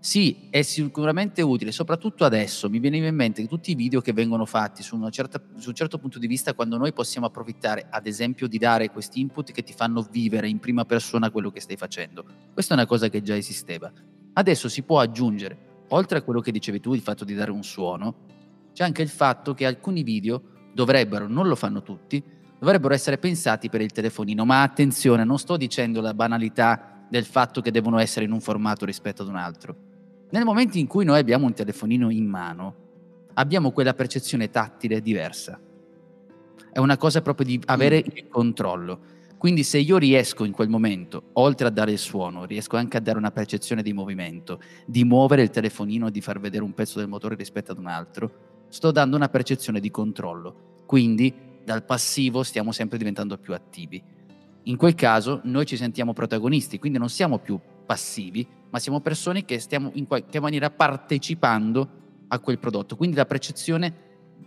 Sì, 0.00 0.48
è 0.48 0.62
sicuramente 0.62 1.42
utile, 1.42 1.72
soprattutto 1.72 2.24
adesso. 2.24 2.70
Mi 2.70 2.78
viene 2.78 2.96
in 2.96 3.14
mente 3.14 3.42
che 3.42 3.48
tutti 3.48 3.72
i 3.72 3.74
video 3.74 4.00
che 4.00 4.12
vengono 4.12 4.46
fatti 4.46 4.82
su, 4.82 4.96
certa, 5.10 5.38
su, 5.56 5.68
un 5.68 5.74
certo 5.74 5.98
punto 5.98 6.18
di 6.18 6.26
vista, 6.26 6.54
quando 6.54 6.78
noi 6.78 6.92
possiamo 6.92 7.26
approfittare, 7.26 7.88
ad 7.90 8.06
esempio, 8.06 8.46
di 8.46 8.58
dare 8.58 8.90
questi 8.90 9.20
input 9.20 9.50
che 9.52 9.62
ti 9.62 9.72
fanno 9.74 10.06
vivere 10.10 10.48
in 10.48 10.60
prima 10.60 10.84
persona 10.84 11.30
quello 11.30 11.50
che 11.50 11.60
stai 11.60 11.76
facendo. 11.76 12.24
Questa 12.54 12.74
è 12.74 12.76
una 12.76 12.86
cosa 12.86 13.08
che 13.08 13.22
già 13.22 13.36
esisteva. 13.36 13.92
Adesso 14.38 14.68
si 14.68 14.82
può 14.82 15.00
aggiungere, 15.00 15.58
oltre 15.88 16.18
a 16.18 16.22
quello 16.22 16.40
che 16.40 16.52
dicevi 16.52 16.78
tu, 16.78 16.94
il 16.94 17.00
fatto 17.00 17.24
di 17.24 17.34
dare 17.34 17.50
un 17.50 17.64
suono, 17.64 18.14
c'è 18.72 18.84
anche 18.84 19.02
il 19.02 19.08
fatto 19.08 19.52
che 19.52 19.66
alcuni 19.66 20.04
video 20.04 20.40
dovrebbero, 20.72 21.26
non 21.26 21.48
lo 21.48 21.56
fanno 21.56 21.82
tutti, 21.82 22.22
dovrebbero 22.56 22.94
essere 22.94 23.18
pensati 23.18 23.68
per 23.68 23.80
il 23.80 23.90
telefonino. 23.90 24.44
Ma 24.44 24.62
attenzione, 24.62 25.24
non 25.24 25.40
sto 25.40 25.56
dicendo 25.56 26.00
la 26.00 26.14
banalità 26.14 27.04
del 27.10 27.24
fatto 27.24 27.60
che 27.60 27.72
devono 27.72 27.98
essere 27.98 28.26
in 28.26 28.30
un 28.30 28.40
formato 28.40 28.84
rispetto 28.84 29.22
ad 29.22 29.28
un 29.28 29.34
altro. 29.34 29.76
Nel 30.30 30.44
momento 30.44 30.78
in 30.78 30.86
cui 30.86 31.04
noi 31.04 31.18
abbiamo 31.18 31.46
un 31.46 31.54
telefonino 31.54 32.08
in 32.08 32.26
mano, 32.26 32.74
abbiamo 33.34 33.72
quella 33.72 33.92
percezione 33.92 34.50
tattile 34.50 35.02
diversa. 35.02 35.58
È 36.70 36.78
una 36.78 36.96
cosa 36.96 37.22
proprio 37.22 37.44
di 37.44 37.60
avere 37.64 38.04
mm. 38.06 38.16
il 38.16 38.28
controllo. 38.28 39.00
Quindi 39.38 39.62
se 39.62 39.78
io 39.78 39.98
riesco 39.98 40.44
in 40.44 40.50
quel 40.50 40.68
momento, 40.68 41.30
oltre 41.34 41.68
a 41.68 41.70
dare 41.70 41.92
il 41.92 41.98
suono, 41.98 42.44
riesco 42.44 42.76
anche 42.76 42.96
a 42.96 43.00
dare 43.00 43.18
una 43.18 43.30
percezione 43.30 43.82
di 43.82 43.92
movimento, 43.92 44.60
di 44.84 45.04
muovere 45.04 45.42
il 45.42 45.50
telefonino 45.50 46.10
di 46.10 46.20
far 46.20 46.40
vedere 46.40 46.64
un 46.64 46.74
pezzo 46.74 46.98
del 46.98 47.06
motore 47.06 47.36
rispetto 47.36 47.70
ad 47.70 47.78
un 47.78 47.86
altro, 47.86 48.66
sto 48.68 48.90
dando 48.90 49.14
una 49.14 49.28
percezione 49.28 49.78
di 49.78 49.92
controllo. 49.92 50.82
Quindi 50.86 51.32
dal 51.64 51.84
passivo 51.84 52.42
stiamo 52.42 52.72
sempre 52.72 52.98
diventando 52.98 53.38
più 53.38 53.54
attivi. 53.54 54.02
In 54.64 54.76
quel 54.76 54.96
caso 54.96 55.40
noi 55.44 55.66
ci 55.66 55.76
sentiamo 55.76 56.12
protagonisti, 56.12 56.80
quindi 56.80 56.98
non 56.98 57.08
siamo 57.08 57.38
più 57.38 57.60
passivi, 57.86 58.44
ma 58.70 58.80
siamo 58.80 59.00
persone 59.00 59.44
che 59.44 59.60
stiamo 59.60 59.92
in 59.94 60.08
qualche 60.08 60.40
maniera 60.40 60.68
partecipando 60.68 61.88
a 62.26 62.38
quel 62.40 62.58
prodotto. 62.58 62.96
Quindi 62.96 63.14
la 63.14 63.24
percezione 63.24 63.94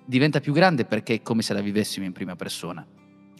diventa 0.06 0.42
più 0.42 0.52
grande 0.52 0.84
perché 0.84 1.14
è 1.14 1.22
come 1.22 1.44
se 1.44 1.54
la 1.54 1.62
vivessimo 1.62 2.06
in 2.06 2.12
prima 2.12 2.36
persona. 2.36 2.86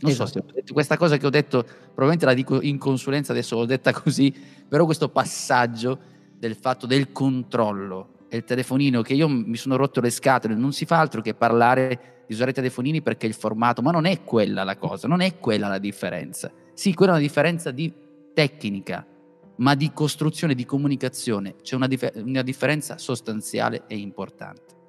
Non 0.02 0.12
esatto. 0.12 0.30
so 0.30 0.34
se 0.34 0.40
ho 0.40 0.54
detto 0.54 0.74
questa 0.74 0.98
cosa 0.98 1.18
che 1.18 1.26
ho 1.26 1.30
detto, 1.30 1.64
probabilmente 1.64 2.26
la 2.26 2.34
dico 2.34 2.62
in 2.62 2.78
consulenza, 2.78 3.32
adesso 3.32 3.56
l'ho 3.56 3.66
detta 3.66 3.92
così, 3.94 4.34
però 4.68 4.86
questo 4.86 5.10
passaggio 5.10 6.00
del 6.38 6.56
fatto 6.56 6.88
del 6.88 7.12
controllo 7.12 8.26
e 8.28 8.38
il 8.38 8.44
telefonino 8.44 9.02
che 9.02 9.14
io 9.14 9.28
mi 9.28 9.58
sono 9.58 9.76
rotto 9.76 10.00
le 10.00 10.10
scatole, 10.10 10.56
non 10.56 10.72
si 10.72 10.86
fa 10.86 11.00
altro 11.00 11.22
che 11.22 11.34
parlare 11.34 12.24
di 12.26 12.34
usare 12.34 12.52
i 12.52 12.54
telefonini 12.54 13.02
perché 13.02 13.28
il 13.28 13.34
formato, 13.34 13.82
ma 13.82 13.92
non 13.92 14.06
è 14.06 14.24
quella 14.24 14.64
la 14.64 14.78
cosa, 14.78 15.08
non 15.08 15.22
è 15.22 15.38
quella 15.38 15.68
la 15.68 15.80
differenza. 15.80 16.52
Sì, 16.74 16.94
quella 16.94 17.12
è 17.12 17.16
una 17.16 17.24
differenza 17.24 17.72
di 17.72 17.94
tecnica, 18.34 19.06
ma 19.58 19.76
di 19.76 19.92
costruzione, 19.94 20.56
di 20.56 20.66
comunicazione. 20.66 21.56
C'è 21.62 21.76
una, 21.76 21.88
dif- 21.88 22.24
una 22.24 22.42
differenza 22.42 22.98
sostanziale 22.98 23.84
e 23.88 23.98
importante. 23.98 24.81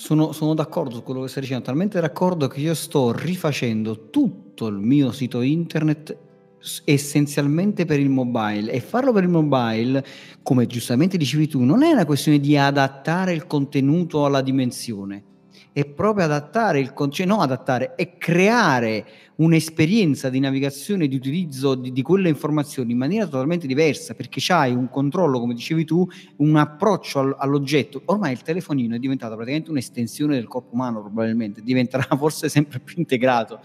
Sono, 0.00 0.32
sono, 0.32 0.54
d'accordo 0.54 0.94
su 0.94 1.02
quello 1.02 1.20
che 1.20 1.28
stai 1.28 1.42
dicendo, 1.42 1.62
talmente 1.62 2.00
d'accordo 2.00 2.48
che 2.48 2.58
io 2.60 2.72
sto 2.72 3.12
rifacendo 3.12 4.08
tutto 4.08 4.66
il 4.68 4.78
mio 4.78 5.12
sito 5.12 5.42
internet 5.42 6.16
essenzialmente 6.84 7.84
per 7.84 8.00
il 8.00 8.08
mobile. 8.08 8.72
E 8.72 8.80
farlo 8.80 9.12
per 9.12 9.24
il 9.24 9.28
mobile, 9.28 10.02
come 10.42 10.66
giustamente 10.66 11.18
dicevi 11.18 11.48
tu, 11.48 11.60
non 11.64 11.82
è 11.82 11.92
una 11.92 12.06
questione 12.06 12.40
di 12.40 12.56
adattare 12.56 13.34
il 13.34 13.46
contenuto 13.46 14.24
alla 14.24 14.40
dimensione, 14.40 15.22
è 15.72 15.84
proprio 15.86 16.24
adattare 16.24 16.80
il 16.80 16.92
concetto, 16.92 17.28
non 17.28 17.40
adattare, 17.40 17.94
è 17.94 18.16
creare 18.18 19.06
un'esperienza 19.36 20.28
di 20.28 20.38
navigazione 20.38 21.08
di 21.08 21.16
utilizzo 21.16 21.74
di, 21.74 21.92
di, 21.92 22.02
quelle 22.02 22.28
informazioni 22.28 22.92
in 22.92 22.98
maniera 22.98 23.24
totalmente 23.24 23.66
diversa, 23.66 24.14
perché 24.14 24.40
c'hai 24.42 24.74
un 24.74 24.88
controllo, 24.90 25.40
come 25.40 25.54
dicevi 25.54 25.84
tu, 25.84 26.06
un 26.36 26.56
approccio 26.56 27.20
all, 27.20 27.34
all'oggetto. 27.38 28.02
Ormai 28.06 28.32
il 28.32 28.42
telefonino 28.42 28.94
è 28.94 28.98
diventato 28.98 29.34
praticamente 29.34 29.70
un'estensione 29.70 30.34
del 30.34 30.46
corpo 30.46 30.74
umano, 30.74 31.00
probabilmente, 31.00 31.62
diventerà 31.62 32.06
forse 32.18 32.48
sempre 32.48 32.80
più 32.80 32.96
integrato. 32.98 33.60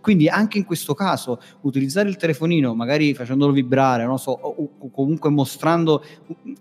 Quindi 0.00 0.28
anche 0.28 0.58
in 0.58 0.64
questo 0.64 0.94
caso 0.94 1.40
utilizzare 1.62 2.08
il 2.08 2.16
telefonino, 2.16 2.74
magari 2.74 3.14
facendolo 3.14 3.52
vibrare, 3.52 4.04
non 4.06 4.18
so, 4.18 4.30
o, 4.30 4.90
comunque 4.90 5.30
mostrando 5.30 6.02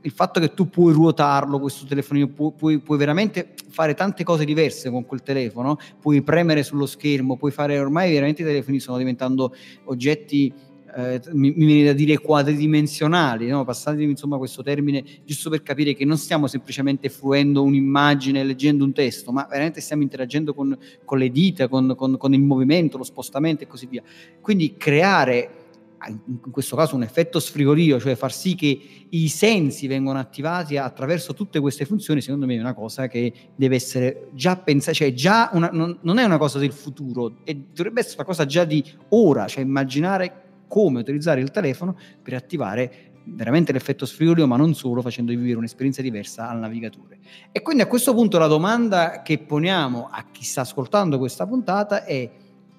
il 0.02 0.12
fatto 0.12 0.40
che 0.40 0.54
tu 0.54 0.70
puoi 0.70 0.94
ruotarlo 0.94 1.60
questo 1.60 1.86
telefonino, 1.86 2.28
pu- 2.28 2.54
puoi, 2.56 2.80
puoi, 2.80 2.98
veramente 2.98 3.54
fare 3.70 3.94
tante 3.94 4.24
cose 4.24 4.46
diverse 4.46 4.90
con 4.90 5.06
quel 5.06 5.24
telefono, 5.24 5.78
puoi 6.00 6.22
premere 6.22 6.64
sullo 6.64 6.86
schermo, 6.86 7.38
puoi 7.38 7.52
fare 7.52 7.80
ormai 7.80 8.12
veramente 8.12 8.42
i 8.42 8.46
telefoni 8.46 8.80
stanno 8.80 8.98
diventando 8.98 9.54
oggetti 9.86 10.54
eh, 10.96 11.22
mi, 11.32 11.52
mi, 11.56 11.66
viene 11.66 11.86
da 11.86 11.94
dire 11.94 12.18
quadridimensionali, 12.18 13.48
no? 13.48 13.64
passate 13.64 14.04
insomma 14.04 14.38
questo 14.38 14.64
termine 14.64 15.04
giusto 15.26 15.50
per 15.50 15.62
capire 15.62 15.94
che 15.94 16.06
non 16.06 16.18
stiamo 16.18 16.48
semplicemente 16.48 17.10
fruendo 17.10 17.64
un'immagine, 17.64 18.44
leggendo 18.44 18.84
un 18.84 18.94
testo, 18.94 19.32
ma 19.32 19.48
veramente 19.50 19.82
stiamo 19.82 20.04
interagendo 20.04 20.54
con, 20.54 20.78
con 21.06 21.18
le 21.18 21.30
dita, 21.30 21.68
con, 21.68 21.96
con, 21.96 22.18
con, 22.18 22.34
il 22.34 22.42
movimento, 22.42 22.98
lo 22.98 23.04
spostamento 23.04 23.64
e 23.64 23.68
così 23.68 23.88
via. 23.88 24.04
Quindi 24.42 24.76
creare 24.78 25.60
in 26.08 26.52
questo 26.52 26.76
caso 26.76 26.96
un 26.96 27.04
effetto 27.04 27.40
sfrigorio, 27.40 28.00
cioè 28.00 28.16
far 28.16 28.32
sì 28.32 28.56
che 28.56 28.80
i 29.10 29.28
sensi 29.28 29.88
vengano 29.88 30.18
attivati 30.18 30.78
attraverso 30.78 31.34
tutte 31.34 31.60
queste 31.60 31.86
funzioni, 31.86 32.22
secondo 32.22 32.46
me 32.46 32.56
è 32.56 32.60
una 32.60 32.74
cosa 32.74 33.08
che 33.08 33.34
deve 33.56 33.76
essere 33.76 34.30
già 34.34 34.56
pensata, 34.56 34.94
cioè 34.94 35.14
già 35.14 35.50
una, 35.54 35.70
non, 35.74 35.98
non, 36.02 36.18
è 36.18 36.24
una 36.24 36.38
cosa 36.38 36.58
del 36.58 36.72
futuro, 36.72 37.40
è, 37.44 37.54
dovrebbe 37.54 38.00
essere 38.00 38.16
una 38.18 38.26
cosa 38.26 38.46
già 38.46 38.64
di 38.64 38.84
ora, 39.10 39.48
cioè 39.48 39.64
immaginare 39.64 40.49
come 40.70 41.02
utilizzare 41.02 41.42
il 41.42 41.52
telefono 41.52 41.98
per 42.24 42.36
attivare 42.36 43.10
veramente 43.26 43.74
l'effetto 43.74 44.06
sfrigorio, 44.06 44.48
ma 44.48 44.56
non 44.56 44.74
solo, 44.74 45.02
facendo 45.02 45.32
vivere 45.32 45.58
un'esperienza 45.58 46.02
diversa 46.02 46.50
al 46.50 46.60
navigatore. 46.60 47.20
E 47.52 47.62
quindi 47.62 47.84
a 47.84 47.88
questo 47.88 48.14
punto 48.14 48.38
la 48.38 48.48
domanda 48.48 49.22
che 49.22 49.40
poniamo 49.40 50.08
a 50.10 50.26
chi 50.32 50.44
sta 50.44 50.62
ascoltando 50.62 51.18
questa 51.18 51.46
puntata 51.46 52.06
è 52.06 52.32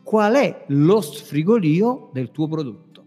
qual 0.02 0.34
è 0.34 0.64
lo 0.68 1.00
sfrigolio 1.00 2.10
del 2.12 2.30
tuo 2.30 2.48
prodotto? 2.48 3.04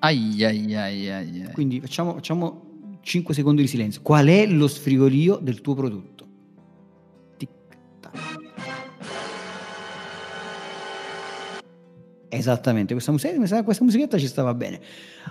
Ai, 0.00 0.44
ai, 0.44 0.74
ai, 0.74 1.10
ai 1.10 1.48
Quindi 1.52 1.80
facciamo, 1.80 2.12
facciamo 2.12 2.98
5 3.00 3.34
secondi 3.34 3.62
di 3.62 3.68
silenzio. 3.68 4.02
Qual 4.02 4.26
è 4.26 4.46
lo 4.46 4.68
sfrigolio 4.68 5.38
del 5.40 5.60
tuo 5.60 5.74
prodotto? 5.74 6.15
Esattamente, 12.28 12.92
questa, 12.92 13.12
musichetta, 13.12 13.62
questa 13.62 13.84
musichetta 13.84 14.18
ci 14.18 14.26
stava 14.26 14.52
bene. 14.52 14.80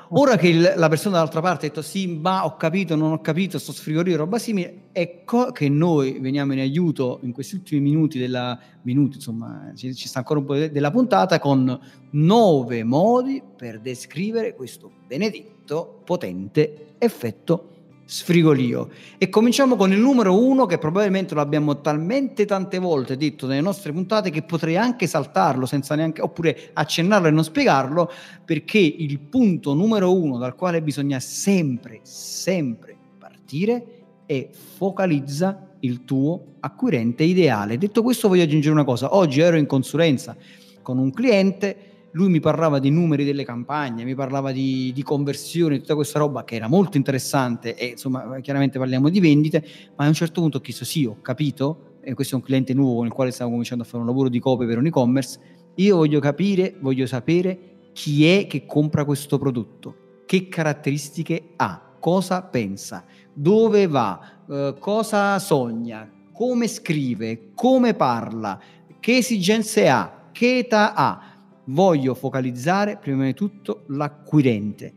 Ora 0.10 0.38
che 0.38 0.47
il, 0.47 0.73
la 0.75 0.88
persona 0.88 1.15
dall'altra 1.15 1.41
parte 1.41 1.65
ha 1.65 1.69
detto 1.69 1.81
sì, 1.81 2.08
ma 2.08 2.45
ho 2.45 2.55
capito, 2.55 2.95
non 2.95 3.12
ho 3.12 3.19
capito, 3.19 3.60
sto 3.60 3.73
sfrigorito, 3.73 4.17
roba 4.17 4.38
simile, 4.38 4.84
ecco 4.93 5.51
che 5.51 5.67
noi 5.67 6.19
veniamo 6.19 6.53
in 6.53 6.60
aiuto 6.60 7.19
in 7.23 7.34
questi 7.34 7.55
ultimi 7.55 7.81
minuti 7.81 8.17
della 8.17 8.58
minuti, 8.84 9.15
insomma, 9.15 9.71
ci, 9.75 9.93
ci 9.93 10.08
sta 10.08 10.19
ancora 10.19 10.39
un 10.39 10.45
po' 10.45 10.55
della 10.55 10.91
puntata 10.91 11.38
con 11.38 11.77
nove 12.12 12.84
modi 12.84 13.43
per 13.55 13.81
descrivere 13.81 14.55
questo 14.55 14.89
benedetto 15.05 16.01
potente 16.05 16.93
effetto 16.97 17.74
sfrigolio. 18.05 18.89
E 19.17 19.29
cominciamo 19.29 19.75
con 19.75 19.91
il 19.91 19.99
numero 19.99 20.39
uno 20.39 20.65
che 20.65 20.77
probabilmente 20.77 21.33
lo 21.33 21.41
abbiamo 21.41 21.81
talmente 21.81 22.45
tante 22.45 22.77
volte 22.77 23.17
detto 23.17 23.47
nelle 23.47 23.61
nostre 23.61 23.91
puntate 23.91 24.29
che 24.29 24.43
potrei 24.43 24.77
anche 24.77 25.07
saltarlo 25.07 25.65
senza 25.65 25.95
neanche, 25.95 26.21
oppure 26.21 26.69
accennarlo 26.73 27.27
e 27.27 27.31
non 27.31 27.43
spiegarlo, 27.43 28.11
perché 28.45 28.79
il 28.79 29.19
punto 29.19 29.73
numero 29.73 30.15
uno 30.15 30.37
dal 30.37 30.55
quale 30.55 30.81
bisogna 30.81 31.19
sempre, 31.19 31.99
sempre 32.03 32.95
partire 33.17 33.85
è 34.25 34.47
focalizza 34.51 35.69
il 35.79 36.03
tuo 36.03 36.55
acquirente 36.61 37.23
ideale. 37.23 37.77
Detto 37.77 38.01
questo 38.01 38.27
voglio 38.27 38.43
aggiungere 38.43 38.73
una 38.73 38.83
cosa, 38.83 39.15
oggi 39.15 39.41
ero 39.41 39.57
in 39.57 39.65
consulenza 39.65 40.35
con 40.81 40.97
un 40.97 41.11
cliente 41.11 41.94
lui 42.15 42.30
mi 42.30 42.39
parlava 42.39 42.80
dei 42.80 42.91
numeri 42.91 43.25
delle 43.25 43.43
campagne, 43.43 44.06
mi 44.06 44.15
parlava 44.15 44.51
di, 44.51 44.91
di 44.93 45.04
conversioni, 45.04 45.80
tutta 45.80 45.95
questa 45.95 46.17
roba 46.17 46.45
che 46.45 46.56
era 46.56 46.67
molto 46.67 46.95
interessante 46.95 47.75
e 47.75 47.88
insomma 47.88 48.39
chiaramente 48.39 48.80
parliamo 48.80 49.10
di 49.10 49.19
vendite, 49.19 49.63
ma 49.97 50.06
a 50.06 50.08
un 50.08 50.13
certo 50.13 50.39
punto 50.39 50.58
ho 50.58 50.62
chiesto 50.62 50.86
sì, 50.86 51.06
ho 51.06 51.17
capito, 51.21 51.97
e 52.01 52.13
questo 52.13 52.36
è 52.36 52.38
un 52.38 52.43
cliente 52.43 52.73
nuovo 52.73 52.97
con 52.97 53.08
il 53.08 53.12
quale 53.12 53.32
stavo 53.32 53.49
cominciando 53.49 53.84
a 53.84 53.88
fare 53.88 53.99
un 53.99 54.08
lavoro 54.08 54.30
di 54.30 54.39
copia 54.39 54.65
per 54.65 54.78
un 54.78 54.86
e-commerce, 54.86 55.39
io 55.75 55.97
voglio 55.97 56.21
capire, 56.21 56.75
voglio 56.80 57.06
sapere 57.06 57.89
chi 57.91 58.25
è 58.25 58.47
che 58.47 58.65
compra 58.65 59.04
questo 59.04 59.38
prodotto, 59.38 60.23
che 60.25 60.47
caratteristiche 60.47 61.49
ha, 61.58 61.97
cosa 61.99 62.41
pensa, 62.43 63.04
dove 63.34 63.88
va, 63.88 64.43
eh, 64.49 64.75
cosa 64.80 65.38
sogna, 65.39 66.10
come 66.32 66.69
scrive, 66.69 67.51
come 67.54 67.93
parla, 67.93 68.58
che 69.01 69.17
esigenze 69.17 69.89
ha, 69.89 70.30
che 70.32 70.60
età 70.60 70.93
ha. 70.93 71.34
Voglio 71.65 72.13
focalizzare 72.13 72.97
prima 72.97 73.25
di 73.25 73.34
tutto 73.34 73.84
l'acquirente. 73.88 74.93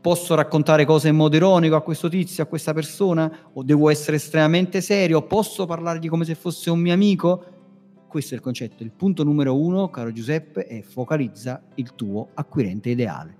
Posso 0.00 0.34
raccontare 0.34 0.84
cose 0.84 1.08
in 1.08 1.16
modo 1.16 1.36
ironico 1.36 1.76
a 1.76 1.82
questo 1.82 2.08
tizio, 2.08 2.42
a 2.42 2.46
questa 2.46 2.72
persona? 2.72 3.50
O 3.52 3.62
devo 3.62 3.90
essere 3.90 4.16
estremamente 4.16 4.80
serio? 4.80 5.22
Posso 5.22 5.66
parlargli 5.66 6.08
come 6.08 6.24
se 6.24 6.34
fosse 6.34 6.70
un 6.70 6.80
mio 6.80 6.94
amico? 6.94 7.44
Questo 8.08 8.34
è 8.34 8.36
il 8.38 8.42
concetto. 8.42 8.82
Il 8.82 8.92
punto 8.92 9.22
numero 9.22 9.56
uno, 9.56 9.88
caro 9.90 10.10
Giuseppe, 10.10 10.66
è 10.66 10.80
focalizza 10.82 11.62
il 11.74 11.94
tuo 11.94 12.30
acquirente 12.34 12.88
ideale. 12.88 13.36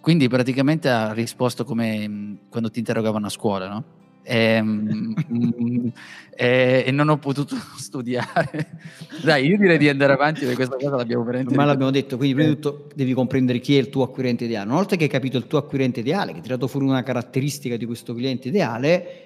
Quindi 0.00 0.28
praticamente 0.28 0.88
ha 0.88 1.12
risposto 1.12 1.64
come 1.64 2.06
mm, 2.06 2.34
quando 2.48 2.70
ti 2.70 2.78
interrogavano 2.78 3.26
a 3.26 3.30
scuola, 3.30 3.68
no? 3.68 3.95
E, 4.26 4.38
ehm, 4.56 5.14
mm, 5.32 5.86
e, 6.34 6.84
e, 6.86 6.90
non 6.90 7.08
ho 7.08 7.18
potuto 7.18 7.54
studiare. 7.78 8.70
Dai, 9.22 9.46
io 9.46 9.56
direi 9.56 9.78
di 9.78 9.88
andare 9.88 10.12
avanti 10.12 10.40
perché 10.40 10.56
questa 10.56 10.76
cosa 10.76 10.96
l'abbiamo 10.96 11.22
veramente. 11.22 11.54
Ma 11.54 11.64
l'abbiamo 11.64 11.92
detto, 11.92 12.16
quindi 12.16 12.34
prima 12.34 12.52
di 12.52 12.58
tutto 12.58 12.88
devi 12.94 13.14
comprendere 13.14 13.60
chi 13.60 13.76
è 13.76 13.78
il 13.78 13.88
tuo 13.88 14.02
acquirente 14.02 14.44
ideale. 14.44 14.66
Una 14.66 14.76
volta 14.76 14.96
che 14.96 15.04
hai 15.04 15.10
capito 15.10 15.38
il 15.38 15.46
tuo 15.46 15.58
acquirente 15.58 16.00
ideale, 16.00 16.32
che 16.32 16.38
hai 16.38 16.42
tirato 16.42 16.66
fuori 16.66 16.86
una 16.86 17.04
caratteristica 17.04 17.76
di 17.76 17.86
questo 17.86 18.14
cliente 18.14 18.48
ideale, 18.48 19.25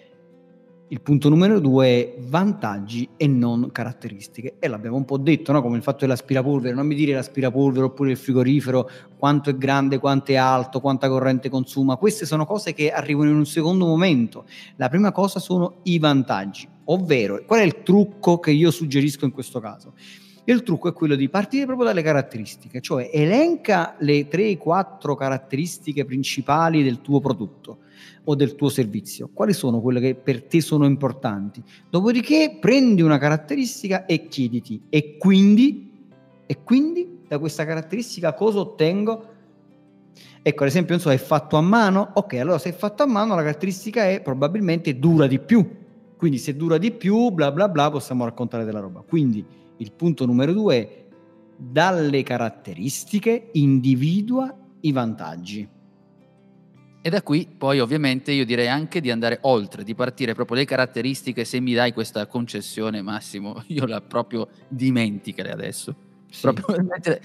il 0.93 1.01
punto 1.03 1.29
numero 1.29 1.61
due 1.61 1.87
è 1.87 2.15
vantaggi 2.19 3.09
e 3.17 3.29
non 3.29 3.71
caratteristiche. 3.71 4.57
E 4.59 4.67
l'abbiamo 4.67 4.97
un 4.97 5.05
po' 5.05 5.19
detto, 5.19 5.53
no? 5.53 5.63
come 5.63 5.77
il 5.77 5.85
fatto 5.85 5.99
dell'aspirapolvere. 6.01 6.75
Non 6.75 6.85
mi 6.85 6.97
dire 6.97 7.15
l'aspirapolvere 7.15 7.85
oppure 7.85 8.11
il 8.11 8.17
frigorifero, 8.17 8.91
quanto 9.17 9.51
è 9.51 9.57
grande, 9.57 9.99
quanto 9.99 10.33
è 10.33 10.35
alto, 10.35 10.81
quanta 10.81 11.09
corrente 11.09 11.49
consuma. 11.49 11.95
Queste 11.95 12.27
sono 12.27 12.45
cose 12.45 12.73
che 12.73 12.91
arrivano 12.91 13.31
in 13.31 13.37
un 13.37 13.47
secondo 13.47 13.87
momento. 13.87 14.47
La 14.77 14.89
prima 14.89 15.13
cosa 15.13 15.39
sono 15.39 15.77
i 15.85 16.01
vantaggi, 16.01 16.69
ovvero 16.87 17.41
qual 17.47 17.61
è 17.61 17.65
il 17.65 17.85
trucco 17.85 18.41
che 18.41 18.51
io 18.51 18.73
suggerisco 18.73 19.25
in 19.25 19.31
questo 19.31 19.61
caso? 19.61 19.93
Il 20.51 20.65
trucco 20.65 20.89
è 20.89 20.93
quello 20.93 21.15
di 21.15 21.29
partire 21.29 21.65
proprio 21.65 21.87
dalle 21.87 22.03
caratteristiche, 22.03 22.81
cioè 22.81 23.09
elenca 23.13 23.95
le 24.01 24.29
3-4 24.29 25.15
caratteristiche 25.15 26.05
principali 26.05 26.83
del 26.83 27.01
tuo 27.01 27.21
prodotto 27.21 27.79
o 28.25 28.35
del 28.35 28.57
tuo 28.57 28.69
servizio? 28.69 29.31
Quali 29.33 29.53
sono 29.53 29.81
quelle 29.81 30.01
che 30.01 30.17
per 30.17 30.43
te 30.43 30.61
sono 30.61 30.87
importanti? 30.87 31.63
Dopodiché 31.89 32.59
prendi 32.61 33.01
una 33.01 33.19
caratteristica 33.19 34.07
e 34.07 34.27
chiediti, 34.27 34.83
e 34.89 35.17
quindi, 35.19 36.09
e 36.47 36.63
quindi 36.65 37.21
da 37.29 37.39
questa 37.39 37.65
caratteristica 37.65 38.35
cosa 38.35 38.59
ottengo? 38.59 39.25
Ecco, 40.43 40.63
ad 40.65 40.69
esempio, 40.69 40.95
non 40.95 41.03
so, 41.03 41.13
è 41.13 41.19
fatto 41.19 41.59
a 41.59 41.61
mano? 41.61 42.11
Ok, 42.15 42.35
allora 42.35 42.59
se 42.59 42.71
è 42.71 42.73
fatto 42.73 43.05
a 43.05 43.07
mano 43.07 43.37
la 43.37 43.43
caratteristica 43.43 44.09
è 44.09 44.21
probabilmente 44.21 44.99
dura 44.99 45.29
di 45.29 45.39
più. 45.39 45.79
Quindi 46.17 46.39
se 46.39 46.57
dura 46.57 46.77
di 46.77 46.91
più, 46.91 47.31
bla 47.31 47.53
bla 47.53 47.69
bla, 47.69 47.89
possiamo 47.89 48.25
raccontare 48.25 48.65
della 48.65 48.81
roba. 48.81 49.05
Quindi 49.07 49.59
il 49.81 49.93
punto 49.93 50.27
numero 50.27 50.53
due 50.53 50.77
è 50.77 51.07
dalle 51.57 52.23
caratteristiche 52.23 53.49
individua 53.53 54.55
i 54.81 54.93
vantaggi. 54.93 55.69
E 57.03 57.09
da 57.09 57.23
qui 57.23 57.49
poi 57.57 57.81
ovviamente 57.81 58.31
io 58.31 58.45
direi 58.45 58.69
anche 58.69 59.01
di 59.01 59.11
andare 59.11 59.39
oltre, 59.43 59.85
di 59.85 59.95
partire 59.95 60.35
proprio 60.35 60.59
le 60.59 60.67
caratteristiche, 60.67 61.45
se 61.45 61.59
mi 61.59 61.73
dai 61.73 61.93
questa 61.95 62.27
concessione 62.27 63.01
Massimo, 63.01 63.63
io 63.69 63.87
la 63.87 64.03
proprio 64.03 64.49
dimenticare 64.69 65.51
adesso. 65.51 65.95
Sì. 66.29 66.43
Proprio 66.43 66.81
mettere, 66.85 67.23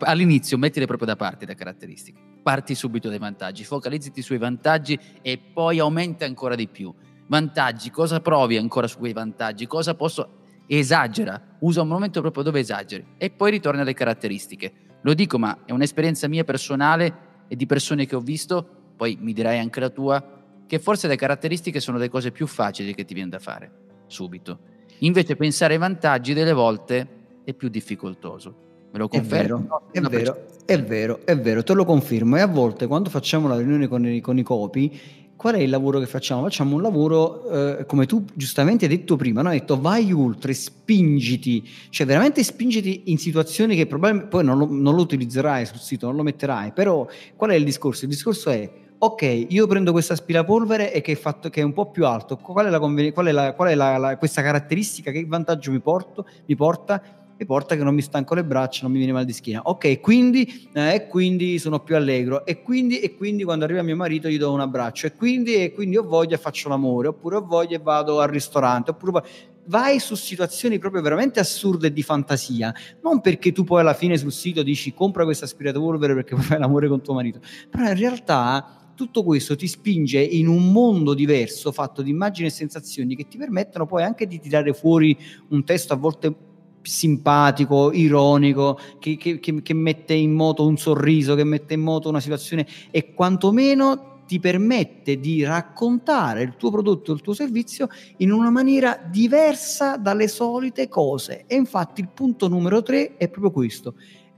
all'inizio 0.00 0.56
mettile 0.56 0.86
proprio 0.86 1.08
da 1.08 1.16
parte 1.16 1.44
le 1.44 1.54
caratteristiche, 1.54 2.18
parti 2.42 2.74
subito 2.74 3.08
dai 3.08 3.18
vantaggi, 3.18 3.64
focalizzati 3.64 4.22
sui 4.22 4.38
vantaggi 4.38 4.98
e 5.20 5.38
poi 5.38 5.78
aumenta 5.78 6.24
ancora 6.24 6.54
di 6.54 6.66
più. 6.66 6.92
Vantaggi, 7.26 7.90
cosa 7.90 8.20
provi 8.20 8.56
ancora 8.56 8.86
su 8.86 8.96
quei 8.96 9.12
vantaggi? 9.12 9.66
Cosa 9.66 9.94
posso... 9.94 10.37
Esagera, 10.76 11.56
usa 11.60 11.82
un 11.82 11.88
momento 11.88 12.20
proprio 12.20 12.42
dove 12.42 12.60
esageri 12.60 13.04
e 13.16 13.30
poi 13.30 13.50
ritorna 13.50 13.80
alle 13.80 13.94
caratteristiche. 13.94 14.72
Lo 15.02 15.14
dico, 15.14 15.38
ma 15.38 15.64
è 15.64 15.72
un'esperienza 15.72 16.28
mia 16.28 16.44
personale 16.44 17.26
e 17.48 17.56
di 17.56 17.66
persone 17.66 18.06
che 18.06 18.14
ho 18.14 18.20
visto 18.20 18.76
poi 18.98 19.16
mi 19.20 19.32
dirai 19.32 19.60
anche 19.60 19.78
la 19.78 19.90
tua, 19.90 20.22
che 20.66 20.80
forse 20.80 21.06
le 21.06 21.14
caratteristiche 21.14 21.78
sono 21.78 21.98
le 21.98 22.10
cose 22.10 22.32
più 22.32 22.48
facili 22.48 22.92
che 22.92 23.04
ti 23.04 23.14
viene 23.14 23.30
da 23.30 23.38
fare 23.38 23.70
subito. 24.08 24.58
Invece 24.98 25.36
pensare 25.36 25.74
ai 25.74 25.78
vantaggi 25.78 26.34
delle 26.34 26.52
volte 26.52 27.08
è 27.44 27.54
più 27.54 27.68
difficoltoso. 27.68 28.66
Me 28.90 28.98
lo 28.98 29.06
confermo? 29.06 29.82
È 29.92 30.00
vero, 30.00 30.08
è 30.10 30.10
vero, 30.10 30.46
è 30.66 30.82
vero, 30.82 31.20
è 31.24 31.38
vero, 31.38 31.62
te 31.62 31.74
lo 31.74 31.84
confermo. 31.84 32.36
E 32.36 32.40
a 32.40 32.46
volte 32.46 32.88
quando 32.88 33.08
facciamo 33.08 33.46
la 33.46 33.56
riunione 33.56 33.86
con 33.86 34.04
i, 34.04 34.20
con 34.20 34.36
i 34.36 34.42
copi, 34.42 35.00
qual 35.38 35.54
è 35.54 35.58
il 35.58 35.70
lavoro 35.70 36.00
che 36.00 36.06
facciamo? 36.06 36.42
Facciamo 36.42 36.74
un 36.74 36.82
lavoro, 36.82 37.78
eh, 37.78 37.86
come 37.86 38.06
tu 38.06 38.24
giustamente 38.34 38.86
hai 38.86 38.90
detto 38.90 39.14
prima, 39.14 39.40
no? 39.40 39.50
hai 39.50 39.60
detto 39.60 39.80
vai 39.80 40.10
oltre, 40.12 40.52
spingiti, 40.52 41.64
cioè 41.90 42.04
veramente 42.08 42.42
spingiti 42.42 43.02
in 43.04 43.18
situazioni 43.18 43.76
che 43.76 43.86
probabilmente 43.86 44.30
poi 44.30 44.42
non 44.42 44.58
lo, 44.58 44.66
non 44.68 44.96
lo 44.96 45.02
utilizzerai 45.02 45.64
sul 45.64 45.78
sito, 45.78 46.06
non 46.06 46.16
lo 46.16 46.24
metterai, 46.24 46.72
però 46.72 47.06
qual 47.36 47.50
è 47.50 47.54
il 47.54 47.62
discorso? 47.62 48.04
Il 48.04 48.10
discorso 48.10 48.50
è 48.50 48.68
ok, 48.98 49.46
io 49.50 49.68
prendo 49.68 49.92
questo 49.92 50.12
aspirapolvere 50.12 50.92
e 50.92 51.02
che 51.02 51.12
è, 51.12 51.14
fatto, 51.14 51.50
che 51.50 51.60
è 51.60 51.64
un 51.64 51.72
po' 51.72 51.88
più 51.92 52.04
alto, 52.04 52.36
qual 52.36 52.66
è, 52.66 52.70
la, 52.70 52.80
qual 52.80 53.26
è, 53.26 53.30
la, 53.30 53.52
qual 53.52 53.68
è 53.68 53.74
la, 53.76 54.16
questa 54.18 54.42
caratteristica, 54.42 55.12
che 55.12 55.24
vantaggio 55.24 55.70
mi, 55.70 55.78
porto, 55.78 56.26
mi 56.46 56.56
porta? 56.56 57.00
Mi 57.38 57.46
porta 57.46 57.76
che 57.76 57.84
non 57.84 57.94
mi 57.94 58.02
stanco 58.02 58.34
le 58.34 58.44
braccia, 58.44 58.82
non 58.82 58.90
mi 58.90 58.98
viene 58.98 59.12
mal 59.12 59.24
di 59.24 59.32
schiena. 59.32 59.62
Ok, 59.62 60.00
quindi, 60.00 60.68
eh, 60.72 61.06
quindi 61.08 61.58
sono 61.60 61.78
più 61.78 61.94
allegro. 61.94 62.44
E 62.44 62.62
quindi, 62.62 62.98
e 62.98 63.14
quindi 63.14 63.44
quando 63.44 63.64
arriva 63.64 63.82
mio 63.82 63.94
marito 63.94 64.28
gli 64.28 64.38
do 64.38 64.52
un 64.52 64.60
abbraccio. 64.60 65.06
E 65.06 65.12
quindi, 65.12 65.54
e 65.54 65.72
quindi 65.72 65.96
ho 65.96 66.02
voglia 66.02 66.34
e 66.34 66.38
faccio 66.38 66.68
l'amore, 66.68 67.08
oppure 67.08 67.36
ho 67.36 67.46
voglia 67.46 67.76
e 67.76 67.80
vado 67.80 68.20
al 68.20 68.28
ristorante, 68.28 68.90
oppure 68.90 69.22
vai 69.66 70.00
su 70.00 70.16
situazioni 70.16 70.78
proprio 70.78 71.00
veramente 71.00 71.38
assurde 71.38 71.92
di 71.92 72.02
fantasia, 72.02 72.74
non 73.02 73.20
perché 73.20 73.52
tu 73.52 73.64
poi 73.64 73.80
alla 73.80 73.94
fine 73.94 74.16
sul 74.16 74.32
sito 74.32 74.62
dici 74.62 74.92
compra 74.92 75.24
questo 75.24 75.44
aspiratore 75.44 75.98
perché 75.98 76.36
fare 76.36 76.58
l'amore 76.58 76.88
con 76.88 77.02
tuo 77.02 77.14
marito, 77.14 77.40
però 77.70 77.86
in 77.86 77.96
realtà 77.96 78.92
tutto 78.94 79.22
questo 79.22 79.54
ti 79.54 79.68
spinge 79.68 80.20
in 80.20 80.48
un 80.48 80.72
mondo 80.72 81.14
diverso 81.14 81.70
fatto 81.70 82.02
di 82.02 82.10
immagini 82.10 82.48
e 82.48 82.50
sensazioni 82.50 83.14
che 83.14 83.28
ti 83.28 83.38
permettono 83.38 83.86
poi 83.86 84.02
anche 84.02 84.26
di 84.26 84.40
tirare 84.40 84.72
fuori 84.72 85.16
un 85.50 85.62
testo 85.62 85.92
a 85.92 85.96
volte 85.96 86.34
simpatico, 86.82 87.92
ironico, 87.92 88.78
che, 88.98 89.16
che, 89.16 89.40
che, 89.40 89.74
mette 89.74 90.14
in 90.14 90.32
moto 90.32 90.66
un 90.66 90.76
sorriso, 90.76 91.34
che 91.34 91.44
mette 91.44 91.74
in 91.74 91.80
moto 91.80 92.08
una 92.08 92.20
situazione 92.20 92.66
e 92.90 93.12
quantomeno 93.14 94.16
ti 94.28 94.38
permette 94.38 95.18
di 95.18 95.42
raccontare 95.42 96.42
il 96.42 96.54
tuo 96.56 96.70
prodotto, 96.70 97.12
il 97.12 97.22
tuo 97.22 97.32
servizio 97.32 97.88
in 98.18 98.30
una 98.30 98.50
maniera 98.50 99.00
diversa 99.10 99.96
dalle 99.96 100.28
solite 100.28 100.86
cose. 100.88 101.44
E 101.46 101.56
infatti 101.56 102.02
il 102.02 102.08
punto 102.08 102.46
numero 102.46 102.82
tre 102.82 103.16
è 103.16 103.28
proprio 103.28 103.50
questo. 103.50 103.94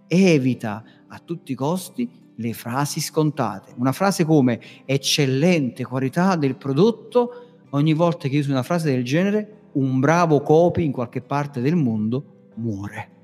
Evita 0.07 0.85
a 1.09 1.18
tutti 1.18 1.53
i 1.53 1.57
costi 1.57 2.09
le 2.37 2.53
frasi 2.53 3.00
scontate. 3.00 3.74
Una 3.76 3.92
frase 3.92 4.24
come 4.24 4.61
eccellente 4.85 5.85
qualità 5.85 6.37
del 6.37 6.57
prodotto, 6.57 7.64
ogni 7.70 7.92
volta 7.92 8.29
che 8.29 8.38
usi 8.38 8.50
una 8.50 8.62
frase 8.62 8.90
del 8.90 9.05
genere, 9.05 9.59
un 9.72 10.00
bravo 10.00 10.40
copy 10.40 10.85
in 10.85 10.92
qualche 10.92 11.20
parte 11.20 11.61
del 11.61 11.76
mondo 11.76 12.52
muore. 12.54 13.19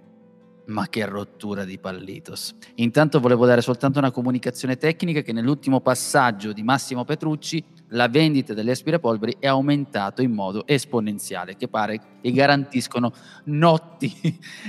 Ma 0.66 0.88
che 0.88 1.04
rottura 1.06 1.64
di 1.64 1.78
Pallitos. 1.78 2.56
Intanto 2.76 3.20
volevo 3.20 3.46
dare 3.46 3.60
soltanto 3.60 4.00
una 4.00 4.10
comunicazione 4.10 4.76
tecnica 4.76 5.20
che 5.20 5.32
nell'ultimo 5.32 5.80
passaggio 5.80 6.52
di 6.52 6.64
Massimo 6.64 7.04
Petrucci 7.04 7.62
la 7.90 8.08
vendita 8.08 8.52
delle 8.52 8.72
aspirapolveri 8.72 9.36
è 9.38 9.46
aumentato 9.46 10.22
in 10.22 10.32
modo 10.32 10.66
esponenziale, 10.66 11.56
che 11.56 11.68
pare 11.68 12.00
che 12.20 12.32
garantiscono 12.32 13.12
notti, 13.44 14.12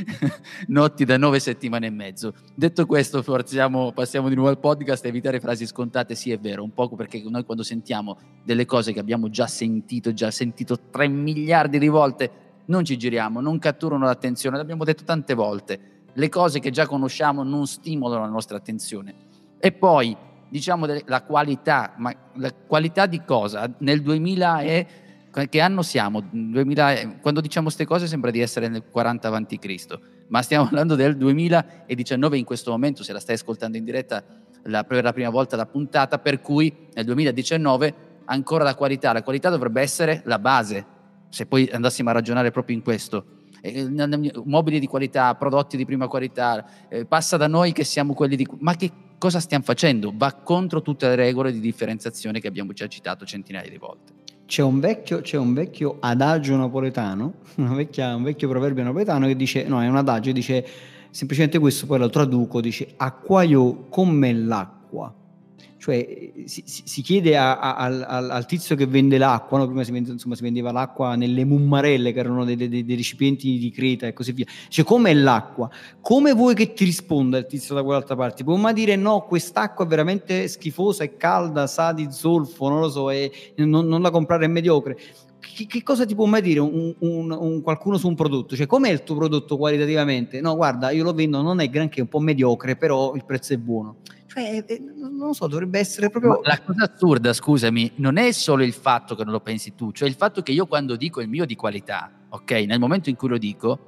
notti 0.68 1.04
da 1.04 1.18
nove 1.18 1.40
settimane 1.40 1.88
e 1.88 1.92
mezzo. 1.92 2.34
Detto 2.54 2.86
questo, 2.86 3.24
forziamo, 3.24 3.92
passiamo 3.92 4.30
di 4.30 4.36
nuovo 4.36 4.50
al 4.50 4.60
podcast, 4.60 5.04
evitare 5.06 5.40
frasi 5.40 5.66
scontate, 5.66 6.14
sì 6.14 6.32
è 6.32 6.38
vero, 6.38 6.62
un 6.62 6.74
poco 6.74 6.96
perché 6.96 7.24
noi 7.28 7.44
quando 7.44 7.64
sentiamo 7.64 8.18
delle 8.44 8.66
cose 8.66 8.94
che 8.94 9.00
abbiamo 9.00 9.30
già 9.30 9.48
sentito, 9.48 10.14
già 10.14 10.30
sentito 10.30 10.80
tre 10.92 11.08
miliardi 11.08 11.80
di 11.80 11.88
volte, 11.88 12.47
non 12.68 12.86
ci 12.86 12.98
giriamo, 12.98 13.42
non 13.42 13.60
catturano 13.60 14.06
l'attenzione, 14.06 14.58
l'abbiamo 14.58 14.84
detto 14.84 15.04
tante 15.04 15.34
volte. 15.34 15.80
Le 16.14 16.30
cose 16.30 16.60
che 16.60 16.72
già 16.72 16.88
conosciamo 16.88 17.44
non 17.44 17.68
stimolano 17.68 18.22
la 18.24 18.30
nostra 18.30 18.58
attenzione. 18.58 19.14
E 19.60 19.72
poi 19.72 20.16
diciamo 20.50 20.86
la 21.06 21.24
qualità, 21.24 21.94
ma 21.98 22.14
la 22.36 22.54
qualità 22.54 23.06
di 23.06 23.24
cosa? 23.24 23.70
Nel 23.80 24.02
2000 24.02 24.62
e 24.62 24.88
che 25.50 25.62
anno 25.62 25.84
siamo? 25.84 26.24
2000, 26.32 27.18
quando 27.22 27.42
diciamo 27.42 27.66
queste 27.66 27.86
cose 27.86 28.08
sembra 28.08 28.32
di 28.32 28.40
essere 28.40 28.68
nel 28.70 28.84
40 28.90 29.28
a.C. 29.28 30.00
ma 30.30 30.42
stiamo 30.42 30.64
parlando 30.70 30.96
del 30.96 31.16
2019 31.16 32.38
in 32.38 32.46
questo 32.46 32.72
momento, 32.72 33.04
se 33.04 33.14
la 33.14 33.20
stai 33.20 33.36
ascoltando 33.36 33.78
in 33.78 33.84
diretta 33.84 34.24
la, 34.64 34.84
per 34.84 35.04
la 35.04 35.14
prima 35.14 35.30
volta 35.30 35.56
la 35.56 35.68
puntata, 35.68 36.18
per 36.18 36.42
cui 36.42 36.88
nel 36.94 37.06
2019 37.06 37.94
ancora 38.26 38.64
la 38.64 38.76
qualità, 38.76 39.14
la 39.14 39.22
qualità 39.22 39.50
dovrebbe 39.50 39.82
essere 39.82 40.22
la 40.26 40.40
base, 40.40 40.86
se 41.38 41.46
poi 41.46 41.70
andassimo 41.72 42.10
a 42.10 42.14
ragionare 42.14 42.50
proprio 42.50 42.76
in 42.76 42.82
questo. 42.82 43.26
Eh, 43.62 43.88
mobili 44.46 44.80
di 44.80 44.88
qualità, 44.88 45.36
prodotti 45.36 45.78
di 45.78 45.86
prima 45.86 46.08
qualità, 46.08 46.66
eh, 46.90 47.06
passa 47.06 47.38
da 47.38 47.48
noi 47.48 47.74
che 47.74 47.84
siamo 47.84 48.16
quelli 48.16 48.36
di... 48.36 48.48
Ma 48.60 48.76
che 48.76 48.92
cosa 49.20 49.40
stiamo 49.40 49.64
facendo? 49.64 50.12
Va 50.16 50.34
contro 50.34 50.82
tutte 50.82 51.08
le 51.08 51.16
regole 51.16 51.52
di 51.52 51.60
differenziazione 51.60 52.40
che 52.40 52.48
abbiamo 52.48 52.74
già 52.74 52.88
citato 52.88 53.24
centinaia 53.24 53.70
di 53.70 53.78
volte. 53.78 54.14
C'è 54.48 54.64
un, 54.64 54.80
vecchio, 54.80 55.22
c'è 55.22 55.38
un 55.38 55.54
vecchio 55.54 55.98
adagio 56.00 56.56
napoletano, 56.56 57.34
vecchia, 57.56 58.16
un 58.16 58.24
vecchio 58.24 58.48
proverbio 58.50 58.84
napoletano 58.84 59.28
che 59.28 59.36
dice, 59.36 59.68
no 59.68 59.80
è 59.80 59.88
un 59.88 59.98
adagio, 59.98 60.32
dice 60.32 60.66
semplicemente 61.12 61.60
questo, 61.60 61.86
poi 61.86 62.00
lo 62.00 62.10
traduco, 62.10 62.62
dice 62.62 62.94
acquaio 62.98 63.86
come 63.90 64.34
l'acqua 64.34 65.14
cioè 65.78 66.32
si, 66.46 66.64
si 66.66 67.02
chiede 67.02 67.38
a, 67.38 67.60
a, 67.60 67.76
al, 67.76 68.30
al, 68.32 68.46
tizio 68.46 68.76
che 68.76 68.88
vende 68.88 69.18
l'acqua, 69.18 69.60
no? 69.60 69.66
prima 69.66 69.84
si, 69.84 69.92
vende, 69.92 70.12
insomma, 70.12 70.36
si, 70.36 70.42
vendeva 70.42 70.72
l'acqua 70.72 71.16
nelle 71.16 71.46
mummarelle 71.46 72.12
che 72.12 72.20
erano 72.20 72.46
dei, 72.46 72.56
dei, 72.56 72.84
dei 72.84 72.96
recipienti 72.96 73.58
di 73.58 73.72
creta 73.72 74.08
e 74.08 74.14
così 74.14 74.32
via, 74.32 74.46
cioè 74.70 74.84
com'è 74.84 75.14
l'acqua? 75.14 75.70
Come 76.02 76.34
vuoi 76.34 76.56
che 76.56 76.74
ti 76.74 76.84
risponda 76.84 77.38
il 77.38 77.46
tizio 77.46 77.76
da 77.76 77.84
quell'altra 77.84 78.16
parte? 78.16 78.44
Può 78.44 78.56
mai 78.56 78.74
dire 78.74 78.96
no, 78.96 79.22
quest'acqua 79.22 79.86
è 79.86 79.88
veramente 79.88 80.48
schifosa, 80.48 81.04
è 81.04 81.16
calda, 81.16 81.68
sa 81.68 81.94
di 81.94 82.08
zolfo, 82.10 82.70
non 82.70 82.80
lo 82.80 82.90
so, 82.90 83.10
e 83.10 83.32
non, 83.58 83.88
non 83.88 84.02
la 84.02 84.10
comprare 84.10 84.46
è 84.46 84.48
mediocre. 84.48 84.98
Che, 85.40 85.68
che, 85.68 85.84
cosa 85.84 86.06
ti 86.06 86.16
può 86.16 86.26
mai 86.26 86.42
dire 86.42 86.60
un, 86.60 86.94
un, 87.00 87.32
un, 87.32 87.62
qualcuno 87.62 87.98
su 87.98 88.08
un 88.08 88.16
prodotto? 88.16 88.56
Cioè, 88.56 88.66
com'è 88.66 88.90
il 88.90 89.04
tuo 89.04 89.16
prodotto 89.16 89.58
qualitativamente? 89.58 90.42
No, 90.42 90.56
guarda, 90.56 90.90
io 90.90 91.04
lo 91.04 91.14
vendo, 91.14 91.42
non 91.42 91.60
è 91.60 91.70
granché, 91.70 92.00
è 92.00 92.02
un 92.02 92.10
po' 92.10 92.20
mediocre, 92.20 92.76
però 92.76 93.14
il 93.16 93.24
prezzo 93.24 93.54
è 93.54 93.58
buono. 93.58 93.98
Cioè, 94.38 94.64
non 94.96 95.34
so, 95.34 95.48
dovrebbe 95.48 95.80
essere 95.80 96.12
proprio... 96.12 96.40
Ma 96.44 96.50
la 96.50 96.62
cosa 96.62 96.92
assurda, 96.94 97.34
scusami, 97.34 97.94
non 97.96 98.18
è 98.18 98.32
solo 98.32 98.64
il 98.64 98.74
fatto 98.74 99.16
che 99.16 99.24
non 99.24 99.34
lo 99.34 99.40
pensi 99.40 99.74
tu, 99.74 99.92
cioè 99.92 100.08
il 100.08 100.14
fatto 100.14 100.44
che 100.44 100.52
io 100.52 100.68
quando 100.68 100.96
dico 100.96 101.22
il 101.22 101.28
mio 101.28 101.44
di 101.44 101.56
qualità, 101.56 102.12
ok, 102.30 102.52
nel 102.68 102.78
momento 102.78 103.10
in 103.10 103.16
cui 103.16 103.30
lo 103.30 103.40
dico, 103.40 103.80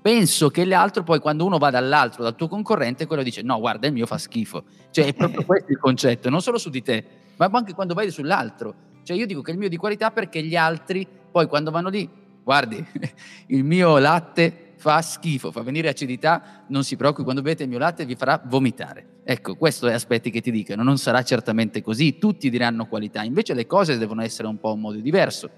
penso 0.00 0.48
che 0.48 0.64
l'altro 0.64 1.02
poi 1.02 1.18
quando 1.18 1.44
uno 1.44 1.58
va 1.58 1.68
dall'altro, 1.68 2.22
dal 2.22 2.36
tuo 2.36 2.48
concorrente, 2.48 3.04
quello 3.06 3.22
dice 3.22 3.42
no, 3.42 3.60
guarda, 3.60 3.86
il 3.86 3.92
mio 3.92 4.06
fa 4.06 4.16
schifo. 4.16 4.64
Cioè 4.90 5.04
è 5.04 5.12
proprio 5.12 5.44
questo 5.46 5.72
il 5.72 5.78
concetto, 5.78 6.30
non 6.30 6.40
solo 6.40 6.56
su 6.56 6.70
di 6.70 6.80
te, 6.80 7.04
ma 7.36 7.50
anche 7.52 7.74
quando 7.74 7.92
vai 7.92 8.10
sull'altro. 8.10 8.74
Cioè 9.02 9.14
io 9.14 9.26
dico 9.26 9.42
che 9.42 9.50
il 9.50 9.58
mio 9.58 9.68
di 9.68 9.76
qualità 9.76 10.10
perché 10.10 10.42
gli 10.42 10.56
altri 10.56 11.06
poi 11.30 11.46
quando 11.46 11.70
vanno 11.70 11.90
lì, 11.90 12.08
guardi, 12.42 12.82
il 13.48 13.62
mio 13.62 13.98
latte 13.98 14.67
fa 14.78 15.02
schifo, 15.02 15.50
fa 15.50 15.62
venire 15.62 15.88
acidità, 15.88 16.64
non 16.68 16.84
si 16.84 16.96
preoccupi, 16.96 17.24
quando 17.24 17.42
bevete 17.42 17.64
il 17.64 17.68
mio 17.68 17.78
latte 17.78 18.06
vi 18.06 18.14
farà 18.14 18.40
vomitare. 18.46 19.16
Ecco, 19.24 19.56
questo 19.56 19.88
è 19.88 19.92
aspetti 19.92 20.30
che 20.30 20.40
ti 20.40 20.50
dicono, 20.50 20.82
non 20.82 20.96
sarà 20.96 21.22
certamente 21.22 21.82
così, 21.82 22.16
tutti 22.18 22.48
diranno 22.48 22.86
qualità, 22.86 23.22
invece 23.22 23.52
le 23.54 23.66
cose 23.66 23.98
devono 23.98 24.22
essere 24.22 24.48
un 24.48 24.58
po' 24.58 24.72
un 24.72 24.80
modo 24.80 24.98
diverso. 24.98 25.50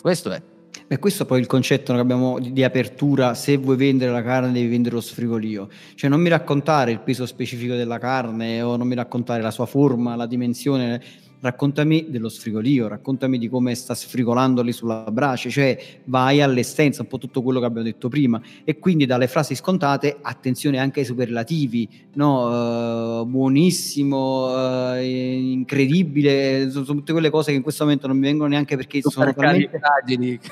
Questo 0.00 0.30
è. 0.30 0.42
Beh, 0.86 0.98
questo 0.98 1.24
è 1.24 1.26
poi 1.26 1.40
il 1.40 1.46
concetto 1.46 1.92
che 1.92 2.00
abbiamo 2.00 2.38
di, 2.38 2.64
apertura, 2.64 3.34
se 3.34 3.56
vuoi 3.56 3.76
vendere 3.76 4.10
la 4.10 4.22
carne 4.22 4.52
devi 4.52 4.68
vendere 4.68 4.94
lo 4.94 5.00
sfrigolio, 5.00 5.68
cioè 5.94 6.08
non 6.08 6.20
mi 6.20 6.28
raccontare 6.28 6.92
il 6.92 7.00
peso 7.00 7.26
specifico 7.26 7.74
della 7.74 7.98
carne 7.98 8.62
o 8.62 8.76
non 8.76 8.86
mi 8.86 8.94
raccontare 8.94 9.42
la 9.42 9.50
sua 9.50 9.66
forma, 9.66 10.16
la 10.16 10.26
dimensione, 10.26 11.02
raccontami 11.42 12.06
dello 12.08 12.28
sfrigolio, 12.28 12.86
raccontami 12.86 13.36
di 13.36 13.48
come 13.48 13.74
sta 13.74 13.94
sfrigolando 13.94 14.62
lì 14.62 14.70
sulla 14.70 15.10
brace, 15.10 15.50
cioè 15.50 15.76
vai 16.04 16.40
all'essenza, 16.40 17.02
un 17.02 17.08
po' 17.08 17.18
tutto 17.18 17.42
quello 17.42 17.58
che 17.58 17.66
abbiamo 17.66 17.84
detto 17.84 18.08
prima. 18.08 18.40
E 18.62 18.78
quindi 18.78 19.06
dalle 19.06 19.26
frasi 19.26 19.56
scontate, 19.56 20.18
attenzione 20.22 20.78
anche 20.78 21.00
ai 21.00 21.06
superlativi, 21.06 21.88
no? 22.14 23.22
Uh, 23.22 23.26
buonissimo, 23.26 24.92
uh, 24.92 25.02
incredibile, 25.02 26.70
sono, 26.70 26.84
sono, 26.84 26.98
tutte 26.98 27.12
quelle 27.12 27.30
cose 27.30 27.50
che 27.50 27.56
in 27.56 27.62
questo 27.62 27.82
momento 27.82 28.06
non 28.06 28.18
mi 28.18 28.26
vengono 28.26 28.50
neanche 28.50 28.76
perché 28.76 29.00
sono 29.02 29.34
talmente, 29.34 29.80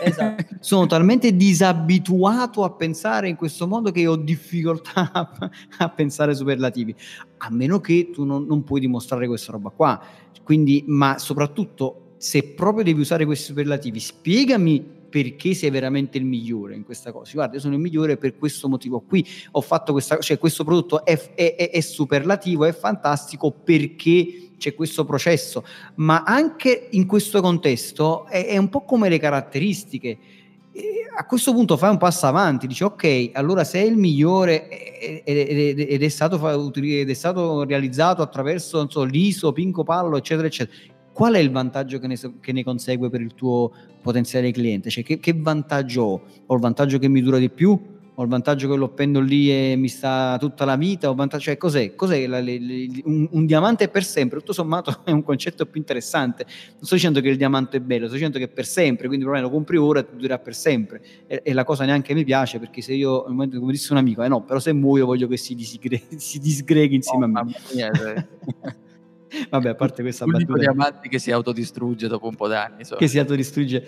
esatto, 0.00 0.44
sono 0.58 0.86
talmente, 0.86 1.36
disabituato 1.36 2.64
a 2.64 2.70
pensare 2.72 3.28
in 3.28 3.36
questo 3.36 3.68
modo 3.68 3.92
che 3.92 4.08
ho 4.08 4.16
difficoltà 4.16 5.10
a, 5.14 5.50
a 5.78 5.88
pensare 5.88 6.34
superlativi, 6.34 6.92
a 7.38 7.50
meno 7.50 7.80
che 7.80 8.10
tu 8.12 8.24
non, 8.24 8.44
non 8.44 8.64
puoi 8.64 8.80
dimostrare 8.80 9.28
questa 9.28 9.52
roba 9.52 9.70
qua 9.70 10.28
quindi, 10.50 10.82
ma 10.88 11.16
soprattutto, 11.16 12.14
se 12.16 12.42
proprio 12.42 12.82
devi 12.82 12.98
usare 12.98 13.24
questi 13.24 13.44
superlativi, 13.44 14.00
spiegami 14.00 14.84
perché 15.08 15.54
sei 15.54 15.70
veramente 15.70 16.18
il 16.18 16.24
migliore 16.24 16.74
in 16.74 16.82
questa 16.82 17.12
cosa. 17.12 17.30
Guarda, 17.34 17.54
io 17.54 17.60
sono 17.60 17.74
il 17.74 17.80
migliore 17.80 18.16
per 18.16 18.36
questo 18.36 18.68
motivo 18.68 18.98
qui. 18.98 19.24
Ho 19.52 19.60
fatto 19.60 19.92
questa, 19.92 20.18
cioè 20.18 20.38
questo 20.38 20.64
prodotto 20.64 21.04
è, 21.04 21.16
è, 21.36 21.70
è 21.70 21.80
superlativo, 21.80 22.64
è 22.64 22.72
fantastico 22.72 23.52
perché 23.52 24.50
c'è 24.58 24.74
questo 24.74 25.04
processo, 25.04 25.64
ma 25.94 26.24
anche 26.24 26.88
in 26.90 27.06
questo 27.06 27.40
contesto 27.40 28.26
è, 28.26 28.46
è 28.46 28.56
un 28.56 28.70
po' 28.70 28.84
come 28.84 29.08
le 29.08 29.20
caratteristiche. 29.20 30.18
A 31.16 31.26
questo 31.26 31.52
punto 31.52 31.76
fai 31.76 31.90
un 31.90 31.98
passo 31.98 32.26
avanti, 32.26 32.66
dici 32.66 32.82
ok, 32.82 33.30
allora 33.32 33.64
se 33.64 33.80
è 33.80 33.84
il 33.84 33.96
migliore 33.96 34.68
ed 35.24 36.02
è 36.02 36.08
stato, 36.08 36.72
ed 36.72 37.10
è 37.10 37.14
stato 37.14 37.64
realizzato 37.64 38.22
attraverso 38.22 38.88
so, 38.88 39.02
l'ISO, 39.04 39.52
Pinco 39.52 39.82
Pallo, 39.82 40.16
eccetera, 40.16 40.46
eccetera, 40.46 40.76
qual 41.12 41.34
è 41.34 41.38
il 41.38 41.50
vantaggio 41.50 41.98
che 41.98 42.06
ne, 42.06 42.16
che 42.40 42.52
ne 42.52 42.64
consegue 42.64 43.10
per 43.10 43.20
il 43.20 43.34
tuo 43.34 43.70
potenziale 44.00 44.50
cliente? 44.52 44.88
Cioè 44.88 45.04
che, 45.04 45.18
che 45.18 45.34
vantaggio 45.36 46.02
ho? 46.02 46.22
Ho 46.46 46.54
il 46.54 46.60
vantaggio 46.60 46.98
che 46.98 47.08
mi 47.08 47.20
dura 47.20 47.38
di 47.38 47.50
più? 47.50 47.98
Ho 48.20 48.24
il 48.24 48.28
vantaggio 48.28 48.68
che 48.68 48.76
lo 48.76 48.84
appendo 48.84 49.20
lì 49.20 49.50
e 49.50 49.76
mi 49.76 49.88
sta 49.88 50.36
tutta 50.38 50.66
la 50.66 50.76
vita, 50.76 51.14
cioè 51.38 51.56
cos'è? 51.56 51.94
cos'è 51.94 52.26
la, 52.26 52.38
le, 52.40 52.58
le, 52.58 52.86
un, 53.04 53.26
un, 53.30 53.46
diamante 53.46 53.88
per 53.88 54.04
sempre, 54.04 54.38
tutto 54.40 54.52
sommato 54.52 55.00
è 55.04 55.10
un 55.10 55.22
concetto 55.22 55.64
più 55.64 55.80
interessante, 55.80 56.44
non 56.44 56.84
sto 56.84 56.96
dicendo 56.96 57.22
che 57.22 57.28
il 57.30 57.38
diamante 57.38 57.78
è 57.78 57.80
bello, 57.80 58.04
sto 58.06 58.14
dicendo 58.14 58.36
che 58.36 58.44
è 58.44 58.48
per 58.48 58.66
sempre, 58.66 59.06
quindi 59.06 59.24
il 59.24 59.40
lo 59.40 59.50
compri 59.50 59.78
ora 59.78 60.00
e 60.00 60.04
ti 60.04 60.16
durerà 60.16 60.38
per 60.38 60.54
sempre 60.54 61.00
e, 61.26 61.40
e, 61.42 61.52
la 61.54 61.64
cosa 61.64 61.86
neanche 61.86 62.12
mi 62.12 62.24
piace 62.24 62.58
perché 62.58 62.82
se 62.82 62.92
io, 62.92 63.22
come 63.22 63.48
disse 63.48 63.92
un 63.92 63.98
amico, 63.98 64.22
eh 64.22 64.28
no, 64.28 64.42
però 64.42 64.58
se 64.58 64.74
muoio 64.74 65.06
voglio 65.06 65.26
che 65.26 65.38
si, 65.38 65.54
disgre- 65.54 66.02
si 66.18 66.38
disgreghi 66.38 66.96
insieme 66.96 67.24
oh, 67.24 67.38
a 67.38 67.44
me. 67.44 67.54
Mia, 67.72 67.90
Vabbè, 69.48 69.68
a 69.70 69.74
parte 69.74 70.02
questa 70.02 70.24
battuta. 70.24 70.58
diamante 70.58 71.08
che 71.08 71.18
si 71.18 71.30
autodistrugge 71.30 72.08
dopo 72.08 72.26
un 72.28 72.34
po' 72.34 72.48
d'anni. 72.48 72.84
So. 72.84 72.96
Che 72.96 73.08
si 73.08 73.18
autodistrugge. 73.18 73.84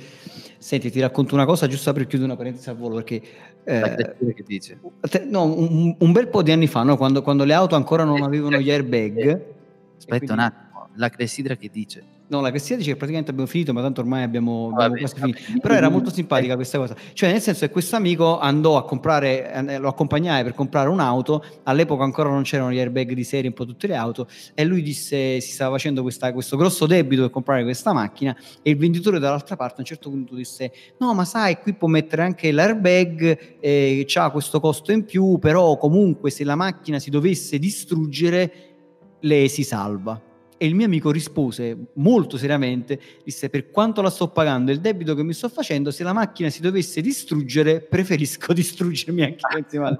Senti, 0.58 0.90
ti 0.90 1.00
racconto 1.00 1.34
una 1.34 1.44
cosa 1.44 1.66
giusto 1.66 1.92
per 1.92 2.06
chiudere 2.06 2.30
una 2.30 2.38
parentesi 2.38 2.68
al 2.68 2.76
volo, 2.76 2.96
perché... 2.96 3.22
Eh, 3.64 4.14
che 4.34 4.44
dice? 4.46 4.78
No, 5.26 5.44
un, 5.44 5.96
un, 5.98 6.12
bel 6.12 6.28
po' 6.28 6.42
di 6.42 6.52
anni 6.52 6.66
fa, 6.66 6.82
no, 6.82 6.96
quando, 6.96 7.22
quando, 7.22 7.44
le 7.44 7.54
auto 7.54 7.74
ancora 7.74 8.04
non 8.04 8.22
avevano 8.22 8.58
gli 8.58 8.70
airbag... 8.70 9.50
Aspetta 9.96 10.18
quindi... 10.18 10.32
un 10.32 10.38
attimo, 10.38 10.88
la 10.94 11.08
clessidra 11.10 11.56
che 11.56 11.68
dice? 11.70 12.04
No, 12.32 12.40
la 12.40 12.48
Cressia 12.48 12.76
dice 12.76 12.92
che 12.92 12.96
praticamente 12.96 13.30
abbiamo 13.30 13.46
finito, 13.46 13.74
ma 13.74 13.82
tanto 13.82 14.00
ormai 14.00 14.22
abbiamo, 14.22 14.70
abbiamo 14.72 14.88
vabbè, 14.88 14.98
quasi 15.00 15.20
vabbè. 15.20 15.32
finito. 15.34 15.60
Però 15.60 15.74
era 15.74 15.90
molto 15.90 16.08
simpatica 16.08 16.54
questa 16.54 16.78
cosa. 16.78 16.96
Cioè, 17.12 17.30
nel 17.30 17.42
senso 17.42 17.66
che 17.66 17.70
questo 17.70 17.94
amico 17.96 18.38
andò 18.38 18.78
a 18.78 18.86
comprare, 18.86 19.52
eh, 19.52 19.76
lo 19.76 19.88
accompagnai 19.88 20.42
per 20.42 20.54
comprare 20.54 20.88
un'auto. 20.88 21.44
All'epoca 21.64 22.04
ancora 22.04 22.30
non 22.30 22.42
c'erano 22.42 22.72
gli 22.72 22.78
airbag 22.78 23.12
di 23.12 23.22
serie 23.22 23.48
in 23.48 23.52
po' 23.52 23.66
tutte 23.66 23.86
le 23.86 23.96
auto. 23.96 24.28
E 24.54 24.64
lui 24.64 24.80
disse 24.80 25.42
si 25.42 25.52
stava 25.52 25.72
facendo 25.72 26.00
questa, 26.00 26.32
questo 26.32 26.56
grosso 26.56 26.86
debito 26.86 27.20
per 27.20 27.30
comprare 27.30 27.64
questa 27.64 27.92
macchina. 27.92 28.34
E 28.62 28.70
il 28.70 28.78
venditore 28.78 29.18
dall'altra 29.18 29.54
parte 29.56 29.74
a 29.76 29.80
un 29.80 29.84
certo 29.84 30.08
punto 30.08 30.34
disse: 30.34 30.72
No, 31.00 31.12
ma 31.12 31.26
sai, 31.26 31.58
qui 31.58 31.74
può 31.74 31.86
mettere 31.86 32.22
anche 32.22 32.50
l'airbag, 32.50 33.58
eh, 33.60 34.06
ha 34.14 34.30
questo 34.30 34.58
costo 34.58 34.90
in 34.90 35.04
più. 35.04 35.36
Però 35.38 35.76
comunque, 35.76 36.30
se 36.30 36.44
la 36.44 36.54
macchina 36.54 36.98
si 36.98 37.10
dovesse 37.10 37.58
distruggere, 37.58 38.52
le 39.20 39.48
si 39.48 39.64
salva 39.64 40.30
e 40.62 40.66
il 40.66 40.76
mio 40.76 40.86
amico 40.86 41.10
rispose 41.10 41.76
molto 41.94 42.36
seriamente, 42.36 43.00
disse 43.24 43.50
per 43.50 43.72
quanto 43.72 44.00
la 44.00 44.10
sto 44.10 44.28
pagando 44.28 44.70
il 44.70 44.78
debito 44.78 45.16
che 45.16 45.24
mi 45.24 45.32
sto 45.32 45.48
facendo, 45.48 45.90
se 45.90 46.04
la 46.04 46.12
macchina 46.12 46.50
si 46.50 46.60
dovesse 46.60 47.00
distruggere 47.00 47.80
preferisco 47.80 48.52
distruggermi 48.54 49.22
anche 49.24 49.40
io 49.50 49.58
insieme 49.58 49.98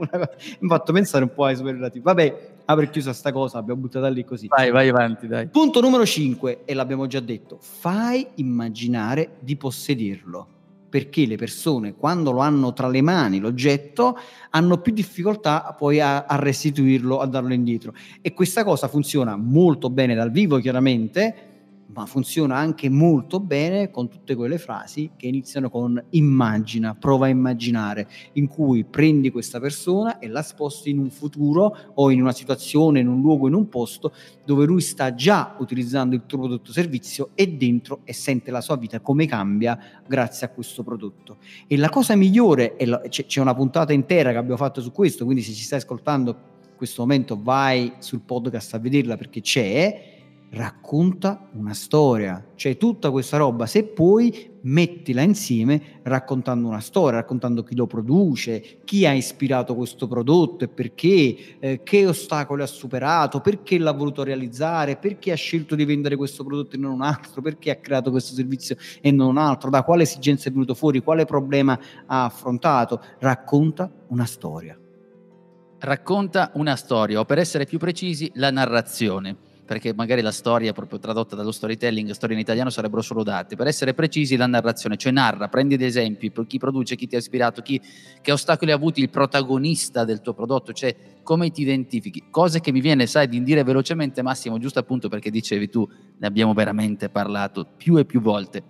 Mi 0.00 0.08
ha 0.10 0.66
fatto 0.66 0.92
pensare 0.92 1.22
un 1.22 1.32
po' 1.32 1.44
ai 1.44 1.54
superlativi. 1.54 2.02
Vabbè, 2.02 2.54
aver 2.64 2.90
chiuso 2.90 3.12
sta 3.12 3.30
cosa, 3.30 3.58
abbiamo 3.58 3.82
buttata 3.82 4.08
lì 4.08 4.24
così. 4.24 4.48
Vai, 4.48 4.72
vai 4.72 4.88
avanti, 4.88 5.28
dai. 5.28 5.46
Punto 5.46 5.80
numero 5.80 6.04
5, 6.04 6.62
e 6.64 6.74
l'abbiamo 6.74 7.06
già 7.06 7.20
detto, 7.20 7.58
fai 7.60 8.26
immaginare 8.34 9.36
di 9.38 9.56
possederlo 9.56 10.53
perché 10.94 11.26
le 11.26 11.34
persone 11.34 11.96
quando 11.96 12.30
lo 12.30 12.38
hanno 12.38 12.72
tra 12.72 12.86
le 12.86 13.02
mani 13.02 13.40
l'oggetto 13.40 14.16
hanno 14.50 14.78
più 14.78 14.92
difficoltà 14.92 15.74
poi 15.76 15.98
a, 15.98 16.24
a 16.24 16.36
restituirlo, 16.36 17.18
a 17.18 17.26
darlo 17.26 17.52
indietro. 17.52 17.92
E 18.20 18.32
questa 18.32 18.62
cosa 18.62 18.86
funziona 18.86 19.34
molto 19.34 19.90
bene 19.90 20.14
dal 20.14 20.30
vivo 20.30 20.58
chiaramente, 20.58 21.53
ma 21.94 22.06
funziona 22.06 22.56
anche 22.56 22.88
molto 22.88 23.38
bene 23.38 23.90
con 23.90 24.08
tutte 24.08 24.34
quelle 24.34 24.58
frasi 24.58 25.12
che 25.16 25.28
iniziano 25.28 25.70
con 25.70 26.02
immagina, 26.10 26.94
prova 26.94 27.26
a 27.26 27.28
immaginare, 27.28 28.08
in 28.32 28.48
cui 28.48 28.84
prendi 28.84 29.30
questa 29.30 29.60
persona 29.60 30.18
e 30.18 30.26
la 30.28 30.42
sposti 30.42 30.90
in 30.90 30.98
un 30.98 31.10
futuro 31.10 31.76
o 31.94 32.10
in 32.10 32.20
una 32.20 32.32
situazione, 32.32 32.98
in 32.98 33.06
un 33.06 33.20
luogo, 33.20 33.46
in 33.46 33.54
un 33.54 33.68
posto 33.68 34.12
dove 34.44 34.66
lui 34.66 34.80
sta 34.80 35.14
già 35.14 35.54
utilizzando 35.58 36.16
il 36.16 36.22
tuo 36.26 36.38
prodotto 36.38 36.70
o 36.70 36.72
servizio 36.72 37.30
e 37.34 37.46
dentro 37.48 38.00
e 38.02 38.12
sente 38.12 38.50
la 38.50 38.60
sua 38.60 38.76
vita 38.76 39.00
come 39.00 39.26
cambia 39.26 39.78
grazie 40.06 40.46
a 40.46 40.50
questo 40.50 40.82
prodotto. 40.82 41.36
E 41.68 41.76
la 41.76 41.90
cosa 41.90 42.16
migliore, 42.16 42.76
e 42.76 43.08
c'è 43.08 43.40
una 43.40 43.54
puntata 43.54 43.92
intera 43.92 44.32
che 44.32 44.38
abbiamo 44.38 44.56
fatto 44.56 44.80
su 44.80 44.90
questo, 44.90 45.24
quindi 45.24 45.42
se 45.42 45.52
ci 45.52 45.62
stai 45.62 45.78
ascoltando 45.78 46.52
in 46.70 46.76
questo 46.76 47.02
momento 47.02 47.38
vai 47.40 47.94
sul 47.98 48.20
podcast 48.20 48.74
a 48.74 48.78
vederla 48.78 49.16
perché 49.16 49.40
c'è, 49.40 50.13
racconta 50.54 51.48
una 51.54 51.74
storia, 51.74 52.52
cioè 52.54 52.76
tutta 52.76 53.10
questa 53.10 53.36
roba, 53.36 53.66
se 53.66 53.84
poi 53.84 54.52
mettila 54.62 55.20
insieme 55.20 56.00
raccontando 56.02 56.68
una 56.68 56.80
storia, 56.80 57.18
raccontando 57.18 57.62
chi 57.64 57.74
lo 57.74 57.86
produce, 57.86 58.78
chi 58.84 59.04
ha 59.04 59.12
ispirato 59.12 59.74
questo 59.74 60.06
prodotto 60.06 60.64
e 60.64 60.68
perché, 60.68 61.36
eh, 61.58 61.80
che 61.82 62.06
ostacoli 62.06 62.62
ha 62.62 62.66
superato, 62.66 63.40
perché 63.40 63.78
l'ha 63.78 63.92
voluto 63.92 64.22
realizzare, 64.22 64.96
perché 64.96 65.32
ha 65.32 65.36
scelto 65.36 65.74
di 65.74 65.84
vendere 65.84 66.16
questo 66.16 66.44
prodotto 66.44 66.76
e 66.76 66.78
non 66.78 66.92
un 66.92 67.02
altro, 67.02 67.42
perché 67.42 67.72
ha 67.72 67.76
creato 67.76 68.10
questo 68.10 68.34
servizio 68.34 68.76
e 69.00 69.10
non 69.10 69.28
un 69.28 69.38
altro, 69.38 69.70
da 69.70 69.82
quale 69.82 70.04
esigenza 70.04 70.48
è 70.48 70.52
venuto 70.52 70.74
fuori, 70.74 71.02
quale 71.02 71.24
problema 71.24 71.78
ha 72.06 72.24
affrontato, 72.24 73.02
racconta 73.18 73.90
una 74.08 74.24
storia. 74.24 74.78
Racconta 75.80 76.52
una 76.54 76.76
storia, 76.76 77.18
o 77.18 77.24
per 77.24 77.38
essere 77.38 77.66
più 77.66 77.78
precisi, 77.78 78.30
la 78.34 78.50
narrazione 78.50 79.52
perché 79.64 79.94
magari 79.94 80.20
la 80.20 80.30
storia 80.30 80.72
proprio 80.72 80.98
tradotta 80.98 81.34
dallo 81.34 81.52
storytelling, 81.52 82.10
storia 82.10 82.36
in 82.36 82.42
italiano 82.42 82.70
sarebbero 82.70 83.02
solo 83.02 83.22
dati. 83.22 83.56
Per 83.56 83.66
essere 83.66 83.94
precisi 83.94 84.36
la 84.36 84.46
narrazione, 84.46 84.96
cioè 84.96 85.12
narra, 85.12 85.48
prendi 85.48 85.76
degli 85.76 85.88
esempi, 85.88 86.30
chi 86.46 86.58
produce, 86.58 86.96
chi 86.96 87.06
ti 87.06 87.16
ha 87.16 87.18
ispirato, 87.18 87.62
chi, 87.62 87.80
che 88.20 88.32
ostacoli 88.32 88.72
ha 88.72 88.74
avuto 88.74 89.00
il 89.00 89.10
protagonista 89.10 90.04
del 90.04 90.20
tuo 90.20 90.34
prodotto, 90.34 90.72
cioè 90.72 90.94
come 91.22 91.50
ti 91.50 91.62
identifichi. 91.62 92.24
Cose 92.30 92.60
che 92.60 92.72
mi 92.72 92.80
viene, 92.80 93.06
sai, 93.06 93.28
di 93.28 93.42
dire 93.42 93.64
velocemente 93.64 94.22
Massimo, 94.22 94.58
giusto 94.58 94.78
appunto 94.78 95.08
perché 95.08 95.30
dicevi 95.30 95.68
tu, 95.68 95.88
ne 96.18 96.26
abbiamo 96.26 96.52
veramente 96.52 97.08
parlato 97.08 97.66
più 97.76 97.96
e 97.96 98.04
più 98.04 98.20
volte. 98.20 98.62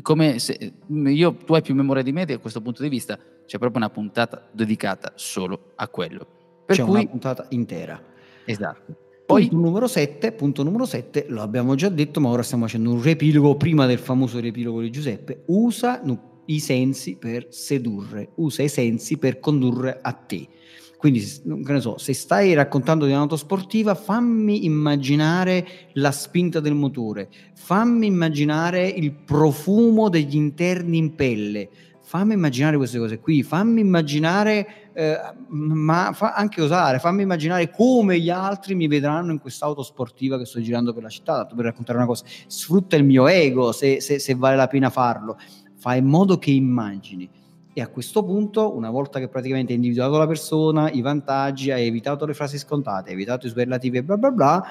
Come 0.00 0.38
se, 0.38 0.72
io, 0.88 1.34
tu 1.34 1.52
hai 1.52 1.62
più 1.62 1.74
memoria 1.74 2.02
di 2.02 2.12
me 2.12 2.24
da 2.24 2.38
questo 2.38 2.62
punto 2.62 2.82
di 2.82 2.88
vista, 2.88 3.18
c'è 3.44 3.58
proprio 3.58 3.82
una 3.82 3.90
puntata 3.90 4.48
dedicata 4.52 5.12
solo 5.16 5.72
a 5.74 5.88
quello. 5.88 6.62
Per 6.64 6.76
c'è 6.76 6.82
cui, 6.84 7.00
una 7.00 7.08
puntata 7.08 7.46
intera. 7.50 8.00
Esatto. 8.46 9.08
Poi, 9.30 9.46
punto 9.46 9.64
numero 9.64 9.86
7, 9.86 10.32
punto 10.32 10.62
numero 10.64 10.84
7, 10.84 11.26
lo 11.28 11.40
abbiamo 11.40 11.76
già 11.76 11.88
detto, 11.88 12.20
ma 12.20 12.30
ora 12.30 12.42
stiamo 12.42 12.64
facendo 12.64 12.90
un 12.90 13.00
riepilogo 13.00 13.54
prima 13.54 13.86
del 13.86 13.98
famoso 13.98 14.40
riepilogo 14.40 14.80
di 14.80 14.90
Giuseppe. 14.90 15.44
Usa 15.46 16.02
i 16.46 16.58
sensi 16.58 17.14
per 17.14 17.46
sedurre, 17.48 18.30
usa 18.34 18.64
i 18.64 18.68
sensi 18.68 19.18
per 19.18 19.38
condurre 19.38 20.00
a 20.02 20.10
te. 20.10 20.48
Quindi, 20.96 21.20
che 21.20 21.72
ne 21.72 21.80
so, 21.80 21.96
se 21.96 22.12
stai 22.12 22.54
raccontando 22.54 23.06
di 23.06 23.12
un'auto 23.12 23.36
sportiva, 23.36 23.94
fammi 23.94 24.64
immaginare 24.64 25.64
la 25.92 26.10
spinta 26.10 26.58
del 26.58 26.74
motore, 26.74 27.28
fammi 27.54 28.06
immaginare 28.06 28.88
il 28.88 29.12
profumo 29.12 30.08
degli 30.08 30.34
interni 30.34 30.98
in 30.98 31.14
pelle, 31.14 31.68
fammi 32.02 32.32
immaginare 32.34 32.76
queste 32.76 32.98
cose 32.98 33.20
qui, 33.20 33.44
fammi 33.44 33.80
immaginare, 33.80 34.89
eh, 35.00 35.18
ma 35.48 36.12
fa 36.12 36.34
anche 36.34 36.60
osare, 36.60 36.98
fammi 36.98 37.22
immaginare 37.22 37.70
come 37.70 38.20
gli 38.20 38.28
altri 38.28 38.74
mi 38.74 38.86
vedranno 38.86 39.32
in 39.32 39.40
quest'auto 39.40 39.82
sportiva 39.82 40.36
che 40.36 40.44
sto 40.44 40.60
girando 40.60 40.92
per 40.92 41.02
la 41.02 41.08
città, 41.08 41.36
tanto 41.36 41.54
per 41.54 41.64
raccontare 41.64 41.96
una 41.96 42.06
cosa, 42.06 42.26
sfrutta 42.46 42.96
il 42.96 43.04
mio 43.04 43.26
ego 43.26 43.72
se, 43.72 44.02
se, 44.02 44.18
se 44.18 44.34
vale 44.34 44.56
la 44.56 44.66
pena 44.66 44.90
farlo, 44.90 45.38
fai 45.78 46.00
in 46.00 46.04
modo 46.04 46.36
che 46.36 46.50
immagini. 46.50 47.30
E 47.72 47.80
a 47.80 47.88
questo 47.88 48.22
punto, 48.22 48.76
una 48.76 48.90
volta 48.90 49.18
che 49.20 49.28
praticamente 49.28 49.70
hai 49.70 49.78
individuato 49.78 50.18
la 50.18 50.26
persona, 50.26 50.90
i 50.90 51.00
vantaggi, 51.00 51.70
hai 51.70 51.86
evitato 51.86 52.26
le 52.26 52.34
frasi 52.34 52.58
scontate, 52.58 53.08
hai 53.08 53.14
evitato 53.14 53.46
i 53.46 53.48
superlativi 53.48 53.96
e 53.96 54.02
bla 54.02 54.18
bla 54.18 54.30
bla, 54.30 54.68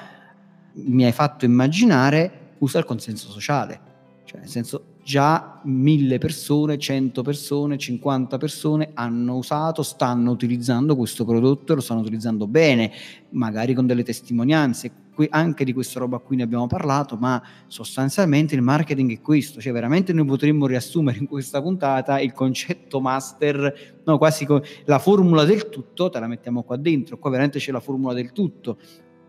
mi 0.74 1.04
hai 1.06 1.12
fatto 1.12 1.44
immaginare, 1.44 2.52
usa 2.58 2.78
il 2.78 2.84
consenso 2.84 3.30
sociale. 3.30 3.80
Cioè, 4.22 4.38
nel 4.38 4.48
senso, 4.48 4.84
già 5.10 5.60
mille 5.64 6.18
persone, 6.18 6.78
cento 6.78 7.22
persone, 7.22 7.76
cinquanta 7.78 8.38
persone 8.38 8.90
hanno 8.94 9.38
usato, 9.38 9.82
stanno 9.82 10.30
utilizzando 10.30 10.94
questo 10.94 11.24
prodotto 11.24 11.72
e 11.72 11.74
lo 11.74 11.80
stanno 11.80 12.02
utilizzando 12.02 12.46
bene, 12.46 12.92
magari 13.30 13.74
con 13.74 13.88
delle 13.88 14.04
testimonianze. 14.04 15.08
Anche 15.30 15.64
di 15.64 15.72
questa 15.72 15.98
roba 15.98 16.18
qui 16.18 16.36
ne 16.36 16.44
abbiamo 16.44 16.68
parlato, 16.68 17.16
ma 17.16 17.42
sostanzialmente 17.66 18.54
il 18.54 18.62
marketing 18.62 19.12
è 19.12 19.20
questo, 19.20 19.60
cioè 19.60 19.72
veramente 19.72 20.12
noi 20.12 20.26
potremmo 20.26 20.66
riassumere 20.66 21.18
in 21.18 21.26
questa 21.26 21.60
puntata 21.60 22.20
il 22.20 22.32
concetto 22.32 23.00
master, 23.00 24.00
no, 24.04 24.16
quasi 24.16 24.46
la 24.84 25.00
formula 25.00 25.44
del 25.44 25.68
tutto, 25.68 26.08
te 26.08 26.20
la 26.20 26.28
mettiamo 26.28 26.62
qua 26.62 26.76
dentro, 26.76 27.18
qua 27.18 27.30
veramente 27.30 27.58
c'è 27.58 27.72
la 27.72 27.80
formula 27.80 28.14
del 28.14 28.30
tutto. 28.30 28.78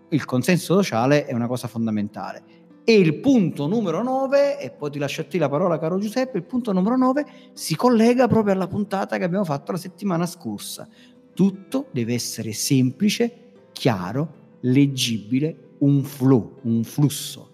Il 0.09 0.25
consenso 0.25 0.75
sociale 0.75 1.25
è 1.25 1.33
una 1.33 1.47
cosa 1.47 1.67
fondamentale 1.67 2.60
e 2.83 2.97
il 2.97 3.19
punto 3.19 3.67
numero 3.67 4.01
9, 4.01 4.59
e 4.59 4.71
poi 4.71 4.89
ti 4.89 4.99
lascio 4.99 5.21
a 5.21 5.23
te 5.25 5.37
la 5.37 5.49
parola 5.49 5.77
caro 5.77 5.99
Giuseppe, 5.99 6.37
il 6.37 6.43
punto 6.43 6.71
numero 6.71 6.97
9 6.97 7.25
si 7.53 7.75
collega 7.75 8.27
proprio 8.27 8.53
alla 8.53 8.67
puntata 8.67 9.17
che 9.17 9.23
abbiamo 9.23 9.45
fatto 9.45 9.71
la 9.71 9.77
settimana 9.77 10.25
scorsa. 10.25 10.87
Tutto 11.33 11.87
deve 11.91 12.13
essere 12.13 12.53
semplice, 12.53 13.51
chiaro, 13.71 14.57
leggibile, 14.61 15.75
un 15.79 16.03
flow, 16.03 16.59
un 16.63 16.83
flusso. 16.83 17.49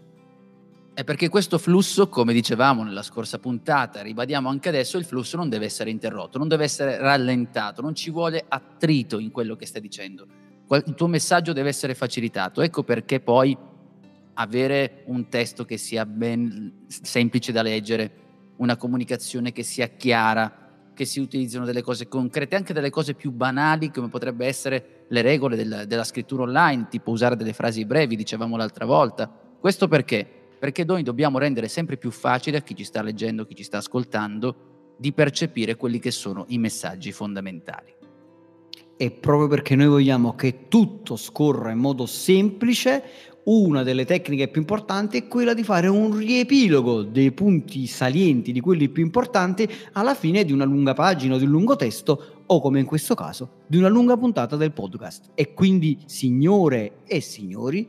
È 0.94 1.04
perché 1.04 1.30
questo 1.30 1.60
flusso, 1.60 2.10
come 2.10 2.34
dicevamo 2.34 2.82
nella 2.82 3.04
scorsa 3.04 3.38
puntata, 3.38 4.02
ribadiamo 4.02 4.50
anche 4.50 4.70
adesso, 4.70 4.98
il 4.98 5.06
flusso 5.06 5.38
non 5.38 5.48
deve 5.48 5.66
essere 5.66 5.92
interrotto, 5.92 6.40
non 6.40 6.48
deve 6.48 6.64
essere 6.64 6.98
rallentato, 6.98 7.84
non 7.84 7.94
ci 7.94 8.10
vuole 8.10 8.44
attrito 8.48 9.20
in 9.20 9.30
quello 9.30 9.56
che 9.56 9.68
stai 9.68 9.82
dicendo. 9.82 10.26
Il 10.70 10.96
tuo 10.96 11.06
messaggio 11.08 11.54
deve 11.54 11.70
essere 11.70 11.94
facilitato. 11.94 12.62
Ecco 12.62 12.84
perché 12.84 13.20
poi 13.20 13.56
avere 14.40 15.04
un 15.06 15.30
testo 15.30 15.66
che 15.66 15.78
sia 15.78 16.06
ben 16.06 16.86
semplice 16.88 17.52
da 17.52 17.62
leggere, 17.62 18.12
una 18.58 18.78
comunicazione 18.78 19.52
che 19.52 19.64
sia 19.64 19.88
chiara, 19.88 20.92
che 20.94 21.06
si 21.06 21.20
utilizzino 21.20 21.66
delle 21.66 21.82
cose 21.82 22.08
concrete, 22.08 22.56
anche 22.56 22.74
delle 22.74 22.90
cose 22.90 23.14
più 23.14 23.32
banali 23.32 23.92
come 23.92 24.10
potrebbe 24.10 24.46
essere 24.46 25.06
le 25.10 25.22
regole 25.22 25.56
del, 25.56 25.86
della 25.88 26.04
scrittura 26.04 26.44
online, 26.44 26.88
tipo 26.90 27.12
usare 27.12 27.36
delle 27.36 27.54
frasi 27.54 27.86
brevi, 27.86 28.16
dicevamo 28.16 28.58
l'altra 28.58 28.86
volta. 28.86 29.28
Questo 29.60 29.88
perché? 29.88 30.28
Perché 30.60 30.84
noi 30.84 31.04
dobbiamo 31.04 31.38
rendere 31.38 31.68
sempre 31.68 31.98
più 31.98 32.12
facile 32.12 32.58
a 32.58 32.62
chi 32.62 32.76
ci 32.76 32.84
sta 32.84 33.02
leggendo, 33.02 33.46
chi 33.46 33.56
ci 33.56 33.64
sta 33.64 33.78
ascoltando, 33.78 34.96
di 34.98 35.14
percepire 35.14 35.76
quelli 35.76 36.00
che 36.00 36.12
sono 36.12 36.46
i 36.50 36.58
messaggi 36.58 37.12
fondamentali. 37.12 37.94
E 39.00 39.12
proprio 39.12 39.48
perché 39.48 39.76
noi 39.76 39.88
vogliamo 39.88 40.34
che 40.36 40.68
tutto 40.68 41.16
scorra 41.16 41.70
in 41.70 41.78
modo 41.78 42.08
semplice, 42.08 43.04
una 43.48 43.84
delle 43.84 44.06
tecniche 44.06 44.50
più 44.50 44.62
importanti 44.62 45.18
è 45.18 45.28
quella 45.28 45.54
di 45.54 45.64
fare 45.64 45.88
un 45.88 46.16
riepilogo 46.16 47.04
dei 47.04 47.32
punti 47.32 47.88
salienti, 47.88 48.52
di 48.52 48.60
quelli 48.60 48.90
più 48.90 49.04
importanti, 49.04 49.70
alla 49.94 50.16
fine 50.16 50.44
di 50.44 50.52
una 50.52 50.66
lunga 50.66 50.94
pagina 50.94 51.38
di 51.38 51.46
un 51.46 51.52
lungo 51.52 51.76
testo 51.76 52.44
o 52.46 52.60
come 52.60 52.80
in 52.80 52.86
questo 52.86 53.16
caso 53.16 53.64
di 53.68 53.78
una 53.78 53.88
lunga 53.88 54.18
puntata 54.18 54.58
del 54.58 54.74
podcast. 54.74 55.30
E 55.34 55.54
quindi, 55.54 55.98
signore 56.08 57.04
e 57.06 57.22
signori, 57.22 57.88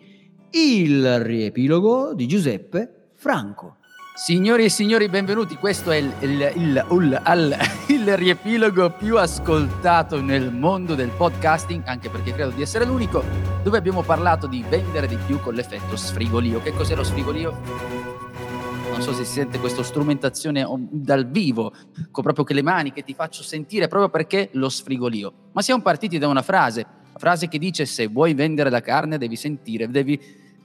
il 0.50 1.18
riepilogo 1.20 2.14
di 2.14 2.28
Giuseppe 2.28 3.10
Franco. 3.14 3.77
Signori 4.18 4.64
e 4.64 4.68
signori, 4.68 5.08
benvenuti. 5.08 5.54
Questo 5.54 5.92
è 5.92 5.98
il, 5.98 6.12
il, 6.22 6.52
il, 6.56 6.84
il, 7.86 8.16
riepilogo 8.16 8.90
più 8.90 9.16
ascoltato 9.16 10.20
nel 10.20 10.52
mondo 10.52 10.96
del 10.96 11.10
podcasting, 11.10 11.86
anche 11.86 12.10
perché 12.10 12.32
credo 12.32 12.50
di 12.50 12.60
essere 12.60 12.84
l'unico, 12.84 13.22
dove 13.62 13.78
abbiamo 13.78 14.02
parlato 14.02 14.48
di 14.48 14.64
vendere 14.68 15.06
di 15.06 15.16
più 15.24 15.38
con 15.38 15.54
l'effetto 15.54 15.94
sfrigolio. 15.94 16.60
Che 16.60 16.72
cos'è 16.72 16.96
lo 16.96 17.04
sfrigolio? 17.04 17.60
Non 18.90 19.00
so 19.02 19.12
se 19.12 19.24
si 19.24 19.34
sente 19.34 19.60
questa 19.60 19.84
strumentazione 19.84 20.66
dal 20.90 21.28
vivo, 21.28 21.72
con 22.10 22.24
proprio 22.24 22.44
che 22.44 22.54
le 22.54 22.62
mani 22.62 22.92
che 22.92 23.04
ti 23.04 23.14
faccio 23.14 23.44
sentire, 23.44 23.86
proprio 23.86 24.10
perché 24.10 24.48
lo 24.54 24.68
sfrigolio. 24.68 25.32
Ma 25.52 25.62
siamo 25.62 25.80
partiti 25.80 26.18
da 26.18 26.26
una 26.26 26.42
frase, 26.42 26.84
frase 27.16 27.46
che 27.46 27.58
dice 27.60 27.86
se 27.86 28.08
vuoi 28.08 28.34
vendere 28.34 28.68
la 28.68 28.80
carne 28.80 29.16
devi 29.16 29.36
sentire, 29.36 29.88
devi 29.88 30.20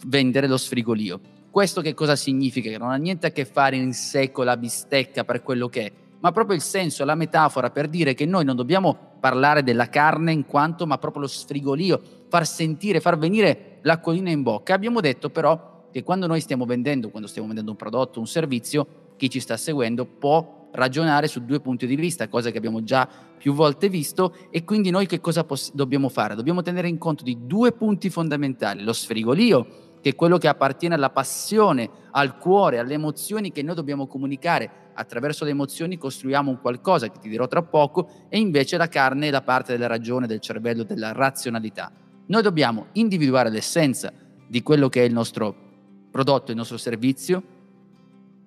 vendere 0.07 0.47
lo 0.47 0.57
sfrigolio. 0.57 1.32
Questo 1.53 1.81
che 1.81 1.93
cosa 1.93 2.15
significa? 2.15 2.71
Che 2.71 2.79
non 2.79 2.89
ha 2.89 2.95
niente 2.95 3.27
a 3.27 3.29
che 3.29 3.45
fare 3.45 3.75
in 3.75 3.93
sé 3.93 4.31
con 4.31 4.45
la 4.45 4.57
bistecca 4.57 5.23
per 5.23 5.43
quello 5.43 5.69
che 5.69 5.85
è, 5.85 5.91
ma 6.21 6.31
proprio 6.31 6.55
il 6.55 6.63
senso, 6.63 7.05
la 7.05 7.13
metafora 7.13 7.69
per 7.69 7.89
dire 7.89 8.15
che 8.15 8.25
noi 8.25 8.43
non 8.43 8.55
dobbiamo 8.55 8.97
parlare 9.19 9.61
della 9.61 9.87
carne 9.87 10.31
in 10.31 10.47
quanto, 10.47 10.87
ma 10.87 10.97
proprio 10.97 11.21
lo 11.21 11.27
sfrigolio, 11.27 12.01
far 12.27 12.47
sentire, 12.47 13.01
far 13.01 13.19
venire 13.19 13.77
l'acquolina 13.83 14.31
in 14.31 14.41
bocca. 14.41 14.73
Abbiamo 14.73 14.99
detto 14.99 15.29
però 15.29 15.89
che 15.91 16.01
quando 16.01 16.25
noi 16.25 16.41
stiamo 16.41 16.65
vendendo, 16.65 17.11
quando 17.11 17.27
stiamo 17.27 17.45
vendendo 17.45 17.69
un 17.69 17.77
prodotto, 17.77 18.19
un 18.19 18.25
servizio, 18.25 19.11
chi 19.15 19.29
ci 19.29 19.39
sta 19.39 19.55
seguendo 19.55 20.05
può 20.05 20.69
ragionare 20.71 21.27
su 21.27 21.45
due 21.45 21.59
punti 21.59 21.85
di 21.85 21.95
vista, 21.95 22.29
cosa 22.29 22.49
che 22.49 22.57
abbiamo 22.57 22.83
già 22.83 23.07
più 23.37 23.53
volte 23.53 23.89
visto, 23.89 24.35
e 24.49 24.63
quindi 24.63 24.89
noi 24.89 25.05
che 25.05 25.19
cosa 25.19 25.43
poss- 25.43 25.71
dobbiamo 25.71 26.09
fare? 26.09 26.33
Dobbiamo 26.33 26.63
tenere 26.63 26.87
in 26.87 26.97
conto 26.97 27.23
di 27.23 27.45
due 27.45 27.73
punti 27.73 28.09
fondamentali, 28.09 28.83
lo 28.83 28.93
sfrigolio 28.93 29.82
che 30.03 30.09
è 30.09 30.15
quello 30.15 30.37
che 30.37 30.49
appartiene 30.49 30.95
alla 30.95 31.11
passione, 31.11 31.89
al 32.11 32.37
cuore, 32.37 32.77
alle 32.77 32.95
emozioni 32.95 33.53
che 33.53 33.63
noi 33.63 33.73
dobbiamo 33.73 34.05
comunicare. 34.05 34.91
Attraverso 34.95 35.45
le 35.45 35.51
emozioni 35.51 35.97
costruiamo 35.97 36.51
un 36.51 36.59
qualcosa 36.59 37.09
che 37.09 37.19
ti 37.19 37.29
dirò 37.29 37.47
tra 37.47 37.63
poco 37.63 38.09
e 38.27 38.37
invece 38.37 38.75
la 38.75 38.89
carne 38.89 39.29
è 39.29 39.31
la 39.31 39.41
parte 39.41 39.71
della 39.71 39.87
ragione, 39.87 40.27
del 40.27 40.41
cervello, 40.41 40.83
della 40.83 41.13
razionalità. 41.13 41.89
Noi 42.25 42.41
dobbiamo 42.41 42.87
individuare 42.91 43.49
l'essenza 43.49 44.11
di 44.45 44.61
quello 44.61 44.89
che 44.89 45.03
è 45.03 45.05
il 45.05 45.13
nostro 45.13 45.55
prodotto, 46.11 46.51
il 46.51 46.57
nostro 46.57 46.75
servizio 46.75 47.41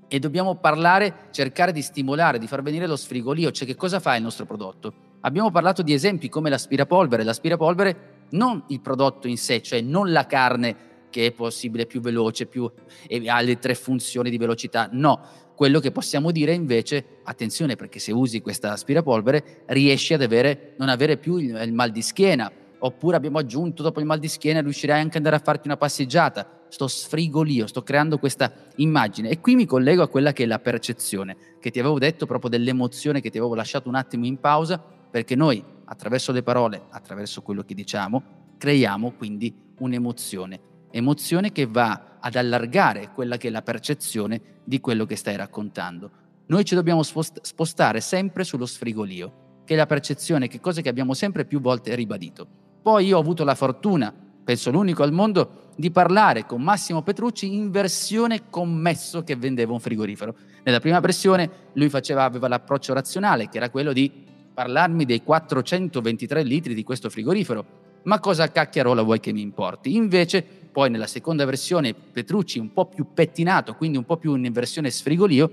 e 0.09 0.19
dobbiamo 0.19 0.57
parlare, 0.57 1.29
cercare 1.31 1.73
di 1.73 1.81
stimolare, 1.81 2.39
di 2.39 2.47
far 2.47 2.61
venire 2.61 2.87
lo 2.87 2.97
sfrigolio, 2.97 3.51
cioè 3.51 3.67
che 3.67 3.77
cosa 3.77 3.99
fa 3.99 4.15
il 4.15 4.23
nostro 4.23 4.45
prodotto. 4.45 4.93
Abbiamo 5.21 5.51
parlato 5.51 5.81
di 5.81 5.95
esempi 5.95 6.29
come 6.29 6.51
l'aspirapolvere, 6.51 7.25
l'aspirapolvere 7.25 8.25
non 8.31 8.63
il 8.69 8.81
prodotto 8.81 9.27
in 9.27 9.39
sé, 9.39 9.63
cioè 9.63 9.81
non 9.81 10.13
la 10.13 10.27
carne 10.27 10.86
che 11.11 11.27
è 11.27 11.33
possibile 11.33 11.87
più 11.87 12.01
veloce, 12.01 12.47
più, 12.47 12.71
e 13.07 13.29
ha 13.29 13.41
le 13.41 13.59
tre 13.59 13.75
funzioni 13.75 14.31
di 14.31 14.39
velocità, 14.39 14.89
no, 14.93 15.21
quello 15.55 15.81
che 15.81 15.91
possiamo 15.91 16.31
dire 16.31 16.53
invece, 16.53 17.21
attenzione 17.25 17.77
perché 17.77 17.99
se 17.99 18.13
usi 18.13 18.41
questa 18.41 18.73
aspirapolvere 18.73 19.63
riesci 19.67 20.13
ad 20.15 20.23
avere, 20.23 20.75
non 20.77 20.89
avere 20.89 21.17
più 21.17 21.37
il, 21.37 21.59
il 21.65 21.73
mal 21.73 21.91
di 21.91 22.03
schiena, 22.03 22.53
oppure 22.79 23.17
abbiamo 23.17 23.39
aggiunto 23.39 23.83
dopo 23.83 24.01
il 24.01 24.07
mal 24.07 24.19
di 24.19 24.29
schiena 24.29 24.61
riuscirai 24.61 25.01
anche 25.01 25.19
ad 25.19 25.25
andare 25.25 25.37
a 25.37 25.45
farti 25.45 25.67
una 25.67 25.79
passeggiata, 25.79 26.65
sto 26.69 26.87
sfrigolio, 26.87 27.67
sto 27.67 27.83
creando 27.83 28.19
questa 28.19 28.53
immagine. 28.77 29.31
E 29.31 29.41
qui 29.41 29.55
mi 29.55 29.65
collego 29.65 30.03
a 30.03 30.09
quella 30.09 30.33
che 30.33 30.43
è 30.43 30.47
la 30.47 30.59
percezione, 30.59 31.37
che 31.59 31.71
ti 31.71 31.81
avevo 31.81 31.99
detto 31.99 32.27
proprio 32.27 32.51
dell'emozione 32.51 33.21
che 33.21 33.31
ti 33.31 33.39
avevo 33.39 33.55
lasciato 33.55 33.89
un 33.89 33.95
attimo 33.95 34.27
in 34.27 34.39
pausa, 34.39 34.79
perché 35.11 35.35
noi 35.35 35.65
attraverso 35.87 36.33
le 36.33 36.43
parole, 36.43 36.83
attraverso 36.91 37.43
quello 37.43 37.63
che 37.63 37.75
diciamo, 37.75 38.23
creiamo 38.59 39.13
quindi 39.13 39.55
un'emozione, 39.79 40.61
emozione 40.97 41.53
che 41.53 41.67
va 41.67 42.19
ad 42.21 42.35
allargare 42.35 43.11
quella 43.15 43.37
che 43.37 43.49
è 43.49 43.51
la 43.51 43.63
percezione 43.63 44.41
di 44.65 44.81
quello 44.81 45.05
che 45.05 45.17
stai 45.17 45.37
raccontando. 45.37 46.11
Noi 46.47 46.65
ci 46.65 46.75
dobbiamo 46.75 47.03
spostare 47.03 48.01
sempre 48.01 48.45
sullo 48.45 48.67
sfrigolio, 48.67 49.63
che 49.65 49.75
è 49.75 49.77
la 49.77 49.87
percezione, 49.87 50.49
che 50.49 50.61
cosa 50.61 50.81
che 50.81 50.89
abbiamo 50.89 51.15
sempre 51.15 51.45
più 51.45 51.61
volte 51.61 51.95
ribadito. 51.95 52.47
Poi 52.83 53.07
io 53.07 53.17
ho 53.17 53.21
avuto 53.21 53.45
la 53.45 53.55
fortuna 53.55 54.15
penso 54.47 54.71
l'unico 54.71 55.03
al 55.03 55.13
mondo, 55.13 55.73
di 55.75 55.91
parlare 55.91 56.47
con 56.47 56.63
Massimo 56.63 57.03
Petrucci 57.03 57.53
in 57.53 57.73
versione 57.73 58.49
commesso 58.49 59.25
che 59.25 59.35
vendeva 59.35 59.73
un 59.73 59.81
frigorifero. 59.81 60.37
Nella 60.63 60.79
prima 60.79 61.01
versione 61.01 61.51
lui 61.73 61.89
faceva, 61.89 62.23
aveva 62.23 62.47
l'approccio 62.47 62.95
razionale, 62.95 63.49
che 63.49 63.57
era 63.57 63.71
quello 63.71 63.93
di 63.93 64.09
parlarmi 64.55 65.05
dei 65.05 65.25
423 65.25 66.45
litri 66.45 66.75
di 66.75 66.85
questo 66.85 67.11
frigorifero. 67.11 67.65
Ma 68.05 68.21
cosa 68.21 68.49
cacchiarola 68.49 69.03
vuoi 69.03 69.19
che 69.19 69.33
mi 69.33 69.41
importi? 69.41 69.97
Invece, 69.97 70.66
poi 70.77 70.91
nella 70.91 71.07
seconda 71.07 71.47
versione, 71.47 71.95
Petrucci, 71.95 72.59
un 72.59 72.71
po' 72.71 72.85
più 72.85 73.07
pettinato, 73.15 73.73
quindi 73.77 73.97
un 73.97 74.05
po' 74.05 74.19
più 74.19 74.35
in 74.35 74.53
versione 74.53 74.91
sfrigolio, 74.91 75.51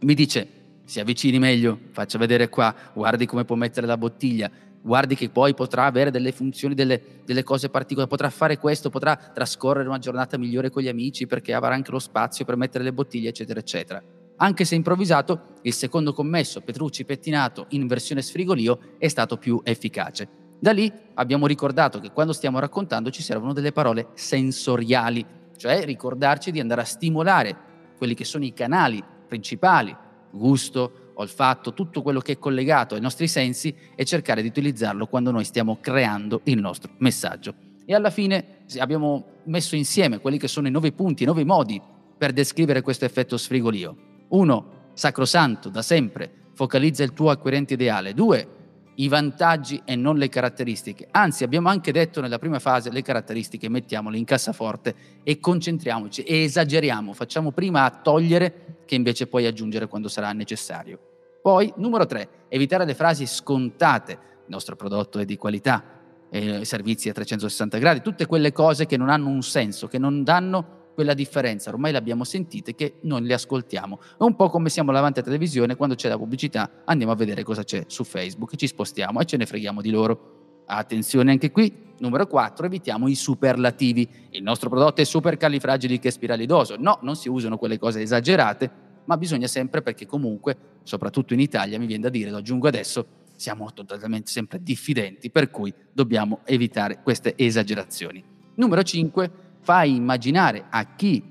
mi 0.00 0.12
dice, 0.12 0.46
si 0.84 1.00
avvicini 1.00 1.38
meglio, 1.38 1.78
faccia 1.92 2.18
vedere 2.18 2.50
qua, 2.50 2.74
guardi 2.92 3.24
come 3.24 3.46
può 3.46 3.56
mettere 3.56 3.86
la 3.86 3.96
bottiglia, 3.96 4.50
guardi 4.82 5.14
che 5.14 5.30
poi 5.30 5.54
potrà 5.54 5.86
avere 5.86 6.10
delle 6.10 6.32
funzioni, 6.32 6.74
delle, 6.74 7.22
delle, 7.24 7.42
cose 7.42 7.70
particolari, 7.70 8.10
potrà 8.10 8.28
fare 8.28 8.58
questo, 8.58 8.90
potrà 8.90 9.16
trascorrere 9.16 9.88
una 9.88 9.98
giornata 9.98 10.36
migliore 10.36 10.68
con 10.68 10.82
gli 10.82 10.88
amici 10.88 11.26
perché 11.26 11.54
avrà 11.54 11.72
anche 11.72 11.90
lo 11.90 11.98
spazio 11.98 12.44
per 12.44 12.56
mettere 12.56 12.84
le 12.84 12.92
bottiglie, 12.92 13.30
eccetera, 13.30 13.58
eccetera. 13.58 14.02
Anche 14.36 14.66
se 14.66 14.74
improvvisato, 14.74 15.60
il 15.62 15.72
secondo 15.72 16.12
commesso, 16.12 16.60
Petrucci 16.60 17.06
pettinato 17.06 17.68
in 17.70 17.86
versione 17.86 18.20
sfrigolio, 18.20 18.96
è 18.98 19.08
stato 19.08 19.38
più 19.38 19.62
efficace. 19.64 20.39
Da 20.62 20.72
lì 20.72 20.92
abbiamo 21.14 21.46
ricordato 21.46 22.00
che 22.00 22.10
quando 22.12 22.34
stiamo 22.34 22.58
raccontando 22.58 23.10
ci 23.10 23.22
servono 23.22 23.54
delle 23.54 23.72
parole 23.72 24.08
sensoriali, 24.12 25.24
cioè 25.56 25.86
ricordarci 25.86 26.50
di 26.50 26.60
andare 26.60 26.82
a 26.82 26.84
stimolare 26.84 27.56
quelli 27.96 28.12
che 28.12 28.26
sono 28.26 28.44
i 28.44 28.52
canali 28.52 29.02
principali, 29.26 29.96
gusto, 30.30 31.12
olfatto, 31.14 31.72
tutto 31.72 32.02
quello 32.02 32.20
che 32.20 32.32
è 32.32 32.38
collegato 32.38 32.94
ai 32.94 33.00
nostri 33.00 33.26
sensi 33.26 33.74
e 33.94 34.04
cercare 34.04 34.42
di 34.42 34.48
utilizzarlo 34.48 35.06
quando 35.06 35.30
noi 35.30 35.44
stiamo 35.44 35.78
creando 35.80 36.42
il 36.44 36.58
nostro 36.58 36.90
messaggio. 36.98 37.54
E 37.86 37.94
alla 37.94 38.10
fine 38.10 38.58
abbiamo 38.80 39.38
messo 39.44 39.76
insieme 39.76 40.18
quelli 40.18 40.38
che 40.38 40.46
sono 40.46 40.68
i 40.68 40.70
nove 40.70 40.92
punti, 40.92 41.22
i 41.22 41.26
nove 41.26 41.44
modi 41.44 41.80
per 42.18 42.32
descrivere 42.32 42.82
questo 42.82 43.06
effetto 43.06 43.38
sfrigolio. 43.38 43.96
Uno, 44.28 44.90
sacrosanto, 44.92 45.70
da 45.70 45.80
sempre, 45.80 46.30
focalizza 46.52 47.02
il 47.02 47.14
tuo 47.14 47.30
acquirente 47.30 47.72
ideale. 47.74 48.12
Due, 48.12 48.58
i 49.00 49.08
vantaggi 49.08 49.80
e 49.84 49.96
non 49.96 50.16
le 50.16 50.28
caratteristiche. 50.28 51.08
Anzi, 51.10 51.42
abbiamo 51.42 51.68
anche 51.68 51.90
detto 51.90 52.20
nella 52.20 52.38
prima 52.38 52.58
fase 52.58 52.90
le 52.90 53.02
caratteristiche, 53.02 53.68
mettiamole 53.68 54.18
in 54.18 54.24
cassaforte 54.24 54.94
e 55.22 55.40
concentriamoci 55.40 56.22
e 56.22 56.42
esageriamo, 56.44 57.12
facciamo 57.14 57.50
prima 57.50 57.84
a 57.84 57.90
togliere 57.90 58.78
che 58.84 58.94
invece 58.94 59.26
poi 59.26 59.46
aggiungere 59.46 59.86
quando 59.86 60.08
sarà 60.08 60.32
necessario. 60.32 60.98
Poi, 61.40 61.72
numero 61.76 62.04
tre, 62.04 62.28
evitare 62.48 62.84
le 62.84 62.94
frasi 62.94 63.26
scontate. 63.26 64.12
Il 64.12 64.56
nostro 64.56 64.76
prodotto 64.76 65.18
è 65.18 65.24
di 65.24 65.36
qualità, 65.36 65.82
eh, 66.28 66.64
servizi 66.66 67.08
a 67.08 67.12
360 67.14 67.78
gradi, 67.78 68.02
tutte 68.02 68.26
quelle 68.26 68.52
cose 68.52 68.84
che 68.84 68.98
non 68.98 69.08
hanno 69.08 69.28
un 69.28 69.42
senso, 69.42 69.86
che 69.88 69.98
non 69.98 70.22
danno 70.22 70.78
quella 71.00 71.14
differenza, 71.14 71.70
ormai 71.70 71.92
le 71.92 71.96
abbiamo 71.96 72.24
sentite 72.24 72.74
che 72.74 72.96
non 73.04 73.22
le 73.22 73.32
ascoltiamo. 73.32 74.00
È 74.18 74.22
un 74.22 74.36
po' 74.36 74.50
come 74.50 74.68
siamo 74.68 74.92
davanti 74.92 75.20
alla 75.20 75.28
televisione, 75.28 75.74
quando 75.74 75.94
c'è 75.94 76.10
la 76.10 76.18
pubblicità 76.18 76.82
andiamo 76.84 77.10
a 77.10 77.16
vedere 77.16 77.42
cosa 77.42 77.64
c'è 77.64 77.84
su 77.86 78.04
Facebook, 78.04 78.54
ci 78.56 78.66
spostiamo 78.66 79.18
e 79.18 79.24
ce 79.24 79.38
ne 79.38 79.46
freghiamo 79.46 79.80
di 79.80 79.90
loro. 79.90 80.64
Attenzione 80.66 81.30
anche 81.30 81.50
qui, 81.50 81.74
numero 82.00 82.26
4, 82.26 82.66
evitiamo 82.66 83.08
i 83.08 83.14
superlativi. 83.14 84.06
Il 84.32 84.42
nostro 84.42 84.68
prodotto 84.68 85.00
è 85.00 85.04
super 85.04 85.38
califragili 85.38 85.98
che 85.98 86.10
spiralidoso. 86.10 86.76
No, 86.78 86.98
non 87.00 87.16
si 87.16 87.30
usano 87.30 87.56
quelle 87.56 87.78
cose 87.78 88.02
esagerate, 88.02 88.70
ma 89.06 89.16
bisogna 89.16 89.46
sempre 89.46 89.80
perché 89.80 90.04
comunque, 90.04 90.54
soprattutto 90.82 91.32
in 91.32 91.40
Italia, 91.40 91.78
mi 91.78 91.86
viene 91.86 92.02
da 92.02 92.10
dire, 92.10 92.28
lo 92.28 92.36
aggiungo 92.36 92.68
adesso, 92.68 93.06
siamo 93.36 93.72
totalmente 93.72 94.30
sempre 94.30 94.62
diffidenti, 94.62 95.30
per 95.30 95.48
cui 95.48 95.72
dobbiamo 95.94 96.40
evitare 96.44 97.00
queste 97.02 97.32
esagerazioni. 97.36 98.22
Numero 98.56 98.82
5, 98.82 99.30
fai 99.60 99.94
immaginare 99.94 100.66
a 100.68 100.94
chi 100.94 101.22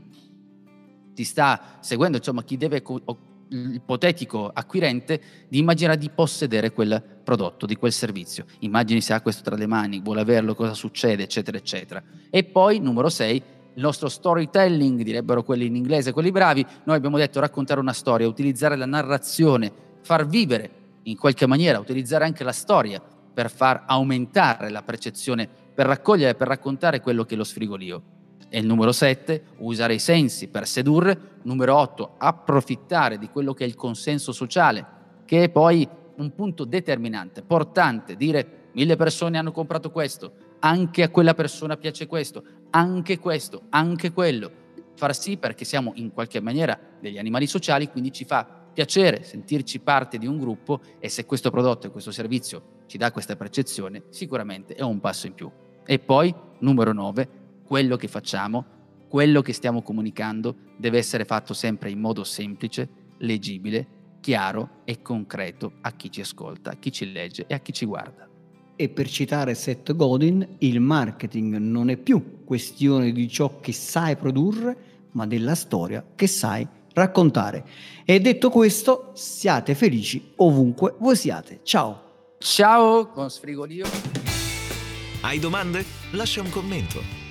ti 1.14 1.24
sta 1.24 1.78
seguendo, 1.80 2.18
insomma 2.18 2.44
chi 2.44 2.58
deve 2.58 2.82
l'ipotetico 3.50 4.50
acquirente 4.54 5.22
di 5.48 5.58
immaginare 5.58 5.98
di 5.98 6.10
possedere 6.10 6.72
quel 6.72 7.04
prodotto, 7.24 7.66
di 7.66 7.76
quel 7.76 7.92
servizio. 7.92 8.46
Immagini 8.60 9.02
se 9.02 9.14
ha 9.14 9.22
questo 9.22 9.44
tra 9.44 9.56
le 9.56 9.66
mani, 9.66 10.00
vuole 10.00 10.22
averlo, 10.22 10.56
cosa 10.56 10.74
succede, 10.74 11.24
eccetera, 11.24 11.58
eccetera. 11.58 12.02
E 12.30 12.44
poi, 12.44 12.80
numero 12.80 13.10
6, 13.10 13.44
il 13.74 13.82
nostro 13.82 14.08
storytelling, 14.10 15.02
direbbero 15.02 15.44
quelli 15.44 15.66
in 15.66 15.76
inglese, 15.76 16.12
quelli 16.12 16.32
bravi, 16.32 16.66
noi 16.84 16.96
abbiamo 16.96 17.18
detto 17.18 17.40
raccontare 17.40 17.80
una 17.80 17.94
storia, 17.94 18.28
utilizzare 18.28 18.76
la 18.76 18.86
narrazione, 18.86 19.72
far 20.02 20.28
vivere 20.28 20.72
in 21.04 21.18
qualche 21.18 21.46
maniera, 21.46 21.80
utilizzare 21.80 22.26
anche 22.26 22.44
la 22.44 22.52
storia 22.52 23.02
per 23.34 23.50
far 23.50 23.84
aumentare 23.88 24.70
la 24.70 24.84
percezione, 24.84 25.48
per 25.74 25.86
raccogliere, 25.86 26.36
per 26.36 26.48
raccontare 26.48 27.00
quello 27.00 27.24
che 27.24 27.36
è 27.36 27.38
lo 27.38 27.44
sfrigolio. 27.44 28.18
E 28.50 28.60
il 28.60 28.66
numero 28.66 28.91
7, 28.91 29.43
usare 29.58 29.93
i 29.93 30.00
sensi 30.00 30.47
per 30.47 30.68
sedurre. 30.68 31.38
Numero 31.43 31.76
8, 31.76 32.16
approfittare 32.18 33.18
di 33.18 33.30
quello 33.30 33.54
che 33.54 33.64
è 33.64 33.68
il 33.68 33.76
consenso 33.76 34.32
sociale, 34.32 34.86
che 35.26 35.43
è 35.43 35.50
poi 35.50 35.88
un 36.18 36.34
punto 36.36 36.66
determinante, 36.66 37.43
portante, 37.43 38.16
dire 38.16 38.70
mille 38.74 38.95
persone 38.95 39.38
hanno 39.38 39.52
comprato 39.52 39.91
questo, 39.91 40.34
anche 40.60 41.04
a 41.04 41.10
quella 41.10 41.34
persona 41.34 41.78
piace 41.78 42.08
questo, 42.08 42.43
anche 42.72 43.20
questo, 43.20 43.64
anche 43.70 44.12
quello. 44.12 44.52
Far 44.95 45.16
sì 45.16 45.38
perché 45.38 45.64
siamo 45.64 45.93
in 45.95 46.12
qualche 46.12 46.41
maniera 46.41 46.78
degli 47.00 47.18
animali 47.18 47.47
sociali, 47.47 47.89
quindi 47.89 48.12
ci 48.12 48.26
fa 48.26 48.45
piacere 48.74 49.24
sentirci 49.24 49.80
parte 49.80 50.18
di 50.18 50.28
un 50.28 50.38
gruppo 50.38 50.82
e 51.00 51.10
se 51.10 51.26
questo 51.26 51.50
prodotto 51.50 51.88
e 51.88 51.91
questo 51.91 52.12
servizio 52.12 52.78
ci 52.86 52.97
dà 52.97 53.12
questa 53.12 53.36
percezione, 53.36 54.04
sicuramente 54.10 54.76
è 54.76 54.82
un 54.82 55.00
passo 55.00 55.28
in 55.28 55.34
più. 55.34 55.50
E 55.86 56.00
poi, 56.00 56.34
numero 56.60 56.93
9, 56.93 57.30
quello 57.70 57.98
che 57.98 58.08
facciamo, 58.08 58.66
quello 59.08 59.44
che 59.44 59.54
stiamo 59.54 59.84
comunicando 59.84 60.56
deve 60.76 60.98
essere 60.98 61.24
fatto 61.24 61.54
sempre 61.54 61.92
in 61.92 62.00
modo 62.00 62.24
semplice, 62.24 62.90
leggibile, 63.20 64.18
chiaro 64.22 64.82
e 64.86 65.04
concreto 65.04 65.74
a 65.82 65.92
chi 65.92 66.12
ci 66.12 66.20
ascolta, 66.20 66.72
a 66.72 66.76
chi 66.78 66.92
ci 66.92 67.12
legge 67.12 67.46
e 67.46 67.54
a 67.54 67.60
chi 67.60 67.72
ci 67.72 67.86
guarda. 67.86 68.28
E 68.76 68.90
per 68.90 69.08
citare 69.08 69.54
Seth 69.54 69.96
Godin, 69.96 70.56
il 70.58 70.80
marketing 70.80 71.58
non 71.58 71.92
è 71.92 71.98
più 71.98 72.44
questione 72.44 73.12
di 73.12 73.28
ciò 73.28 73.60
che 73.60 73.72
sai 73.72 74.16
produrre, 74.16 74.78
ma 75.12 75.28
della 75.28 75.54
storia 75.54 76.04
che 76.16 76.26
sai 76.26 76.68
raccontare. 76.94 77.64
E 78.04 78.20
detto 78.20 78.50
questo, 78.50 79.12
siate 79.14 79.76
felici 79.76 80.32
ovunque 80.38 80.96
voi 80.98 81.16
siate. 81.16 81.60
Ciao! 81.62 82.34
Ciao 82.40 83.10
con 83.10 83.30
Sfrigolio. 83.30 83.86
Hai 85.22 85.38
domande? 85.38 85.86
Lascia 86.14 86.42
un 86.42 86.50
commento. 86.50 87.19